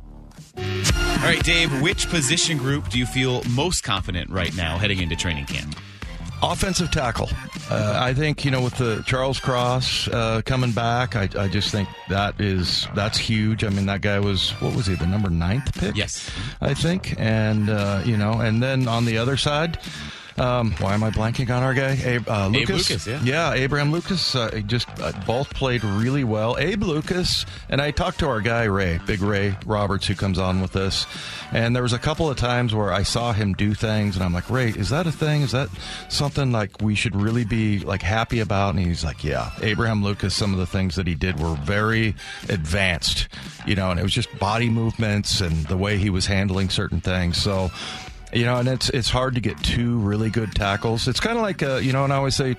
All 0.58 1.32
right, 1.32 1.44
Dave, 1.44 1.82
which 1.82 2.10
position 2.10 2.58
group 2.58 2.90
do 2.90 3.00
you 3.00 3.06
feel 3.06 3.44
most 3.50 3.84
confident 3.84 4.30
right 4.30 4.56
now 4.56 4.78
heading 4.78 5.02
into 5.02 5.16
training 5.16 5.46
camp? 5.46 5.76
Offensive 6.44 6.92
tackle. 6.92 7.30
Uh, 7.72 7.98
I 8.00 8.14
think 8.14 8.46
you 8.46 8.52
know 8.52 8.62
with 8.62 8.76
the 8.76 9.02
Charles 9.08 9.40
Cross 9.40 10.08
uh, 10.10 10.42
coming 10.46 10.72
back, 10.72 11.16
I, 11.16 11.28
I, 11.38 11.48
just 11.48 11.72
think 11.72 11.90
that 12.10 12.40
is 12.40 12.88
that's 12.94 13.18
huge. 13.18 13.64
I 13.64 13.70
mean, 13.70 13.88
that 13.88 14.02
guy 14.02 14.20
was 14.20 14.52
what 14.62 14.76
was 14.76 14.86
he 14.86 14.96
the 14.96 15.08
number 15.08 15.30
ninth 15.30 15.74
pick? 15.80 15.96
Yes, 15.96 16.30
I 16.62 16.74
think, 16.74 17.16
and 17.18 17.70
uh, 17.70 18.04
you 18.06 18.18
know, 18.18 18.34
and 18.34 18.62
then 18.62 18.88
on 18.88 19.06
the 19.06 19.18
other 19.18 19.38
side, 19.38 19.80
Um, 20.38 20.72
why 20.80 20.94
am 20.94 21.04
I 21.04 21.12
blanking 21.12 21.50
on 21.56 21.64
our 21.64 21.74
guy? 21.74 21.98
Abe, 22.04 22.28
uh, 22.28 22.52
Abe 22.54 22.70
Lucas. 22.70 22.90
Lucas, 22.90 23.24
yeah. 23.26 23.54
Abraham 23.54 23.92
Lucas. 23.92 24.36
Uh, 24.36 24.62
just 24.66 24.88
uh, 25.00 25.14
both 25.26 25.54
played 25.54 25.84
really 25.84 26.24
well. 26.24 26.58
Abe 26.58 26.84
Lucas 26.84 27.46
and 27.70 27.82
I 27.82 27.92
talked 27.92 28.20
to 28.20 28.28
our 28.28 28.42
guy 28.42 28.66
Ray, 28.66 29.00
Big 29.06 29.22
Ray 29.22 29.58
Roberts, 29.66 30.08
who 30.08 30.16
comes 30.16 30.38
on 30.38 30.62
with 30.62 30.76
us, 30.76 31.06
and 31.52 31.76
there 31.76 31.84
was 31.84 31.94
a 31.94 32.00
couple 32.00 32.30
of 32.30 32.38
times 32.38 32.76
where 32.76 32.92
I 32.92 33.04
saw 33.04 33.34
him 33.34 33.54
do 33.54 33.74
things, 33.74 34.16
and 34.16 34.24
I'm 34.24 34.34
like, 34.34 34.50
Ray, 34.50 34.70
is 34.70 34.90
that 34.90 35.08
a 35.08 35.12
thing? 35.12 35.42
Is 35.42 35.52
that 35.52 35.70
something 36.10 36.52
like 36.52 36.82
we 36.82 36.96
should 36.96 37.16
really 37.16 37.46
be 37.46 37.80
like 37.80 38.02
happy 38.02 38.40
about? 38.40 38.76
And 38.76 38.86
he's 38.86 39.04
like, 39.04 39.24
Yeah, 39.24 39.52
Abraham 39.62 40.04
Lucas. 40.04 40.36
Some 40.36 40.54
of 40.54 40.60
the 40.60 40.66
things 40.68 40.96
that 40.96 41.08
he 41.08 41.16
did 41.16 41.40
were 41.40 41.56
very 41.56 42.16
advanced, 42.50 43.30
you 43.66 43.76
know, 43.76 43.92
and 43.92 44.00
it 44.00 44.04
was 44.04 44.14
just 44.14 44.38
body 44.38 44.70
movements 44.70 45.40
and 45.40 45.66
the 45.68 45.78
way 45.78 45.98
he 45.98 46.10
was 46.10 46.26
handling 46.26 46.70
certain 46.70 47.00
things. 47.00 47.38
So. 47.38 47.72
You 48.36 48.44
know, 48.44 48.58
and 48.58 48.68
it's 48.68 48.90
it's 48.90 49.10
hard 49.10 49.36
to 49.36 49.42
get 49.42 49.58
two 49.64 49.98
really 50.00 50.30
good 50.30 50.54
tackles. 50.54 51.08
It's 51.08 51.22
kind 51.22 51.38
of 51.38 51.42
like 51.42 51.64
uh, 51.64 51.78
you 51.78 51.94
know, 51.94 52.04
and 52.04 52.12
I 52.12 52.18
always 52.18 52.36
say 52.36 52.58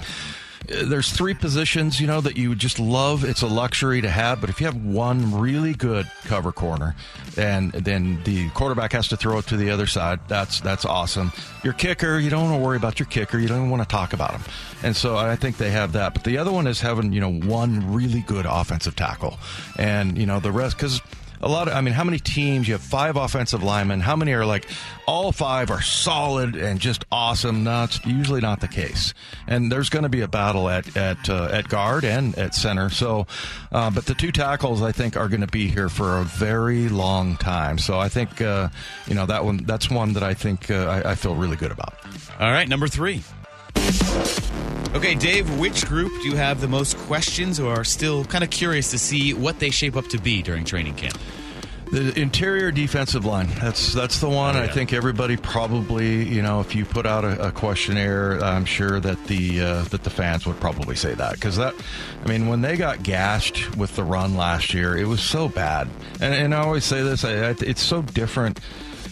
uh, 0.73 0.85
there's 0.87 1.12
three 1.12 1.35
positions, 1.35 2.01
you 2.01 2.07
know, 2.07 2.23
that 2.23 2.39
you 2.39 2.55
just 2.55 2.79
love. 2.79 3.25
It's 3.25 3.43
a 3.43 3.47
luxury 3.47 4.01
to 4.01 4.09
have, 4.09 4.41
but 4.41 4.49
if 4.49 4.59
you 4.59 4.67
have 4.67 4.77
one 4.77 5.39
really 5.39 5.75
good 5.75 6.11
cover 6.25 6.51
corner, 6.51 6.97
and 7.37 7.73
then 7.73 8.23
the 8.25 8.49
quarterback 8.51 8.93
has 8.93 9.09
to 9.09 9.19
throw 9.19 9.37
it 9.37 9.47
to 9.49 9.57
the 9.59 9.69
other 9.69 9.87
side, 9.87 10.21
that's 10.29 10.61
that's 10.61 10.87
awesome. 10.87 11.31
Your 11.62 11.75
kicker, 11.75 12.19
you 12.19 12.31
don't 12.31 12.51
want 12.51 12.61
to 12.61 12.65
worry 12.65 12.79
about 12.79 12.99
your 12.99 13.07
kicker. 13.07 13.39
You 13.39 13.47
don't 13.47 13.59
even 13.59 13.71
want 13.71 13.83
to 13.83 13.89
talk 13.89 14.15
about 14.15 14.33
him. 14.33 14.43
And 14.83 14.97
so 14.97 15.17
I 15.17 15.37
think 15.37 15.59
they 15.59 15.73
have 15.73 15.93
that. 15.93 16.15
But 16.15 16.25
the 16.25 16.39
other 16.39 16.53
one 16.53 16.67
is 16.67 16.81
having 16.81 17.12
you 17.12 17.21
know 17.21 17.33
one 17.33 17.93
really 17.93 18.23
good 18.23 18.47
offensive 18.47 18.97
tackle, 18.97 19.39
and 19.79 20.17
you 20.17 20.25
know 20.25 20.41
the 20.41 20.53
rest 20.53 20.79
because 20.79 21.03
a 21.40 21.49
lot 21.49 21.68
of 21.68 21.75
i 21.75 21.81
mean 21.81 21.94
how 21.94 22.05
many 22.05 22.18
teams 22.18 22.68
you 22.68 22.75
have 22.75 22.83
five 22.83 23.16
offensive 23.16 23.62
linemen 23.62 24.01
how 24.01 24.16
many 24.16 24.33
are 24.33 24.46
like 24.46 24.66
all 25.07 25.33
five 25.33 25.70
are 25.70 25.81
solid 25.81 26.57
and 26.57 26.81
just 26.81 27.05
awesome? 27.12 27.64
No 27.64 27.87
usually 28.05 28.40
not 28.40 28.61
the 28.61 28.68
case. 28.68 29.14
And 29.46 29.70
there's 29.70 29.88
going 29.88 30.03
to 30.03 30.09
be 30.09 30.22
a 30.22 30.29
battle 30.29 30.68
at 30.68 30.96
at 30.96 31.29
uh, 31.29 31.49
at 31.53 31.68
guard 31.68 32.05
and 32.05 32.37
at 32.37 32.55
center. 32.55 32.90
So 32.90 33.27
uh, 33.72 33.90
but 33.90 34.07
the 34.07 34.14
two 34.14 34.33
tackles 34.33 34.83
i 34.83 34.92
think 34.92 35.16
are 35.16 35.29
going 35.29 35.40
to 35.40 35.46
be 35.46 35.68
here 35.68 35.88
for 35.88 36.18
a 36.18 36.25
very 36.25 36.88
long 36.88 37.37
time. 37.37 37.79
So 37.79 37.99
i 37.99 38.09
think 38.09 38.40
uh, 38.40 38.68
you 39.07 39.14
know 39.14 39.27
that 39.27 39.44
one 39.44 39.59
that's 39.59 39.90
one 39.90 40.14
that 40.14 40.22
i 40.22 40.35
think 40.35 40.70
uh, 40.70 41.03
I, 41.05 41.12
I 41.12 41.14
feel 41.14 41.35
really 41.35 41.57
good 41.57 41.72
about. 41.72 41.94
All 42.38 42.51
right, 42.51 42.68
number 42.68 42.88
three. 42.88 43.22
Okay, 44.95 45.15
Dave, 45.15 45.59
which 45.59 45.85
group 45.87 46.11
do 46.23 46.29
you 46.29 46.37
have 46.37 46.61
the 46.61 46.69
most 46.69 46.97
questions 46.97 47.61
or 47.61 47.73
are 47.75 47.85
still 47.85 48.25
kind 48.25 48.43
of 48.43 48.51
curious 48.51 48.91
to 48.93 48.99
see 48.99 49.35
what 49.35 49.59
they 49.59 49.71
shape 49.71 49.95
up 49.95 50.09
to 50.09 50.19
be 50.19 50.43
during 50.43 50.65
training 50.65 50.95
camp? 50.95 51.19
The 51.93 52.19
interior 52.19 52.73
defensive 52.73 53.25
line. 53.25 53.47
That's 53.61 53.93
that's 53.93 54.19
the 54.19 54.29
one. 54.29 54.57
I 54.57 54.67
think 54.67 54.93
everybody 54.93 55.37
probably, 55.37 56.25
you 56.25 56.43
know, 56.43 56.61
if 56.61 56.75
you 56.75 56.85
put 56.85 57.07
out 57.07 57.25
a, 57.25 57.49
a 57.49 57.53
questionnaire, 57.53 58.43
I'm 58.43 58.65
sure 58.65 58.99
that 58.99 59.23
the 59.27 59.61
uh, 59.61 59.83
that 59.85 60.03
the 60.03 60.11
fans 60.11 60.47
would 60.47 60.59
probably 60.59 60.97
say 60.97 61.15
that 61.15 61.35
because 61.35 61.57
that, 61.59 61.75
I 62.25 62.29
mean, 62.29 62.49
when 62.49 62.61
they 62.61 62.77
got 62.77 63.05
gashed 63.05 63.77
with 63.77 63.95
the 63.95 64.03
run 64.03 64.37
last 64.37 64.75
year, 64.75 64.97
it 64.97 65.07
was 65.07 65.21
so 65.21 65.49
bad. 65.49 65.89
And, 66.21 66.35
and 66.35 66.55
I 66.55 66.59
always 66.59 66.85
say 66.85 67.03
this, 67.03 67.25
I, 67.25 67.51
I, 67.51 67.55
it's 67.61 67.83
so 67.83 68.03
different. 68.03 68.59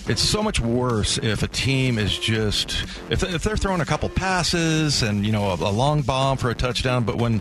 It's 0.06 0.20
so 0.20 0.42
much 0.42 0.60
worse 0.60 1.16
if 1.16 1.42
a 1.42 1.48
team 1.48 1.98
is 1.98 2.18
just 2.18 2.82
if, 3.08 3.22
if 3.22 3.42
they're 3.42 3.56
throwing 3.56 3.80
a 3.80 3.86
couple 3.86 4.10
passes 4.10 5.02
and 5.02 5.24
you 5.24 5.32
know 5.32 5.48
a, 5.50 5.54
a 5.54 5.72
long 5.72 6.02
bomb 6.02 6.36
for 6.36 6.50
a 6.50 6.54
touchdown, 6.54 7.04
but 7.04 7.16
when 7.16 7.40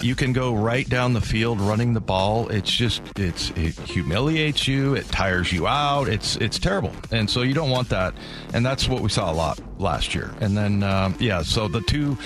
you 0.00 0.14
can 0.14 0.32
go 0.32 0.54
right 0.54 0.88
down 0.88 1.12
the 1.12 1.20
field 1.20 1.60
running 1.60 1.92
the 1.92 2.00
ball, 2.00 2.48
it's 2.50 2.70
just 2.70 3.02
it's 3.16 3.50
it 3.56 3.74
humiliates 3.80 4.68
you, 4.68 4.94
it 4.94 5.08
tires 5.08 5.52
you 5.52 5.66
out, 5.66 6.08
it's 6.08 6.36
it's 6.36 6.56
terrible, 6.56 6.92
and 7.10 7.28
so 7.28 7.42
you 7.42 7.52
don't 7.52 7.70
want 7.70 7.88
that, 7.88 8.14
and 8.52 8.64
that's 8.64 8.88
what 8.88 9.02
we 9.02 9.08
saw 9.08 9.32
a 9.32 9.34
lot 9.34 9.58
last 9.80 10.14
year. 10.14 10.32
And 10.40 10.56
then 10.56 10.84
um, 10.84 11.16
yeah, 11.18 11.42
so 11.42 11.66
the 11.66 11.80
two, 11.80 12.16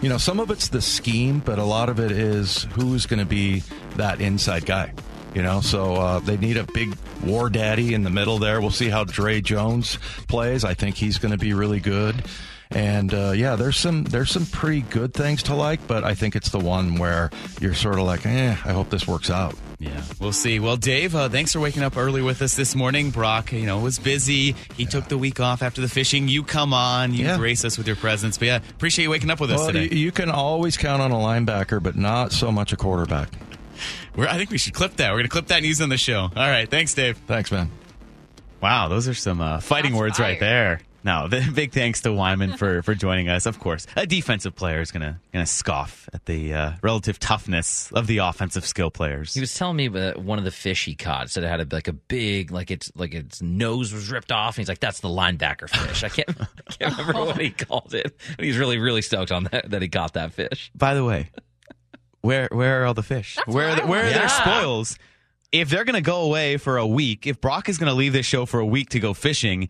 you 0.00 0.08
know, 0.08 0.16
some 0.16 0.40
of 0.40 0.50
it's 0.50 0.68
the 0.68 0.80
scheme, 0.80 1.40
but 1.40 1.58
a 1.58 1.64
lot 1.64 1.90
of 1.90 2.00
it 2.00 2.12
is 2.12 2.62
who's 2.72 3.04
going 3.04 3.20
to 3.20 3.26
be 3.26 3.62
that 3.96 4.22
inside 4.22 4.64
guy. 4.64 4.94
You 5.34 5.42
know, 5.42 5.60
so 5.60 5.94
uh, 5.94 6.18
they 6.20 6.36
need 6.36 6.56
a 6.56 6.64
big 6.64 6.96
war 7.24 7.50
daddy 7.50 7.92
in 7.92 8.04
the 8.04 8.10
middle 8.10 8.38
there. 8.38 8.60
We'll 8.60 8.70
see 8.70 8.88
how 8.88 9.02
Dre 9.04 9.40
Jones 9.40 9.98
plays. 10.28 10.64
I 10.64 10.74
think 10.74 10.94
he's 10.96 11.18
going 11.18 11.32
to 11.32 11.38
be 11.38 11.52
really 11.54 11.80
good. 11.80 12.22
And 12.70 13.12
uh, 13.12 13.32
yeah, 13.32 13.54
there's 13.56 13.76
some 13.76 14.04
there's 14.04 14.30
some 14.30 14.46
pretty 14.46 14.80
good 14.82 15.12
things 15.14 15.42
to 15.44 15.54
like, 15.54 15.86
but 15.86 16.02
I 16.02 16.14
think 16.14 16.34
it's 16.34 16.48
the 16.50 16.58
one 16.58 16.96
where 16.98 17.30
you're 17.60 17.74
sort 17.74 17.98
of 17.98 18.04
like, 18.06 18.26
eh, 18.26 18.50
I 18.64 18.72
hope 18.72 18.90
this 18.90 19.06
works 19.06 19.28
out. 19.30 19.54
Yeah, 19.78 20.02
we'll 20.18 20.32
see. 20.32 20.58
Well, 20.60 20.76
Dave, 20.76 21.14
uh, 21.14 21.28
thanks 21.28 21.52
for 21.52 21.60
waking 21.60 21.82
up 21.82 21.96
early 21.96 22.22
with 22.22 22.40
us 22.42 22.54
this 22.56 22.74
morning. 22.74 23.10
Brock, 23.10 23.52
you 23.52 23.66
know, 23.66 23.78
was 23.80 23.98
busy. 23.98 24.56
He 24.76 24.86
took 24.86 25.08
the 25.08 25.18
week 25.18 25.40
off 25.40 25.62
after 25.62 25.80
the 25.82 25.88
fishing. 25.88 26.26
You 26.26 26.42
come 26.42 26.72
on, 26.72 27.12
you 27.12 27.26
Yeah. 27.26 27.36
grace 27.36 27.64
us 27.64 27.76
with 27.76 27.86
your 27.86 27.96
presence. 27.96 28.38
But 28.38 28.46
yeah, 28.46 28.56
appreciate 28.70 29.04
you 29.04 29.10
waking 29.10 29.30
up 29.30 29.40
with 29.40 29.50
us 29.52 29.58
Well, 29.58 29.66
today. 29.72 29.94
you, 29.94 30.00
you 30.06 30.12
can 30.12 30.30
always 30.30 30.76
count 30.76 31.02
on 31.02 31.12
a 31.12 31.16
linebacker, 31.16 31.82
but 31.82 31.96
not 31.96 32.32
so 32.32 32.50
much 32.50 32.72
a 32.72 32.76
quarterback. 32.76 33.28
We're, 34.16 34.28
I 34.28 34.36
think 34.36 34.50
we 34.50 34.58
should 34.58 34.74
clip 34.74 34.96
that. 34.96 35.10
We're 35.10 35.18
going 35.18 35.24
to 35.24 35.30
clip 35.30 35.46
that 35.48 35.58
and 35.58 35.66
use 35.66 35.80
on 35.80 35.88
the 35.88 35.98
show. 35.98 36.20
All 36.20 36.30
right. 36.34 36.68
Thanks, 36.68 36.94
Dave. 36.94 37.16
Thanks, 37.26 37.50
man. 37.50 37.70
Wow, 38.60 38.88
those 38.88 39.08
are 39.08 39.14
some 39.14 39.40
uh, 39.40 39.60
fighting 39.60 39.92
Shots 39.92 40.00
words 40.00 40.18
right 40.18 40.40
there. 40.40 40.80
No, 41.04 41.28
the 41.28 41.46
big 41.54 41.72
thanks 41.72 42.00
to 42.00 42.12
Wyman 42.12 42.56
for, 42.56 42.82
for 42.82 42.94
joining 42.94 43.28
us. 43.28 43.44
Of 43.44 43.60
course, 43.60 43.86
a 43.94 44.06
defensive 44.06 44.56
player 44.56 44.80
is 44.80 44.90
gonna 44.90 45.20
gonna 45.32 45.44
scoff 45.44 46.08
at 46.14 46.24
the 46.24 46.54
uh, 46.54 46.72
relative 46.82 47.18
toughness 47.18 47.92
of 47.92 48.06
the 48.06 48.18
offensive 48.18 48.64
skill 48.64 48.90
players. 48.90 49.34
He 49.34 49.40
was 49.40 49.54
telling 49.54 49.76
me 49.76 49.88
that 49.88 50.22
one 50.22 50.38
of 50.38 50.44
the 50.44 50.50
fish 50.50 50.86
he 50.86 50.94
caught 50.94 51.28
said 51.28 51.44
it 51.44 51.48
had 51.48 51.60
a, 51.60 51.66
like 51.70 51.88
a 51.88 51.92
big, 51.92 52.50
like 52.50 52.70
it's 52.70 52.90
like 52.96 53.12
its 53.12 53.42
nose 53.42 53.92
was 53.92 54.10
ripped 54.10 54.32
off, 54.32 54.56
and 54.56 54.62
he's 54.62 54.68
like, 54.68 54.80
"That's 54.80 55.00
the 55.00 55.08
linebacker 55.08 55.68
fish." 55.68 56.02
I 56.02 56.08
can't, 56.08 56.30
I 56.40 56.72
can't 56.72 56.96
remember 56.96 57.26
what 57.26 57.40
he 57.40 57.50
called 57.50 57.92
it, 57.92 58.18
but 58.36 58.44
he's 58.44 58.56
really, 58.56 58.78
really 58.78 59.02
stoked 59.02 59.30
on 59.30 59.44
that 59.44 59.70
that 59.70 59.82
he 59.82 59.88
caught 59.88 60.14
that 60.14 60.32
fish. 60.32 60.70
By 60.74 60.94
the 60.94 61.04
way, 61.04 61.28
where 62.24 62.48
where 62.50 62.82
are 62.82 62.86
all 62.86 62.94
the 62.94 63.02
fish? 63.02 63.36
That's 63.36 63.48
where 63.54 63.68
are 63.68 63.76
the, 63.76 63.86
where 63.86 64.00
are 64.00 64.04
want. 64.04 64.14
their 64.14 64.28
spoils? 64.28 64.98
If 65.52 65.68
they're 65.68 65.84
gonna 65.84 66.00
go 66.00 66.22
away 66.22 66.56
for 66.56 66.78
a 66.78 66.86
week, 66.86 67.26
if 67.26 67.40
Brock 67.40 67.68
is 67.68 67.78
gonna 67.78 67.94
leave 67.94 68.12
this 68.12 68.26
show 68.26 68.46
for 68.46 68.60
a 68.60 68.66
week 68.66 68.90
to 68.90 69.00
go 69.00 69.14
fishing, 69.14 69.68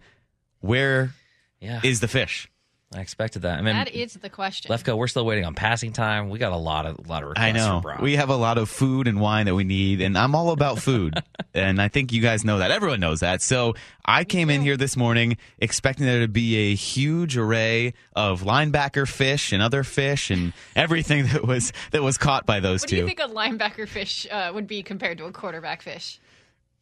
where 0.60 1.14
Yeah, 1.60 1.80
is 1.82 2.00
the 2.00 2.08
fish? 2.08 2.48
I 2.94 3.00
expected 3.00 3.42
that. 3.42 3.58
I 3.58 3.62
mean, 3.62 3.74
That 3.74 3.92
is 3.92 4.14
the 4.14 4.30
question. 4.30 4.70
Lefko, 4.70 4.96
we're 4.96 5.08
still 5.08 5.26
waiting 5.26 5.44
on 5.44 5.54
passing 5.54 5.92
time. 5.92 6.30
We 6.30 6.38
got 6.38 6.52
a 6.52 6.56
lot 6.56 6.86
of 6.86 6.98
a 7.04 7.08
lot 7.08 7.22
of 7.22 7.30
requests 7.30 7.44
I 7.44 7.52
know. 7.52 7.80
for 7.82 7.96
We 8.00 8.16
have 8.16 8.28
a 8.30 8.36
lot 8.36 8.56
of 8.56 8.70
food 8.70 9.08
and 9.08 9.20
wine 9.20 9.46
that 9.46 9.54
we 9.54 9.64
need, 9.64 10.00
and 10.00 10.16
I'm 10.16 10.34
all 10.34 10.50
about 10.50 10.78
food. 10.78 11.20
and 11.54 11.82
I 11.82 11.88
think 11.88 12.12
you 12.12 12.22
guys 12.22 12.44
know 12.44 12.58
that. 12.58 12.70
Everyone 12.70 13.00
knows 13.00 13.20
that. 13.20 13.42
So 13.42 13.74
I 14.04 14.24
came 14.24 14.48
in 14.48 14.62
here 14.62 14.76
this 14.76 14.96
morning 14.96 15.36
expecting 15.58 16.06
there 16.06 16.20
to 16.20 16.28
be 16.28 16.72
a 16.72 16.74
huge 16.74 17.36
array 17.36 17.94
of 18.14 18.42
linebacker 18.42 19.08
fish 19.08 19.52
and 19.52 19.60
other 19.62 19.82
fish 19.82 20.30
and 20.30 20.52
everything 20.76 21.26
that 21.26 21.44
was 21.44 21.72
that 21.90 22.02
was 22.02 22.16
caught 22.16 22.46
by 22.46 22.60
those 22.60 22.82
what 22.82 22.90
two. 22.90 22.96
do 22.96 23.02
you 23.02 23.06
think 23.06 23.20
a 23.20 23.28
linebacker 23.28 23.88
fish 23.88 24.26
uh, 24.30 24.50
would 24.54 24.66
be 24.66 24.82
compared 24.82 25.18
to 25.18 25.24
a 25.24 25.32
quarterback 25.32 25.82
fish? 25.82 26.20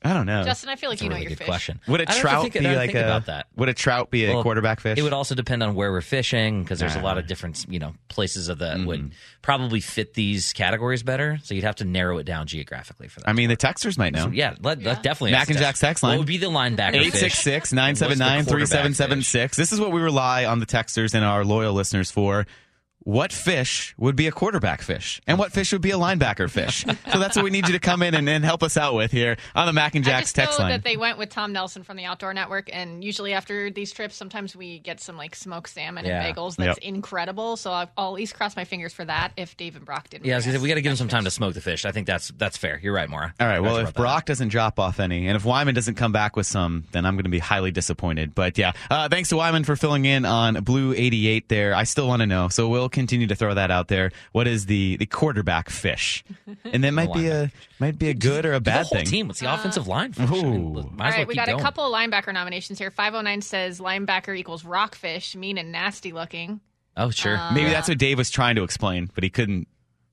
I 0.05 0.13
don't 0.15 0.27
know. 0.27 0.43
Justin, 0.45 0.69
I 0.71 0.77
feel 0.77 0.91
like 0.91 0.99
That's 0.99 1.03
a 1.03 1.05
you 1.05 1.11
know 1.11 1.15
really 1.15 1.23
your 1.25 1.29
good 1.31 1.39
fish. 1.39 1.47
question. 1.47 1.81
would 1.87 2.01
a 2.01 2.03
I'd 2.03 2.09
have 2.09 2.17
to 2.17 2.21
trout 2.23 2.43
think- 2.43 2.53
be 2.55 2.59
I'd 2.61 2.65
have 2.65 2.73
to 2.75 2.79
like 2.79 2.93
think 2.93 3.03
a 3.05 3.07
about 3.07 3.27
that? 3.27 3.47
Would 3.57 3.69
a 3.69 3.75
trout 3.75 4.11
be 4.11 4.25
a 4.27 4.35
Well, 4.35 4.43
quarterback 4.43 4.81
fish? 4.81 4.99
It 4.99 5.03
would 5.03 5.13
also 5.13 5.35
depend 5.35 5.63
on 5.63 5.75
where 5.75 5.93
we're 5.93 6.01
fishing 6.01 6.63
because 6.63 6.79
there's 6.81 6.97
a 6.97 7.01
lot 7.01 7.19
of 7.19 7.27
different, 7.27 7.65
you 7.69 7.79
know, 7.79 7.95
places 8.09 8.49
of 8.49 8.59
that 8.59 8.77
Mm-hmm. 8.77 8.87
would 8.87 9.13
probably 9.43 9.81
fit 9.81 10.15
these 10.15 10.53
categories 10.53 11.03
better. 11.03 11.39
So 11.43 11.55
you'd 11.55 11.65
have 11.65 11.77
to 11.77 11.85
narrow 11.85 12.19
it 12.19 12.25
down 12.25 12.47
geographically 12.47 13.09
for 13.09 13.21
that. 13.21 13.29
I 13.29 13.33
mean, 13.33 13.49
the 13.49 13.57
texters 13.57 13.97
might 13.99 14.13
know. 14.13 14.25
So, 14.25 14.31
yeah, 14.31 14.55
let, 14.61 14.83
let 14.83 15.03
definitely. 15.03 15.33
Mac 15.33 15.49
and 15.49 15.57
us. 15.57 15.63
Jack's 15.63 15.81
text 15.81 16.03
line. 16.03 16.13
What 16.13 16.19
would 16.21 16.27
be 16.29 16.39
the 16.39 16.47
linebacker? 16.51 16.93
fish? 16.93 17.07
866 17.15 17.73
And 17.73 17.79
what's 17.79 18.01
the 18.01 18.07
979 18.17 18.45
quarterback 18.45 18.69
3776. 18.69 19.57
This 19.57 19.73
is 19.73 19.81
what 19.81 19.93
we 19.93 20.01
rely 20.01 20.45
on 20.47 20.59
the 20.59 20.67
texters 20.67 21.15
and 21.15 21.25
our 21.25 21.45
loyal 21.45 21.75
listeners 21.75 22.11
for. 22.11 22.47
What 23.05 23.33
fish 23.33 23.95
would 23.99 24.17
be 24.17 24.27
a 24.27 24.33
quarterback 24.33 24.81
fish? 24.83 25.21
And 25.27 25.39
what 25.39 25.53
fish 25.53 25.73
would 25.73 25.83
be 25.83 25.91
a 25.91 25.97
linebacker 25.97 26.49
fish? 26.51 26.85
so 27.13 27.19
that's 27.19 27.37
what 27.37 27.45
we 27.45 27.51
need 27.51 27.67
you 27.67 27.73
to 27.73 27.79
come 27.81 28.03
in 28.03 28.15
and, 28.15 28.29
and 28.29 28.45
help 28.45 28.63
us 28.63 28.77
out 28.77 28.95
with 28.95 29.11
here 29.11 29.37
on 29.55 29.67
the 29.67 29.73
Mac 29.73 29.95
and 29.95 30.05
I 30.05 30.09
Jack's 30.11 30.27
just 30.33 30.37
know 30.37 30.45
text 30.45 30.59
line. 30.59 30.71
that 30.71 30.85
they 30.85 30.97
went 30.97 31.19
with 31.19 31.29
Tom 31.31 31.53
Nelson 31.53 31.83
from 31.83 31.97
the 31.97 32.05
Outdoor 32.05 32.33
Network, 32.35 32.71
and 32.73 33.03
usually 33.03 33.33
after 33.33 33.71
these 33.71 33.93
trips, 33.93 34.15
sometimes 34.17 34.55
we 34.55 34.79
get 34.79 35.01
some 35.01 35.17
like 35.17 35.35
smoked 35.35 35.71
salmon 35.71 36.05
Yeah. 36.05 36.23
and 36.25 36.37
bagels. 36.37 36.57
That's 36.57 36.79
Yep. 36.79 36.95
incredible. 36.95 37.57
So 37.57 37.73
I'll, 37.73 37.91
I'll 37.97 38.09
at 38.09 38.15
least 38.15 38.35
cross 38.35 38.55
my 38.57 38.65
fingers 38.65 38.93
for 38.93 39.05
that. 39.05 39.33
If 39.37 39.57
Dave 39.57 39.77
and 39.77 39.85
Brock 39.85 40.09
didn't, 40.11 40.25
Yeah, 40.27 40.35
I 40.35 40.37
was 40.37 40.45
bring 40.45 40.53
gonna 40.53 40.59
say, 40.61 40.63
we 40.63 40.69
got 40.69 40.75
to 40.77 40.83
give 40.83 40.91
him 40.93 40.97
some 40.97 41.09
time 41.09 41.25
to 41.25 41.31
smoke 41.31 41.55
the 41.55 41.61
fish. 41.61 41.85
I 41.85 41.93
think 41.93 42.07
that's 42.07 42.29
that's 42.39 42.57
fair. 42.57 42.79
You're 42.83 42.95
right, 42.95 43.09
Mora. 43.09 43.35
All 43.41 43.47
right. 43.47 43.61
Well, 43.61 43.79
if 43.79 43.95
Brock 43.95 44.27
doesn't 44.27 44.49
drop 44.49 44.79
off 44.79 45.01
any, 45.01 45.27
and 45.27 45.37
if 45.37 45.45
Wyman 45.45 45.75
doesn't 45.75 45.95
come 45.97 46.13
back 46.13 46.37
with 46.37 46.47
some, 46.47 46.85
then 46.93 47.05
I'm 47.05 47.15
going 47.15 47.25
to 47.25 47.31
be 47.31 47.39
highly 47.41 47.71
disappointed. 47.73 48.35
But 48.35 48.59
yeah, 48.59 48.73
uh, 48.91 49.09
thanks 49.09 49.29
to 49.31 49.37
Wyman 49.37 49.65
for 49.65 49.77
filling 49.77 50.05
in 50.05 50.25
on 50.25 50.55
Blue 50.63 50.93
88 50.95 51.49
there. 51.49 51.75
I 51.75 51.85
still 51.85 52.07
want 52.07 52.21
to 52.21 52.27
know, 52.27 52.49
so 52.49 52.69
we'll 52.69 52.89
continue 52.93 53.27
to 53.27 53.35
throw 53.35 53.55
that 53.55 53.71
out 53.71 53.89
there. 53.89 54.13
What 54.33 54.47
is 54.47 54.67
the 54.67 54.97
the 54.99 55.07
quarterback 55.07 55.71
fish? 55.71 56.23
And 56.65 56.85
that 56.85 56.93
might 56.93 57.13
be 57.13 57.29
a 57.29 57.51
might 57.79 57.99
be 57.99 58.09
a 58.11 58.15
good 58.15 58.47
or 58.47 58.53
a 58.53 58.57
the 58.57 58.61
bad 58.61 58.87
whole 58.87 58.99
thing. 58.99 59.07
team. 59.07 59.29
What's 59.29 59.41
the 59.41 59.51
uh, 59.51 59.55
offensive 59.55 59.89
line? 59.89 60.13
Fish? 60.13 60.29
I 60.29 60.33
mean, 60.33 60.77
Ooh. 60.77 60.91
might 60.93 61.09
as 61.09 61.15
All 61.15 61.19
well 61.21 61.27
we 61.27 61.35
keep 61.35 61.37
got 61.37 61.47
going. 61.49 61.61
a 61.61 61.63
couple 61.63 61.85
of 61.85 61.93
linebacker 61.93 62.33
nominations 62.33 62.79
here. 62.79 62.91
509 62.91 63.43
says 63.43 63.81
linebacker 63.81 64.37
equals 64.37 64.65
rockfish, 64.65 65.35
mean 65.35 65.59
and 65.59 65.73
nasty 65.73 66.13
looking. 66.13 66.61
Oh, 66.97 67.11
sure. 67.11 67.37
Um, 67.39 67.55
Maybe 67.55 67.71
that's 67.71 67.89
what 67.89 67.97
Dave 67.99 68.19
was 68.19 68.31
trying 68.31 68.57
to 68.57 68.65
explain, 68.65 69.09
but 69.15 69.25
he 69.25 69.31
couldn't 69.31 69.67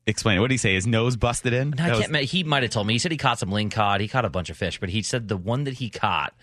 explain 0.08 0.38
it. 0.38 0.40
What 0.40 0.48
did 0.48 0.54
he 0.54 0.58
say? 0.58 0.74
His 0.76 0.88
nose 0.88 1.18
busted 1.18 1.52
in? 1.54 1.78
I 1.80 1.90
was- 1.90 2.00
can't. 2.00 2.12
ma- 2.12 2.20
He 2.20 2.44
might 2.46 2.64
have 2.64 2.72
told 2.72 2.88
me. 2.88 2.94
He 2.94 3.00
said 3.00 3.12
he 3.12 3.18
caught 3.18 3.38
some 3.38 3.52
ling 3.52 3.70
cod. 3.70 4.00
He 4.02 4.08
caught 4.08 4.24
a 4.26 4.30
bunch 4.30 4.50
of 4.50 4.56
fish, 4.58 4.80
but 4.80 4.90
he 4.90 5.02
said 5.02 5.28
the 5.28 5.36
one 5.38 5.66
that 5.66 5.76
he 5.76 5.90
caught 5.90 6.34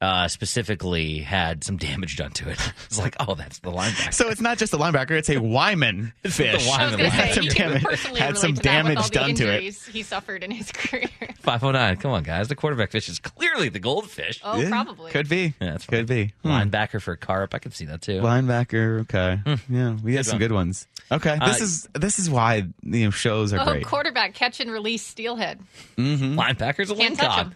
uh, 0.00 0.28
specifically 0.28 1.18
had 1.20 1.64
some 1.64 1.76
damage 1.76 2.16
done 2.16 2.30
to 2.32 2.50
it. 2.50 2.58
It's 2.86 2.98
like, 2.98 3.16
oh, 3.20 3.34
that's 3.34 3.58
the 3.60 3.70
linebacker. 3.72 4.12
So 4.12 4.28
it's 4.28 4.40
not 4.40 4.58
just 4.58 4.72
a 4.72 4.76
linebacker; 4.78 5.12
it's 5.12 5.28
a 5.30 5.38
Wyman 5.38 6.12
It's 6.24 6.36
the 6.36 6.44
fish. 6.44 6.66
Wyman 6.68 6.86
I 6.86 6.86
was 6.86 6.96
going 6.96 7.10
Had 7.10 7.34
some 7.34 7.44
damage, 7.48 7.82
had 8.18 8.38
some 8.38 8.54
to 8.54 8.62
that 8.62 8.84
with 8.84 8.96
all 8.98 9.08
damage 9.08 9.10
done 9.10 9.34
to 9.36 9.52
it. 9.52 9.74
he 9.92 10.02
suffered 10.02 10.42
in 10.44 10.50
his 10.50 10.70
career. 10.72 11.08
509. 11.40 11.96
Come 11.98 12.10
on, 12.12 12.22
guys. 12.22 12.48
The 12.48 12.54
quarterback 12.54 12.90
fish 12.92 13.08
is 13.08 13.18
clearly 13.18 13.68
the 13.68 13.78
goldfish. 13.78 14.40
Oh, 14.44 14.58
Yeah, 14.60 14.68
probably. 14.68 15.10
Could 15.12 15.28
be. 15.28 15.54
Yeah, 15.60 15.72
that's 15.72 15.86
Could 15.86 16.06
be. 16.06 16.32
Hmm. 16.42 16.48
Linebacker 16.48 17.00
for 17.02 17.16
carp. 17.16 17.54
I 17.54 17.58
can 17.58 17.72
see 17.72 17.86
that 17.86 18.02
too. 18.02 18.20
Linebacker. 18.20 19.00
Okay. 19.02 19.40
Yeah, 19.68 19.96
we 20.02 20.14
had 20.14 20.24
some 20.26 20.34
one. 20.34 20.38
good 20.40 20.52
ones. 20.52 20.86
Okay. 21.10 21.38
Uh, 21.40 21.46
This 21.48 21.60
is 21.60 21.88
this 21.94 22.18
is 22.18 22.28
why 22.30 22.66
you 22.82 23.04
know 23.04 23.10
shows 23.10 23.52
are 23.52 23.60
Oh, 23.60 23.64
great. 23.64 23.84
quarterback 23.86 24.34
catch 24.34 24.60
and 24.60 24.70
release 24.70 25.04
steelhead. 25.04 25.60
Mm-hmm. 25.96 26.38
Linebackers 26.38 26.90
a 26.90 26.94
Can't 26.96 27.16
touch 27.16 27.46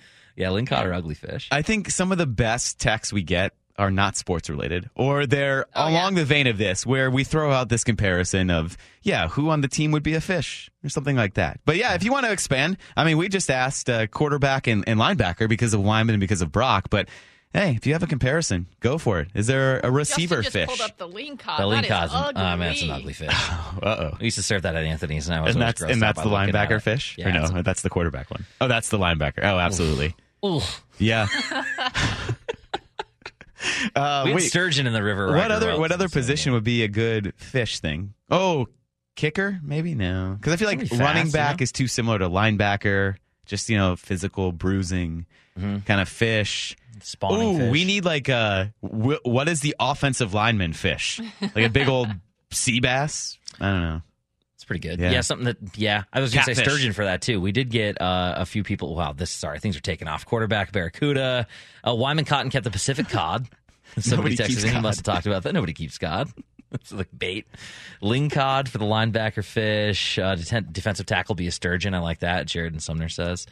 lingcod. 0.49 0.61
'em. 0.61 0.69
Yeah, 0.71 0.79
lingcod 0.79 0.85
are 0.87 0.95
ugly 0.95 1.15
fish. 1.15 1.49
I 1.53 1.63
think 1.63 1.91
some 1.91 2.11
of 2.13 2.19
the 2.19 2.27
best 2.27 2.81
texts 2.81 3.13
we 3.13 3.23
get 3.23 3.53
are 3.79 3.91
not 3.91 4.15
sports 4.17 4.51
related, 4.51 4.91
or 4.95 5.25
they're 5.27 5.65
Oh, 5.75 5.89
along 5.89 6.15
the 6.15 6.25
vein 6.25 6.47
of 6.47 6.59
this, 6.59 6.85
where 6.85 7.11
we 7.11 7.25
throw 7.25 7.51
out 7.51 7.71
this 7.71 7.83
comparison 7.83 8.51
of, 8.51 8.77
yeah, 9.03 9.29
who 9.29 9.49
on 9.49 9.63
the 9.63 9.69
team 9.69 9.91
would 9.93 10.03
be 10.03 10.13
a 10.15 10.21
fish, 10.21 10.71
or 10.85 10.91
something 10.91 11.17
like 11.17 11.35
that. 11.35 11.61
But 11.65 11.77
yeah, 11.77 11.95
if 11.95 12.05
you 12.05 12.13
want 12.13 12.27
to 12.27 12.33
expand, 12.33 12.77
I 12.95 13.05
mean, 13.05 13.17
we 13.17 13.29
just 13.31 13.51
asked 13.51 13.89
uh, 13.89 14.07
quarterback 14.09 14.67
and, 14.67 14.85
and 14.87 15.01
linebacker 15.01 15.49
because 15.49 15.73
of 15.73 15.81
Wyman 15.83 16.15
and 16.15 16.21
because 16.21 16.43
of 16.43 16.53
Brock, 16.53 16.89
but 16.91 17.09
hey, 17.55 17.75
if 17.75 17.87
you 17.87 17.95
have 17.95 18.03
a 18.03 18.07
comparison, 18.07 18.67
go 18.81 18.99
for 18.99 19.19
it. 19.21 19.29
Is 19.35 19.47
there 19.47 19.81
a 19.83 19.91
receiver 19.91 20.43
Justin 20.43 20.67
fish? 20.69 20.69
just 20.69 20.79
pulled 20.81 20.91
up 20.91 20.99
the 20.99 21.09
ling 21.09 21.37
cod. 21.39 21.59
The 21.61 21.69
that 21.71 21.85
is 21.85 21.91
lingcod's 21.91 22.13
an, 22.13 22.19
ugly. 22.23 22.43
oh, 22.43 22.45
man, 22.45 22.59
that's 22.59 22.83
an 22.83 22.91
ugly 22.91 23.13
fish. 23.15 23.33
Uh 23.83 24.11
oh. 24.13 24.17
We 24.21 24.27
used 24.27 24.37
to 24.37 24.43
serve 24.43 24.63
that 24.63 24.77
at 24.77 24.85
Anthony's, 24.85 25.27
and 25.29 25.37
I 25.39 25.41
was 25.41 25.55
And 25.55 25.63
that's 25.63 25.81
and 25.81 26.03
that's 26.03 26.21
the 26.21 26.29
linebacker 26.29 26.83
fish, 26.83 27.15
Yeah, 27.17 27.29
or 27.29 27.33
no? 27.33 27.45
it's- 27.45 27.65
That's 27.65 27.81
the 27.83 27.89
quarterback 27.89 28.31
one. 28.31 28.45
Oh, 28.61 28.69
that's 28.69 28.91
the 28.91 28.99
linebacker. 28.99 29.41
Oh, 29.43 29.59
absolutely. 29.59 30.15
Ooh. 30.45 30.61
Yeah. 30.99 31.27
Uh, 33.95 34.23
we 34.25 34.31
had 34.31 34.37
wait. 34.37 34.49
sturgeon 34.49 34.87
in 34.87 34.93
the 34.95 35.03
river. 35.03 35.35
What 35.35 35.51
other 35.51 35.79
what 35.79 35.93
other 35.93 36.09
position 36.09 36.53
would 36.55 36.65
be 36.65 36.83
a 36.83 36.89
good 36.89 37.35
fish 37.37 37.81
thing? 37.81 38.15
Oh, 38.31 38.69
kicker? 39.17 39.61
Maybe 39.63 39.95
no, 39.95 40.37
because 40.39 40.55
I 40.55 40.57
feel 40.57 40.67
like 40.69 40.81
fast, 40.81 40.99
running 40.99 41.27
you 41.27 41.33
back 41.33 41.61
know? 41.61 41.65
is 41.65 41.73
too 41.73 41.87
similar 41.87 42.19
to 42.19 42.29
linebacker. 42.29 43.17
Just 43.45 43.69
you 43.69 43.77
know, 43.77 43.97
physical 43.97 44.53
bruising 44.53 45.27
kind 45.59 46.01
of 46.01 46.09
fish. 46.09 46.75
Mm-hmm. 46.75 47.01
Spawning 47.03 47.55
Ooh, 47.57 47.59
fish. 47.59 47.73
we 47.73 47.85
need 47.85 48.05
like 48.07 48.29
a 48.31 48.73
wh- 48.81 49.25
what 49.25 49.47
is 49.49 49.61
the 49.61 49.75
offensive 49.79 50.33
lineman 50.33 50.73
fish? 50.73 51.21
Like 51.41 51.57
a 51.67 51.69
big 51.69 51.89
old 51.89 52.09
sea 52.51 52.81
bass? 52.81 53.39
I 53.61 53.69
don't 53.71 53.83
know. 53.83 54.03
Pretty 54.71 54.89
good. 54.89 55.01
Yeah. 55.01 55.11
Yeah. 55.11 55.21
something 55.23 55.47
that. 55.47 55.57
Yeah, 55.77 56.05
I 56.13 56.21
was 56.21 56.33
going 56.33 56.47
to 56.47 56.55
say 56.55 56.63
sturgeon 56.63 56.93
for 56.93 57.05
that 57.05 57.23
too. 57.23 57.41
We 57.41 57.51
did 57.51 57.71
get 57.71 58.01
uh, 58.01 58.35
a 58.37 58.47
few 58.47 58.63
people. 58.63 58.95
Wow, 58.95 59.13
this 59.13 59.29
sorry, 59.33 59.59
things 59.59 59.77
are 59.77 59.81
taking 59.81 60.07
off. 60.07 60.25
Quarterback 60.25 60.71
Barracuda, 60.71 61.49
uh, 61.83 61.93
Wyman 61.93 62.25
Cotton 62.25 62.53
kept 62.53 62.63
the 62.63 62.71
Pacific 62.71 63.09
cod. 63.09 63.49
Somebody 63.99 64.37
texted 64.37 64.65
in. 64.65 64.71
Cod. 64.75 64.83
must 64.85 64.99
have 65.05 65.13
talked 65.13 65.27
about 65.27 65.43
that. 65.43 65.55
Nobody 65.55 65.73
keeps 65.73 65.99
cod. 65.99 66.31
It's 66.73 66.93
like 66.93 67.09
bait. 67.19 67.49
Ling 68.01 68.31
cod 68.31 68.69
for 68.69 68.79
the 68.79 68.85
linebacker 68.85 69.45
fish. 69.45 70.21
Uh, 70.21 70.37
defensive 70.37 71.05
tackle 71.05 71.35
be 71.35 71.49
a 71.49 71.51
sturgeon. 71.51 71.95
I 71.95 71.99
like 71.99 72.21
that. 72.21 72.47
Jared 72.47 72.73
and 72.73 72.81
Sumner 72.81 73.09
says. 73.09 73.49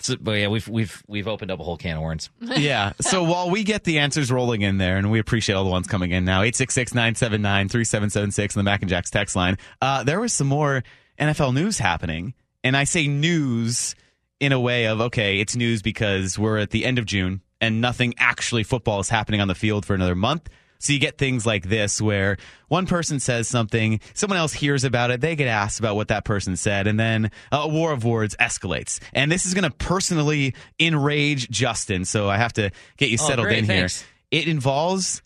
So, 0.00 0.16
but 0.20 0.32
yeah, 0.32 0.48
we've 0.48 0.66
we've 0.68 1.02
we've 1.06 1.28
opened 1.28 1.50
up 1.50 1.60
a 1.60 1.64
whole 1.64 1.76
can 1.76 1.96
of 1.96 2.02
worms. 2.02 2.30
yeah. 2.40 2.92
So 3.00 3.22
while 3.22 3.50
we 3.50 3.64
get 3.64 3.84
the 3.84 4.00
answers 4.00 4.30
rolling 4.30 4.62
in 4.62 4.78
there, 4.78 4.96
and 4.96 5.10
we 5.10 5.18
appreciate 5.18 5.54
all 5.54 5.64
the 5.64 5.70
ones 5.70 5.86
coming 5.86 6.10
in 6.10 6.24
now, 6.24 6.42
866-979-3776 6.42 8.56
on 8.56 8.60
the 8.60 8.64
Mac 8.64 8.82
and 8.82 8.88
Jacks 8.88 9.10
text 9.10 9.36
line, 9.36 9.56
uh, 9.80 10.04
there 10.04 10.20
was 10.20 10.32
some 10.32 10.46
more 10.46 10.82
NFL 11.18 11.54
news 11.54 11.78
happening. 11.78 12.34
And 12.62 12.76
I 12.76 12.84
say 12.84 13.08
news 13.08 13.94
in 14.40 14.52
a 14.52 14.60
way 14.60 14.86
of, 14.86 15.00
okay, 15.00 15.40
it's 15.40 15.54
news 15.54 15.82
because 15.82 16.38
we're 16.38 16.58
at 16.58 16.70
the 16.70 16.84
end 16.84 16.98
of 16.98 17.06
June 17.06 17.42
and 17.60 17.80
nothing 17.80 18.14
actually 18.18 18.62
football 18.62 19.00
is 19.00 19.08
happening 19.08 19.40
on 19.40 19.48
the 19.48 19.54
field 19.54 19.86
for 19.86 19.94
another 19.94 20.14
month. 20.14 20.48
So 20.78 20.92
you 20.92 20.98
get 20.98 21.16
things 21.16 21.46
like 21.46 21.68
this 21.68 22.00
where 22.00 22.36
one 22.68 22.86
person 22.86 23.18
says 23.20 23.48
something, 23.48 24.00
someone 24.12 24.38
else 24.38 24.52
hears 24.52 24.84
about 24.84 25.10
it, 25.10 25.20
they 25.20 25.34
get 25.36 25.48
asked 25.48 25.78
about 25.78 25.96
what 25.96 26.08
that 26.08 26.24
person 26.26 26.56
said, 26.56 26.86
and 26.86 27.00
then 27.00 27.30
a 27.50 27.66
war 27.66 27.92
of 27.92 28.04
words 28.04 28.36
escalates. 28.38 29.00
And 29.14 29.32
this 29.32 29.46
is 29.46 29.54
going 29.54 29.64
to 29.64 29.70
personally 29.76 30.54
enrage 30.78 31.48
Justin, 31.48 32.04
so 32.04 32.28
I 32.28 32.36
have 32.36 32.52
to 32.54 32.70
get 32.98 33.08
you 33.08 33.16
Oh, 33.20 33.26
settled 33.26 33.46
great, 33.48 33.58
in 33.60 33.66
thanks. 33.66 34.02
here. 34.30 34.40
It 34.42 34.48
involves 34.48 35.22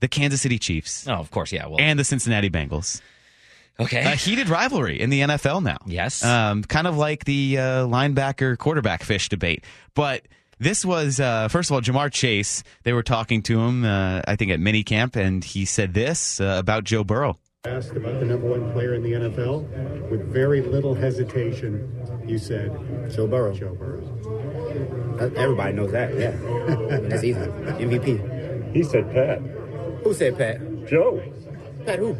the 0.00 0.08
Kansas 0.08 0.40
City 0.42 0.58
Chiefs 0.58 1.08
Oh, 1.08 1.14
of 1.14 1.30
course, 1.30 1.50
yeah. 1.52 1.66
Well, 1.66 1.80
and 1.80 1.98
the 1.98 2.04
Cincinnati 2.04 2.48
Bengals. 2.50 3.00
okay. 3.80 4.02
A 4.12 4.14
heated 4.14 4.48
rivalry 4.48 5.00
in 5.00 5.10
the 5.10 5.20
NFL 5.22 5.62
now. 5.62 5.78
Yes. 5.86 6.24
Um, 6.24 6.62
kind 6.62 6.86
of 6.86 6.96
like 6.96 7.24
the 7.24 7.58
uh, 7.58 7.62
linebacker 7.86 8.56
quarterback 8.58 9.02
fish 9.02 9.28
debate. 9.28 9.64
But 9.94 10.22
this 10.60 10.84
was, 10.84 11.18
uh, 11.18 11.48
first 11.48 11.70
of 11.70 11.74
all, 11.74 11.80
Ja'Marr 11.80 12.12
Chase. 12.12 12.62
They 12.84 12.92
were 12.92 13.02
talking 13.02 13.42
to 13.42 13.58
him, 13.60 13.84
uh, 13.84 14.20
I 14.26 14.36
think, 14.36 14.52
at 14.52 14.60
minicamp, 14.60 15.16
and 15.16 15.42
he 15.42 15.64
said 15.64 15.94
this 15.94 16.40
uh, 16.40 16.56
about 16.58 16.84
Joe 16.84 17.02
Burrow. 17.02 17.38
Asked 17.64 17.96
about 17.96 18.20
the 18.20 18.26
number 18.26 18.46
one 18.46 18.72
player 18.72 18.94
in 18.94 19.02
the 19.02 19.12
NFL, 19.12 20.10
with 20.10 20.22
very 20.32 20.62
little 20.62 20.94
hesitation, 20.94 21.90
you 22.26 22.38
said 22.38 22.70
Joe 23.10 23.26
Burrow. 23.26 23.52
Joe 23.54 23.74
Burrow. 23.74 24.00
Everybody 25.36 25.72
knows 25.74 25.92
that, 25.92 26.14
yeah. 26.18 26.30
That's 27.08 27.24
easy. 27.24 27.38
MVP. 27.38 28.74
He 28.74 28.82
said 28.82 29.10
Pat. 29.12 29.40
Who 30.04 30.14
said 30.14 30.38
Pat? 30.38 30.58
Joe. 30.86 31.22
Pat 31.84 31.98
who? 31.98 32.16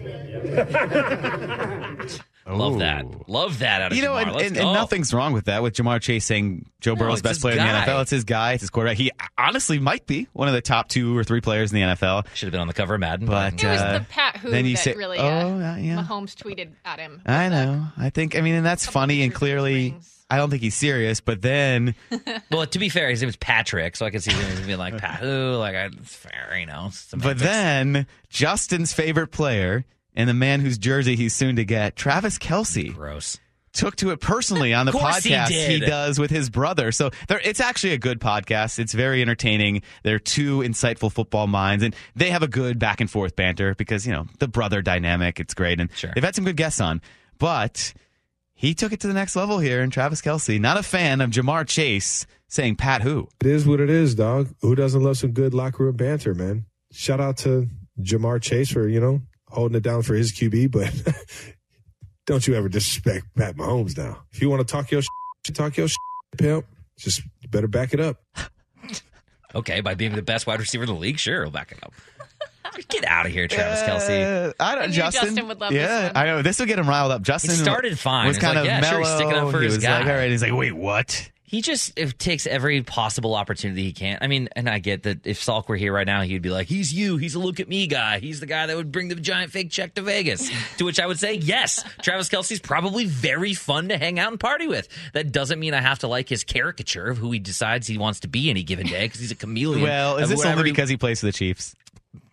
Love 2.47 2.79
that. 2.79 3.29
Love 3.29 3.59
that 3.61 3.83
out 3.83 3.93
of 3.93 3.99
You 3.99 4.05
know, 4.05 4.17
and, 4.17 4.31
and, 4.31 4.57
and 4.57 4.73
nothing's 4.73 5.13
wrong 5.15 5.33
with 5.33 5.45
that. 5.45 5.63
With 5.63 5.75
Ja'Marr 5.75 6.01
Chase 6.01 6.25
saying 6.25 6.67
Joe 6.81 6.95
No, 6.95 7.01
Burrow's 7.01 7.15
it's 7.19 7.23
best 7.23 7.37
his 7.37 7.43
player 7.43 7.59
in 7.59 7.59
the 7.59 7.73
NFL, 7.73 8.03
it's 8.03 8.11
his 8.11 8.25
guy, 8.25 8.53
it's 8.53 8.63
his 8.63 8.71
quarterback. 8.71 8.97
He 8.97 9.11
honestly 9.39 9.79
might 9.79 10.07
be 10.07 10.29
one 10.33 10.49
of 10.49 10.55
the 10.55 10.63
top 10.63 10.89
two 10.89 11.17
or 11.17 11.25
three 11.25 11.41
players 11.41 11.73
in 11.73 11.81
the 11.81 11.87
NFL. 11.95 12.27
Should 12.35 12.47
have 12.47 12.53
been 12.53 12.61
on 12.61 12.67
the 12.67 12.75
cover 12.75 12.95
of 12.95 13.01
Madden. 13.01 13.27
But 13.27 13.63
It 13.63 13.67
was 13.67 13.81
uh, 13.81 13.99
the 13.99 14.05
Pat 14.07 14.37
who 14.39 14.51
then 14.51 14.65
you 14.65 14.75
that 14.77 14.83
say, 14.83 14.95
really 14.95 15.19
oh, 15.19 15.23
uh, 15.23 15.59
yeah, 15.59 15.77
yeah. 15.77 16.03
Mahomes 16.03 16.35
tweeted 16.35 16.71
at 16.85 16.99
him. 16.99 17.23
I 17.27 17.49
know. 17.49 17.87
I 17.97 18.11
think. 18.11 18.37
I 18.37 18.41
mean, 18.41 18.55
and 18.55 18.67
that's 18.67 18.87
funny 18.87 19.23
and 19.23 19.35
clearly. 19.35 19.95
I 20.33 20.37
don't 20.37 20.49
think 20.49 20.63
he's 20.63 20.77
serious. 20.77 21.21
But 21.21 21.43
then, 21.43 21.97
well, 22.53 22.65
to 22.65 22.79
be 22.79 22.89
fair, 22.89 23.11
his 23.11 23.21
name 23.21 23.27
was 23.27 23.37
Patrick, 23.37 23.97
so 23.97 24.07
I 24.07 24.11
could 24.11 24.23
see 24.23 24.31
him 24.31 24.65
being 24.67 24.79
like 24.79 24.97
Pat 24.97 25.19
who, 25.19 25.57
like 25.57 25.75
I, 25.75 25.87
it's 25.87 26.15
fair, 26.15 26.57
you 26.57 26.67
know. 26.67 26.91
but 27.17 27.39
then 27.39 28.07
Justin's 28.29 28.93
favorite 28.93 29.33
player 29.33 29.85
and 30.15 30.29
the 30.29 30.35
man 30.35 30.61
whose 30.61 30.79
jersey 30.79 31.17
he's 31.17 31.35
soon 31.35 31.57
to 31.57 31.65
get, 31.65 31.97
Travis 31.97 32.39
Kelce, 32.39 32.95
gross, 32.95 33.39
took 33.73 33.97
to 33.97 34.11
it 34.11 34.21
personally 34.21 34.75
on 34.75 34.87
the 34.87 34.93
podcast 34.93 35.49
course 35.49 35.67
he 35.67 35.81
does 35.81 36.19
with 36.19 36.31
his 36.31 36.51
brother. 36.51 36.93
So 36.93 37.11
there, 37.29 37.41
it's 37.43 37.61
actually 37.61 37.93
a 37.93 37.99
good 37.99 38.21
podcast. 38.21 38.79
It's 38.79 38.93
very 38.93 39.23
entertaining. 39.23 39.83
They're 40.03 40.19
two 40.19 40.61
insightful 40.61 41.11
football 41.13 41.47
minds, 41.47 41.85
and 41.85 41.95
they 42.17 42.31
have 42.31 42.43
a 42.43 42.49
good 42.49 42.79
back 42.79 43.01
and 43.01 43.11
forth 43.11 43.37
banter 43.37 43.75
because 43.75 44.07
you 44.07 44.13
know 44.13 44.27
the 44.39 44.49
brother 44.49 44.83
dynamic. 44.83 45.41
It's 45.41 45.55
great, 45.55 45.81
and 45.81 45.91
sure. 45.95 46.13
they've 46.15 46.25
had 46.25 46.35
some 46.35 46.45
good 46.45 46.57
guests 46.57 46.81
on, 46.81 47.01
but. 47.39 47.93
He 48.53 48.75
took 48.75 48.93
it 48.93 49.01
to 49.01 49.07
the 49.07 49.15
next 49.15 49.37
level 49.37 49.59
here, 49.59 49.81
and 49.81 49.91
Travis 49.91 50.21
Kelce, 50.21 50.61
not 50.61 50.77
a 50.77 50.83
fan 50.83 51.23
of 51.23 51.31
Ja'Marr 51.31 51.67
Chase, 51.67 52.27
saying 52.47 52.77
Pat 52.77 53.01
who. 53.01 53.27
It 53.41 53.47
is 53.47 53.67
what 53.67 53.81
it 53.81 53.89
is, 53.89 54.15
dog. 54.15 54.55
Who 54.61 54.75
doesn't 54.75 55.03
love 55.03 55.17
some 55.17 55.33
good 55.33 55.55
locker 55.55 55.85
room 55.85 55.97
banter, 55.97 56.35
man? 56.35 56.67
Shout 56.93 57.21
out 57.21 57.39
to 57.39 57.69
Ja'Marr 57.99 58.43
Chase 58.43 58.71
for, 58.71 58.87
you 58.87 59.01
know, 59.01 59.23
holding 59.51 59.77
it 59.77 59.83
down 59.83 60.03
for 60.03 60.15
his 60.15 60.33
QB, 60.33 60.71
but 60.71 60.93
don't 62.27 62.47
you 62.47 62.55
ever 62.55 62.69
disrespect 62.69 63.27
Pat 63.37 63.57
Mahomes 63.57 63.97
now. 63.97 64.23
If 64.33 64.41
you 64.41 64.51
want 64.51 64.67
to 64.67 64.71
talk 64.71 64.91
your 64.91 65.03
shit, 65.47 65.55
talk 65.55 65.77
your 65.77 65.89
shit, 65.89 65.97
pimp. 66.39 66.67
Just 66.99 67.23
better 67.51 67.69
back 67.69 67.95
it 67.95 68.01
up. 68.01 68.19
okay, 69.55 69.81
by 69.81 69.95
being 69.95 70.15
the 70.15 70.23
best 70.23 70.47
wide 70.47 70.61
receiver 70.61 70.85
in 70.85 70.89
the 70.91 70.95
league, 70.95 71.19
sure, 71.19 71.43
he'll 71.45 71.51
back 71.51 71.73
it 71.73 71.79
up. 71.83 71.93
Get 72.89 73.05
out 73.05 73.27
of 73.27 73.33
here, 73.33 73.49
Travis 73.49 73.81
Uh, 73.81 73.89
Kelce. 73.89 74.55
I 74.61 74.75
don't, 74.75 74.85
I 74.85 74.87
Justin. 74.89 75.27
Justin 75.29 75.49
would 75.49 75.61
love 75.61 75.73
yeah, 75.73 75.87
this 76.03 76.15
one. 76.15 76.23
I 76.23 76.27
know 76.27 76.43
this 76.43 76.59
will 76.61 76.67
get 76.67 76.79
him 76.79 76.89
riled 76.89 77.11
up. 77.11 77.23
Justin 77.23 77.51
started 77.55 77.99
fine. 77.99 78.29
Was 78.29 78.39
kind 78.39 78.55
like, 78.55 78.61
of 78.61 78.67
yeah, 78.67 78.81
mellow. 78.81 78.91
sure, 78.93 79.01
he's 79.01 79.15
sticking 79.15 79.33
up 79.33 79.51
for 79.51 79.59
he 79.59 79.65
his 79.65 79.77
was 79.77 79.85
like, 79.85 80.07
all 80.07 80.13
right. 80.13 80.31
He's 80.31 80.43
like, 80.43 80.53
wait, 80.55 80.73
what? 80.73 81.31
He 81.51 81.63
just 81.63 81.99
takes 82.19 82.47
every 82.47 82.81
possible 82.83 83.35
opportunity 83.35 83.83
he 83.83 83.93
can. 83.93 84.19
I 84.21 84.29
mean, 84.29 84.49
and 84.55 84.69
I 84.69 84.79
get 84.79 85.03
that 85.03 85.27
if 85.27 85.41
Salk 85.45 85.67
were 85.67 85.75
here 85.75 85.93
right 85.93 86.07
now, 86.07 86.23
he'd 86.23 86.43
be 86.43 86.49
like, 86.49 86.69
"He's 86.69 86.93
you. 86.95 87.17
He's 87.17 87.35
a 87.35 87.41
look 87.41 87.59
at 87.59 87.69
me 87.69 87.89
guy. 87.89 88.21
He's 88.21 88.39
the 88.39 88.47
guy 88.47 88.67
that 88.67 88.77
would 88.77 88.93
bring 88.93 89.09
the 89.09 89.17
giant 89.17 89.51
fake 89.51 89.69
check 89.69 89.95
to 89.95 90.03
Vegas." 90.03 90.49
to 90.79 90.85
which 90.85 91.01
I 91.01 91.07
would 91.07 91.19
say, 91.19 91.35
"Yes, 91.35 91.85
Travis 92.03 92.29
Kelce's 92.29 92.61
probably 92.61 93.05
very 93.07 93.53
fun 93.53 93.89
to 93.89 93.99
hang 93.99 94.21
out 94.21 94.31
and 94.31 94.39
party 94.39 94.69
with." 94.69 94.87
That 95.13 95.33
doesn't 95.33 95.59
mean 95.59 95.75
I 95.75 95.81
have 95.81 95.99
to 95.99 96.07
like 96.07 96.29
his 96.29 96.45
caricature 96.45 97.09
of 97.09 97.19
who 97.19 97.33
he 97.33 97.41
decides 97.41 97.89
he 97.89 97.99
wants 97.99 98.21
to 98.21 98.29
be 98.29 98.49
any 98.49 98.63
given 98.63 98.87
day 98.87 99.07
because 99.07 99.21
he's 99.21 99.33
a 99.33 99.35
chameleon. 99.35 99.83
Well, 99.83 100.19
is 100.19 100.31
of 100.31 100.37
this 100.37 100.47
only 100.47 100.63
because 100.63 100.89
he 100.89 100.97
plays 100.97 101.19
for 101.19 101.27
the 101.27 101.33
Chiefs? 101.33 101.75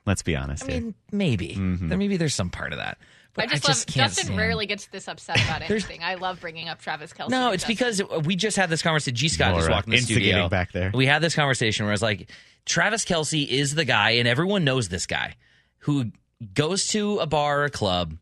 Let's 0.05 0.22
be 0.22 0.36
honest. 0.36 0.63
I 0.65 0.68
mean, 0.68 0.93
maybe. 1.11 1.55
Mhm. 1.55 1.89
There 1.89 1.97
maybe 1.97 2.18
there's 2.18 2.36
some 2.36 2.51
part 2.51 2.72
of 2.72 2.78
that. 2.78 2.99
But 3.38 3.45
I 3.45 3.47
just, 3.53 3.65
just 3.65 3.88
love 3.88 3.93
can't 3.93 4.09
Justin 4.09 4.25
stand- 4.25 4.39
rarely 4.39 4.65
gets 4.65 4.88
this 4.88 5.07
upset 5.07 5.41
about 5.41 5.61
anything. 5.69 6.03
I 6.03 6.15
love 6.15 6.41
bringing 6.41 6.67
up 6.67 6.81
Travis 6.81 7.13
Kelce. 7.13 7.29
No, 7.29 7.51
it's 7.51 7.63
Justin. 7.65 8.07
because 8.07 8.25
we 8.25 8.35
just 8.35 8.57
had 8.57 8.69
this 8.69 8.81
conversation. 8.81 9.15
G. 9.15 9.29
Scott 9.29 9.55
just 9.55 9.69
walked 9.69 9.88
in 9.88 9.91
the 9.91 9.97
studio 9.99 10.49
back 10.49 10.73
there. 10.73 10.91
We 10.93 11.05
had 11.05 11.21
this 11.21 11.35
conversation 11.35 11.85
where 11.85 11.91
I 11.91 11.93
was 11.93 12.01
like 12.01 12.29
Travis 12.65 13.05
Kelce 13.05 13.47
is 13.47 13.75
the 13.75 13.85
guy, 13.85 14.11
and 14.11 14.27
everyone 14.27 14.65
knows 14.65 14.89
this 14.89 15.05
guy 15.05 15.35
who 15.77 16.11
goes 16.53 16.88
to 16.88 17.19
a 17.19 17.25
bar 17.27 17.61
or 17.61 17.65
a 17.65 17.69
club, 17.69 18.17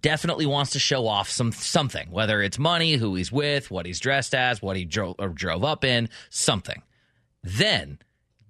definitely 0.00 0.46
wants 0.46 0.72
to 0.72 0.78
show 0.78 1.06
off 1.06 1.28
some 1.28 1.52
something, 1.52 2.10
whether 2.10 2.40
it's 2.40 2.58
money, 2.58 2.94
who 2.94 3.14
he's 3.14 3.30
with, 3.30 3.70
what 3.70 3.86
he's 3.86 4.00
dressed 4.00 4.34
as, 4.34 4.62
what 4.62 4.76
he 4.76 4.84
drove 4.84 5.16
or 5.18 5.28
drove 5.28 5.64
up 5.64 5.84
in, 5.84 6.08
something. 6.30 6.82
Then 7.42 7.98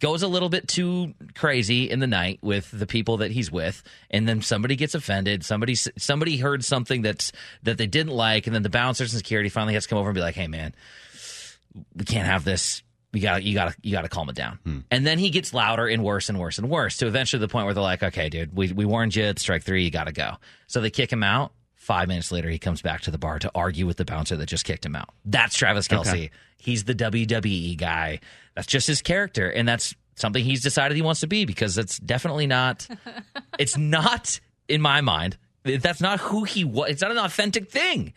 goes 0.01 0.23
a 0.23 0.29
little 0.29 0.49
bit 0.49 0.69
too 0.69 1.15
crazy 1.35 1.91
in 1.91 2.01
the 2.01 2.07
night 2.07 2.39
with 2.43 2.71
the 2.73 2.87
people 2.87 3.19
that 3.19 3.31
he's 3.31 3.51
with 3.51 3.83
and 4.11 4.29
then 4.29 4.43
somebody 4.43 4.77
gets 4.77 4.95
offended 4.95 5.45
somebody 5.45 5.75
somebody 5.75 6.37
heard 6.37 6.65
something 6.65 7.03
that's 7.03 7.33
that 7.63 7.79
they 7.79 7.87
didn't 7.87 8.13
like 8.13 8.47
and 8.47 8.55
then 8.55 8.63
the 8.63 8.69
bouncers 8.69 9.13
and 9.13 9.19
security 9.19 9.49
finally 9.49 9.75
has 9.75 9.85
to 9.85 9.89
come 9.89 9.99
over 9.99 10.09
and 10.09 10.15
be 10.15 10.21
like 10.21 10.35
hey 10.35 10.49
man 10.49 10.75
we 11.95 12.05
can't 12.05 12.27
have 12.27 12.45
this 12.45 12.83
we 13.15 13.21
got 13.21 13.45
you 13.45 13.55
got 13.55 13.71
to 13.71 13.77
you 13.83 13.93
got 13.93 14.03
to 14.03 14.09
calm 14.09 14.29
it 14.29 14.35
down. 14.35 14.59
Hmm. 14.65 14.79
And 14.91 15.07
then 15.07 15.19
he 15.19 15.31
gets 15.31 15.55
louder 15.55 15.87
and 15.87 16.03
worse 16.03 16.29
and 16.29 16.39
worse 16.39 16.59
and 16.59 16.69
worse 16.69 16.99
to 16.99 17.07
eventually 17.07 17.41
the 17.41 17.49
point 17.49 17.65
where 17.65 17.73
they're 17.73 17.83
like, 17.83 18.03
okay, 18.03 18.29
dude, 18.29 18.55
we 18.55 18.73
we 18.73 18.85
warned 18.85 19.15
you. 19.15 19.25
It's 19.25 19.41
strike 19.41 19.63
three. 19.63 19.85
You 19.85 19.91
got 19.91 20.09
to 20.09 20.13
go. 20.13 20.33
So 20.67 20.81
they 20.81 20.91
kick 20.91 21.13
him 21.13 21.23
out. 21.23 21.53
Five 21.85 22.09
minutes 22.09 22.33
later, 22.33 22.49
he 22.49 22.59
comes 22.59 22.81
back 22.81 23.03
to 23.03 23.11
the 23.11 23.19
bar 23.19 23.39
to 23.41 23.51
argue 23.55 23.87
with 23.87 23.99
the 23.99 24.07
bouncer 24.07 24.39
that 24.39 24.47
just 24.47 24.65
kicked 24.65 24.87
him 24.87 24.97
out. 24.97 25.11
That's 25.27 25.55
Travis 25.55 25.87
Kelce. 25.87 26.09
Okay. 26.09 26.31
He's 26.57 26.85
the 26.85 26.95
WWE 26.95 27.77
guy. 27.77 28.21
That's 28.55 28.67
just 28.67 28.87
his 28.87 29.03
character, 29.03 29.51
and 29.51 29.69
that's 29.69 29.95
something 30.15 30.43
he's 30.43 30.63
decided 30.63 30.97
he 30.97 31.03
wants 31.03 31.21
to 31.21 31.27
be 31.27 31.45
because 31.45 31.77
it's 31.77 31.99
definitely 31.99 32.47
not. 32.47 32.89
it's 33.59 33.77
not 33.77 34.41
in 34.67 34.81
my 34.81 35.03
mind. 35.03 35.37
That's 35.63 36.01
not 36.01 36.21
who 36.21 36.45
he 36.45 36.65
was. 36.65 36.89
It's 36.89 37.03
not 37.03 37.11
an 37.11 37.19
authentic 37.19 37.71
thing. 37.71 38.15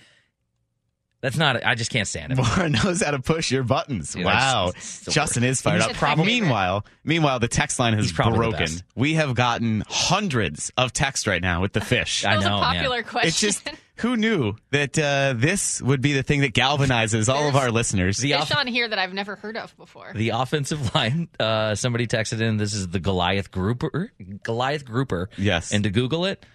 That's 1.21 1.35
not. 1.37 1.65
I 1.65 1.73
just 1.75 1.89
can't 1.89 2.07
stand 2.07 2.31
it. 2.31 2.37
Mara 2.37 2.69
knows 2.83 3.01
how 3.01 3.11
to 3.11 3.19
push 3.19 3.51
your 3.51 3.63
buttons. 3.63 4.13
Dude, 4.13 4.23
wow, 4.25 4.71
that's 4.73 5.05
Justin 5.05 5.41
worst. 5.43 5.51
is 5.51 5.61
fired 5.61 5.81
up. 5.81 5.93
probably- 5.93 6.25
meanwhile, 6.25 6.85
meanwhile, 7.03 7.39
the 7.39 7.47
text 7.47 7.79
line 7.79 7.93
has 7.93 8.11
probably 8.11 8.37
broken. 8.37 8.67
We 8.95 9.15
have 9.15 9.33
gotten 9.33 9.83
hundreds 9.87 10.71
of 10.77 10.93
texts 10.93 11.25
right 11.25 11.41
now 11.41 11.61
with 11.61 11.73
the 11.73 11.81
fish. 11.81 12.23
I 12.25 12.35
was 12.35 12.45
know, 12.45 12.57
a 12.57 12.61
man. 12.61 12.73
popular 12.75 13.03
question. 13.03 13.27
It's 13.29 13.39
just 13.39 13.67
who 13.95 14.15
knew 14.15 14.55
that 14.69 14.97
uh, 14.99 15.33
this 15.35 15.81
would 15.81 16.01
be 16.01 16.13
the 16.13 16.21
thing 16.21 16.41
that 16.41 16.53
galvanizes 16.53 17.33
all 17.33 17.47
of 17.49 17.55
our 17.55 17.71
listeners. 17.71 18.17
The 18.17 18.33
fish 18.33 18.51
off- 18.51 18.55
on 18.55 18.67
here 18.67 18.87
that 18.87 18.99
I've 18.99 19.13
never 19.13 19.35
heard 19.35 19.57
of 19.57 19.75
before. 19.75 20.11
The 20.13 20.29
offensive 20.29 20.93
line. 20.93 21.29
Uh, 21.39 21.73
somebody 21.73 22.05
texted 22.05 22.41
in. 22.41 22.57
This 22.57 22.75
is 22.75 22.89
the 22.89 22.99
Goliath 22.99 23.49
grouper. 23.49 24.11
Goliath 24.43 24.85
grouper. 24.85 25.29
Yes. 25.35 25.71
And 25.73 25.83
to 25.83 25.89
Google 25.89 26.25
it, 26.25 26.45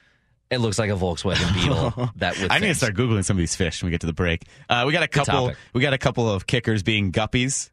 it 0.53 0.59
looks 0.59 0.79
like 0.79 0.91
a 0.91 0.95
Volkswagen 0.95 1.53
Beetle. 1.55 2.11
that 2.17 2.39
with 2.39 2.53
I 2.53 2.59
need 2.59 2.69
to 2.69 2.75
start 2.75 2.95
googling 2.95 3.25
some 3.25 3.37
of 3.37 3.39
these 3.39 3.57
fish 3.57 3.83
when 3.83 3.89
we 3.89 3.91
get 3.91 4.03
to 4.03 4.07
the 4.07 4.13
break. 4.13 4.45
Uh, 4.69 4.85
we 4.87 4.93
got 4.93 5.03
a 5.03 5.09
couple. 5.09 5.53
We 5.73 5.81
got 5.81 5.93
a 5.95 5.99
couple 5.99 6.31
of 6.31 6.47
kickers 6.47 6.83
being 6.83 7.11
guppies. 7.13 7.71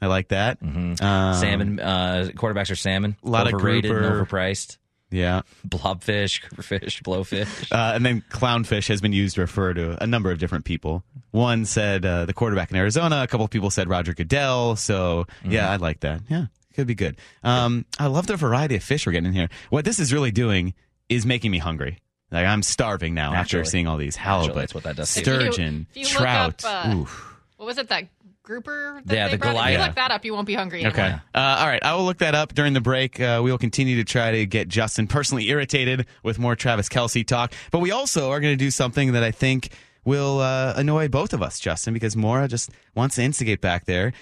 I 0.00 0.06
like 0.06 0.28
that. 0.28 0.62
Mhm. 0.62 1.00
Um, 1.00 1.34
salmon. 1.34 1.80
Uh, 1.80 2.30
quarterbacks 2.34 2.70
are 2.70 2.76
salmon. 2.76 3.16
A 3.24 3.28
lot 3.28 3.46
of 3.46 3.54
overrated, 3.54 3.90
and 3.90 4.00
grouper. 4.00 4.26
overpriced. 4.26 4.78
Yeah. 5.10 5.42
Blobfish, 5.66 6.42
grouperfish, 6.42 7.02
blowfish. 7.02 7.70
Uh, 7.72 7.94
and 7.94 8.04
then 8.04 8.22
clownfish 8.30 8.88
has 8.88 9.00
been 9.00 9.12
used 9.12 9.36
to 9.36 9.42
refer 9.42 9.72
to 9.72 10.02
a 10.02 10.06
number 10.06 10.30
of 10.30 10.38
different 10.38 10.64
people. 10.64 11.04
One 11.30 11.64
said 11.64 12.04
uh, 12.04 12.24
the 12.26 12.32
quarterback 12.34 12.70
in 12.70 12.76
Arizona. 12.76 13.22
A 13.22 13.26
couple 13.26 13.44
of 13.44 13.50
people 13.50 13.70
said 13.70 13.88
Roger 13.88 14.14
Goodell. 14.14 14.76
So 14.76 15.26
yeah, 15.44 15.70
I 15.70 15.76
like 15.76 16.00
that. 16.00 16.22
Yeah, 16.28 16.46
could 16.74 16.86
be 16.88 16.94
good. 16.94 17.16
Um, 17.44 17.86
I 17.98 18.06
love 18.08 18.26
the 18.26 18.36
variety 18.36 18.74
of 18.76 18.82
fish 18.82 19.06
we're 19.06 19.12
getting 19.12 19.28
in 19.28 19.32
here. 19.34 19.48
What 19.70 19.84
this 19.84 19.98
is 19.98 20.12
really 20.12 20.32
doing 20.32 20.74
is 21.08 21.24
making 21.24 21.52
me 21.52 21.58
hungry. 21.58 21.98
Like 22.30 22.46
I'm 22.46 22.62
starving 22.62 23.14
now 23.14 23.32
Naturally. 23.32 23.60
after 23.62 23.70
seeing 23.70 23.86
all 23.86 23.96
these 23.96 24.16
Naturally, 24.16 24.38
halibut, 24.46 24.56
that's 24.56 24.74
what 24.74 24.84
that 24.84 24.96
does 24.96 25.12
to 25.14 25.20
you. 25.20 25.24
sturgeon, 25.24 25.86
If 25.94 25.96
you 25.96 26.04
trout. 26.06 26.64
up, 26.64 26.86
uh, 26.88 26.94
Oof. 26.96 27.36
What 27.56 27.66
was 27.66 27.78
it? 27.78 27.88
That 27.88 28.08
grouper? 28.42 29.00
That 29.04 29.14
Yeah, 29.14 29.26
they 29.26 29.32
the 29.32 29.38
brought? 29.38 29.50
If 29.50 29.54
Goliath. 29.54 29.78
you 29.80 29.86
look 29.86 29.94
that 29.96 30.10
up, 30.10 30.24
you 30.24 30.32
won't 30.34 30.46
be 30.46 30.54
hungry 30.54 30.86
Okay. 30.86 31.14
Uh, 31.34 31.38
all 31.60 31.66
right. 31.66 31.82
I 31.82 31.94
will 31.94 32.04
look 32.04 32.18
that 32.18 32.34
up 32.34 32.54
during 32.54 32.72
the 32.74 32.80
break. 32.80 33.20
Uh, 33.20 33.40
we 33.44 33.50
will 33.50 33.58
continue 33.58 33.96
to 33.96 34.04
try 34.04 34.30
to 34.32 34.46
get 34.46 34.68
Justin 34.68 35.06
personally 35.06 35.48
irritated 35.48 36.06
with 36.22 36.38
more 36.38 36.54
Travis 36.56 36.88
Kelce 36.88 37.26
talk. 37.26 37.52
But 37.70 37.78
we 37.80 37.90
also 37.92 38.30
are 38.30 38.40
going 38.40 38.52
to 38.52 38.62
do 38.64 38.70
something 38.70 39.12
that 39.12 39.22
I 39.22 39.30
think 39.30 39.70
will 40.04 40.40
uh, 40.40 40.74
annoy 40.76 41.08
both 41.08 41.32
of 41.32 41.42
us, 41.42 41.58
Justin, 41.58 41.94
because 41.94 42.16
Mora 42.16 42.46
just 42.48 42.70
wants 42.94 43.16
to 43.16 43.22
instigate 43.22 43.60
back 43.60 43.84
there. 43.86 44.12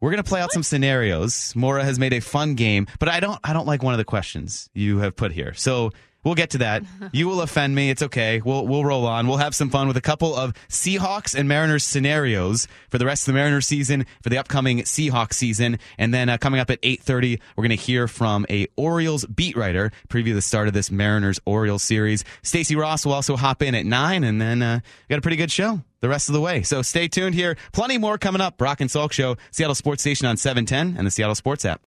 We're 0.00 0.10
going 0.10 0.22
to 0.22 0.28
play 0.28 0.40
out 0.40 0.52
some 0.52 0.62
scenarios. 0.62 1.54
Mora 1.56 1.84
has 1.84 1.98
made 1.98 2.12
a 2.12 2.20
fun 2.20 2.54
game, 2.54 2.86
but 3.00 3.08
I 3.08 3.18
don't. 3.20 3.38
I 3.44 3.52
don't 3.52 3.66
like 3.66 3.82
one 3.82 3.94
of 3.94 3.98
the 3.98 4.04
questions 4.04 4.70
you 4.72 4.98
have 4.98 5.14
put 5.16 5.32
here. 5.32 5.54
So 5.54 5.90
we'll 6.24 6.34
get 6.34 6.50
to 6.50 6.58
that. 6.58 6.82
you 7.12 7.28
will 7.28 7.40
offend 7.40 7.74
me. 7.74 7.90
It's 7.90 8.02
okay. 8.02 8.40
We'll 8.44 8.66
we'll 8.66 8.84
roll 8.84 9.06
on. 9.06 9.26
We'll 9.26 9.38
have 9.38 9.54
some 9.54 9.70
fun 9.70 9.88
with 9.88 9.96
a 9.96 10.00
couple 10.02 10.34
of 10.34 10.54
Seahawks 10.68 11.34
and 11.38 11.48
Mariners 11.48 11.84
scenarios 11.84 12.68
for 12.90 12.98
the 12.98 13.06
rest 13.06 13.22
of 13.28 13.34
the 13.34 13.38
Mariners 13.38 13.66
season, 13.66 14.06
for 14.22 14.30
the 14.30 14.38
upcoming 14.38 14.78
Seahawks 14.80 15.34
season, 15.34 15.78
and 15.98 16.12
then 16.12 16.28
uh, 16.28 16.38
coming 16.38 16.60
up 16.60 16.70
at 16.70 16.78
eight 16.82 17.02
thirty, 17.02 17.40
we're 17.56 17.62
going 17.62 17.76
to 17.76 17.82
hear 17.82 18.08
from 18.08 18.46
a 18.50 18.66
Orioles 18.76 19.24
beat 19.26 19.56
writer 19.56 19.92
preview 20.08 20.34
the 20.34 20.42
start 20.42 20.68
of 20.68 20.74
this 20.74 20.90
Mariners 20.90 21.40
Orioles 21.44 21.82
series. 21.82 22.24
Stacy 22.42 22.76
Rost 22.76 23.06
will 23.06 23.12
also 23.12 23.36
hop 23.36 23.62
in 23.62 23.74
at 23.74 23.86
nine, 23.86 24.24
and 24.24 24.40
then 24.40 24.62
uh, 24.62 24.80
we 25.08 25.12
got 25.12 25.18
a 25.18 25.22
pretty 25.22 25.36
good 25.36 25.50
show 25.50 25.80
the 26.00 26.08
rest 26.08 26.28
of 26.28 26.32
the 26.32 26.40
way. 26.40 26.62
So 26.62 26.82
stay 26.82 27.08
tuned 27.08 27.34
here. 27.34 27.56
Plenty 27.72 27.98
more 27.98 28.18
coming 28.18 28.40
up. 28.40 28.56
Brock 28.56 28.80
and 28.80 28.90
Salk 28.90 29.12
Show, 29.12 29.36
Seattle 29.50 29.74
Sports 29.74 30.02
Station 30.02 30.26
on 30.26 30.36
710 30.36 30.96
and 30.96 31.06
the 31.06 31.10
Seattle 31.10 31.34
Sports 31.34 31.64
app. 31.64 31.82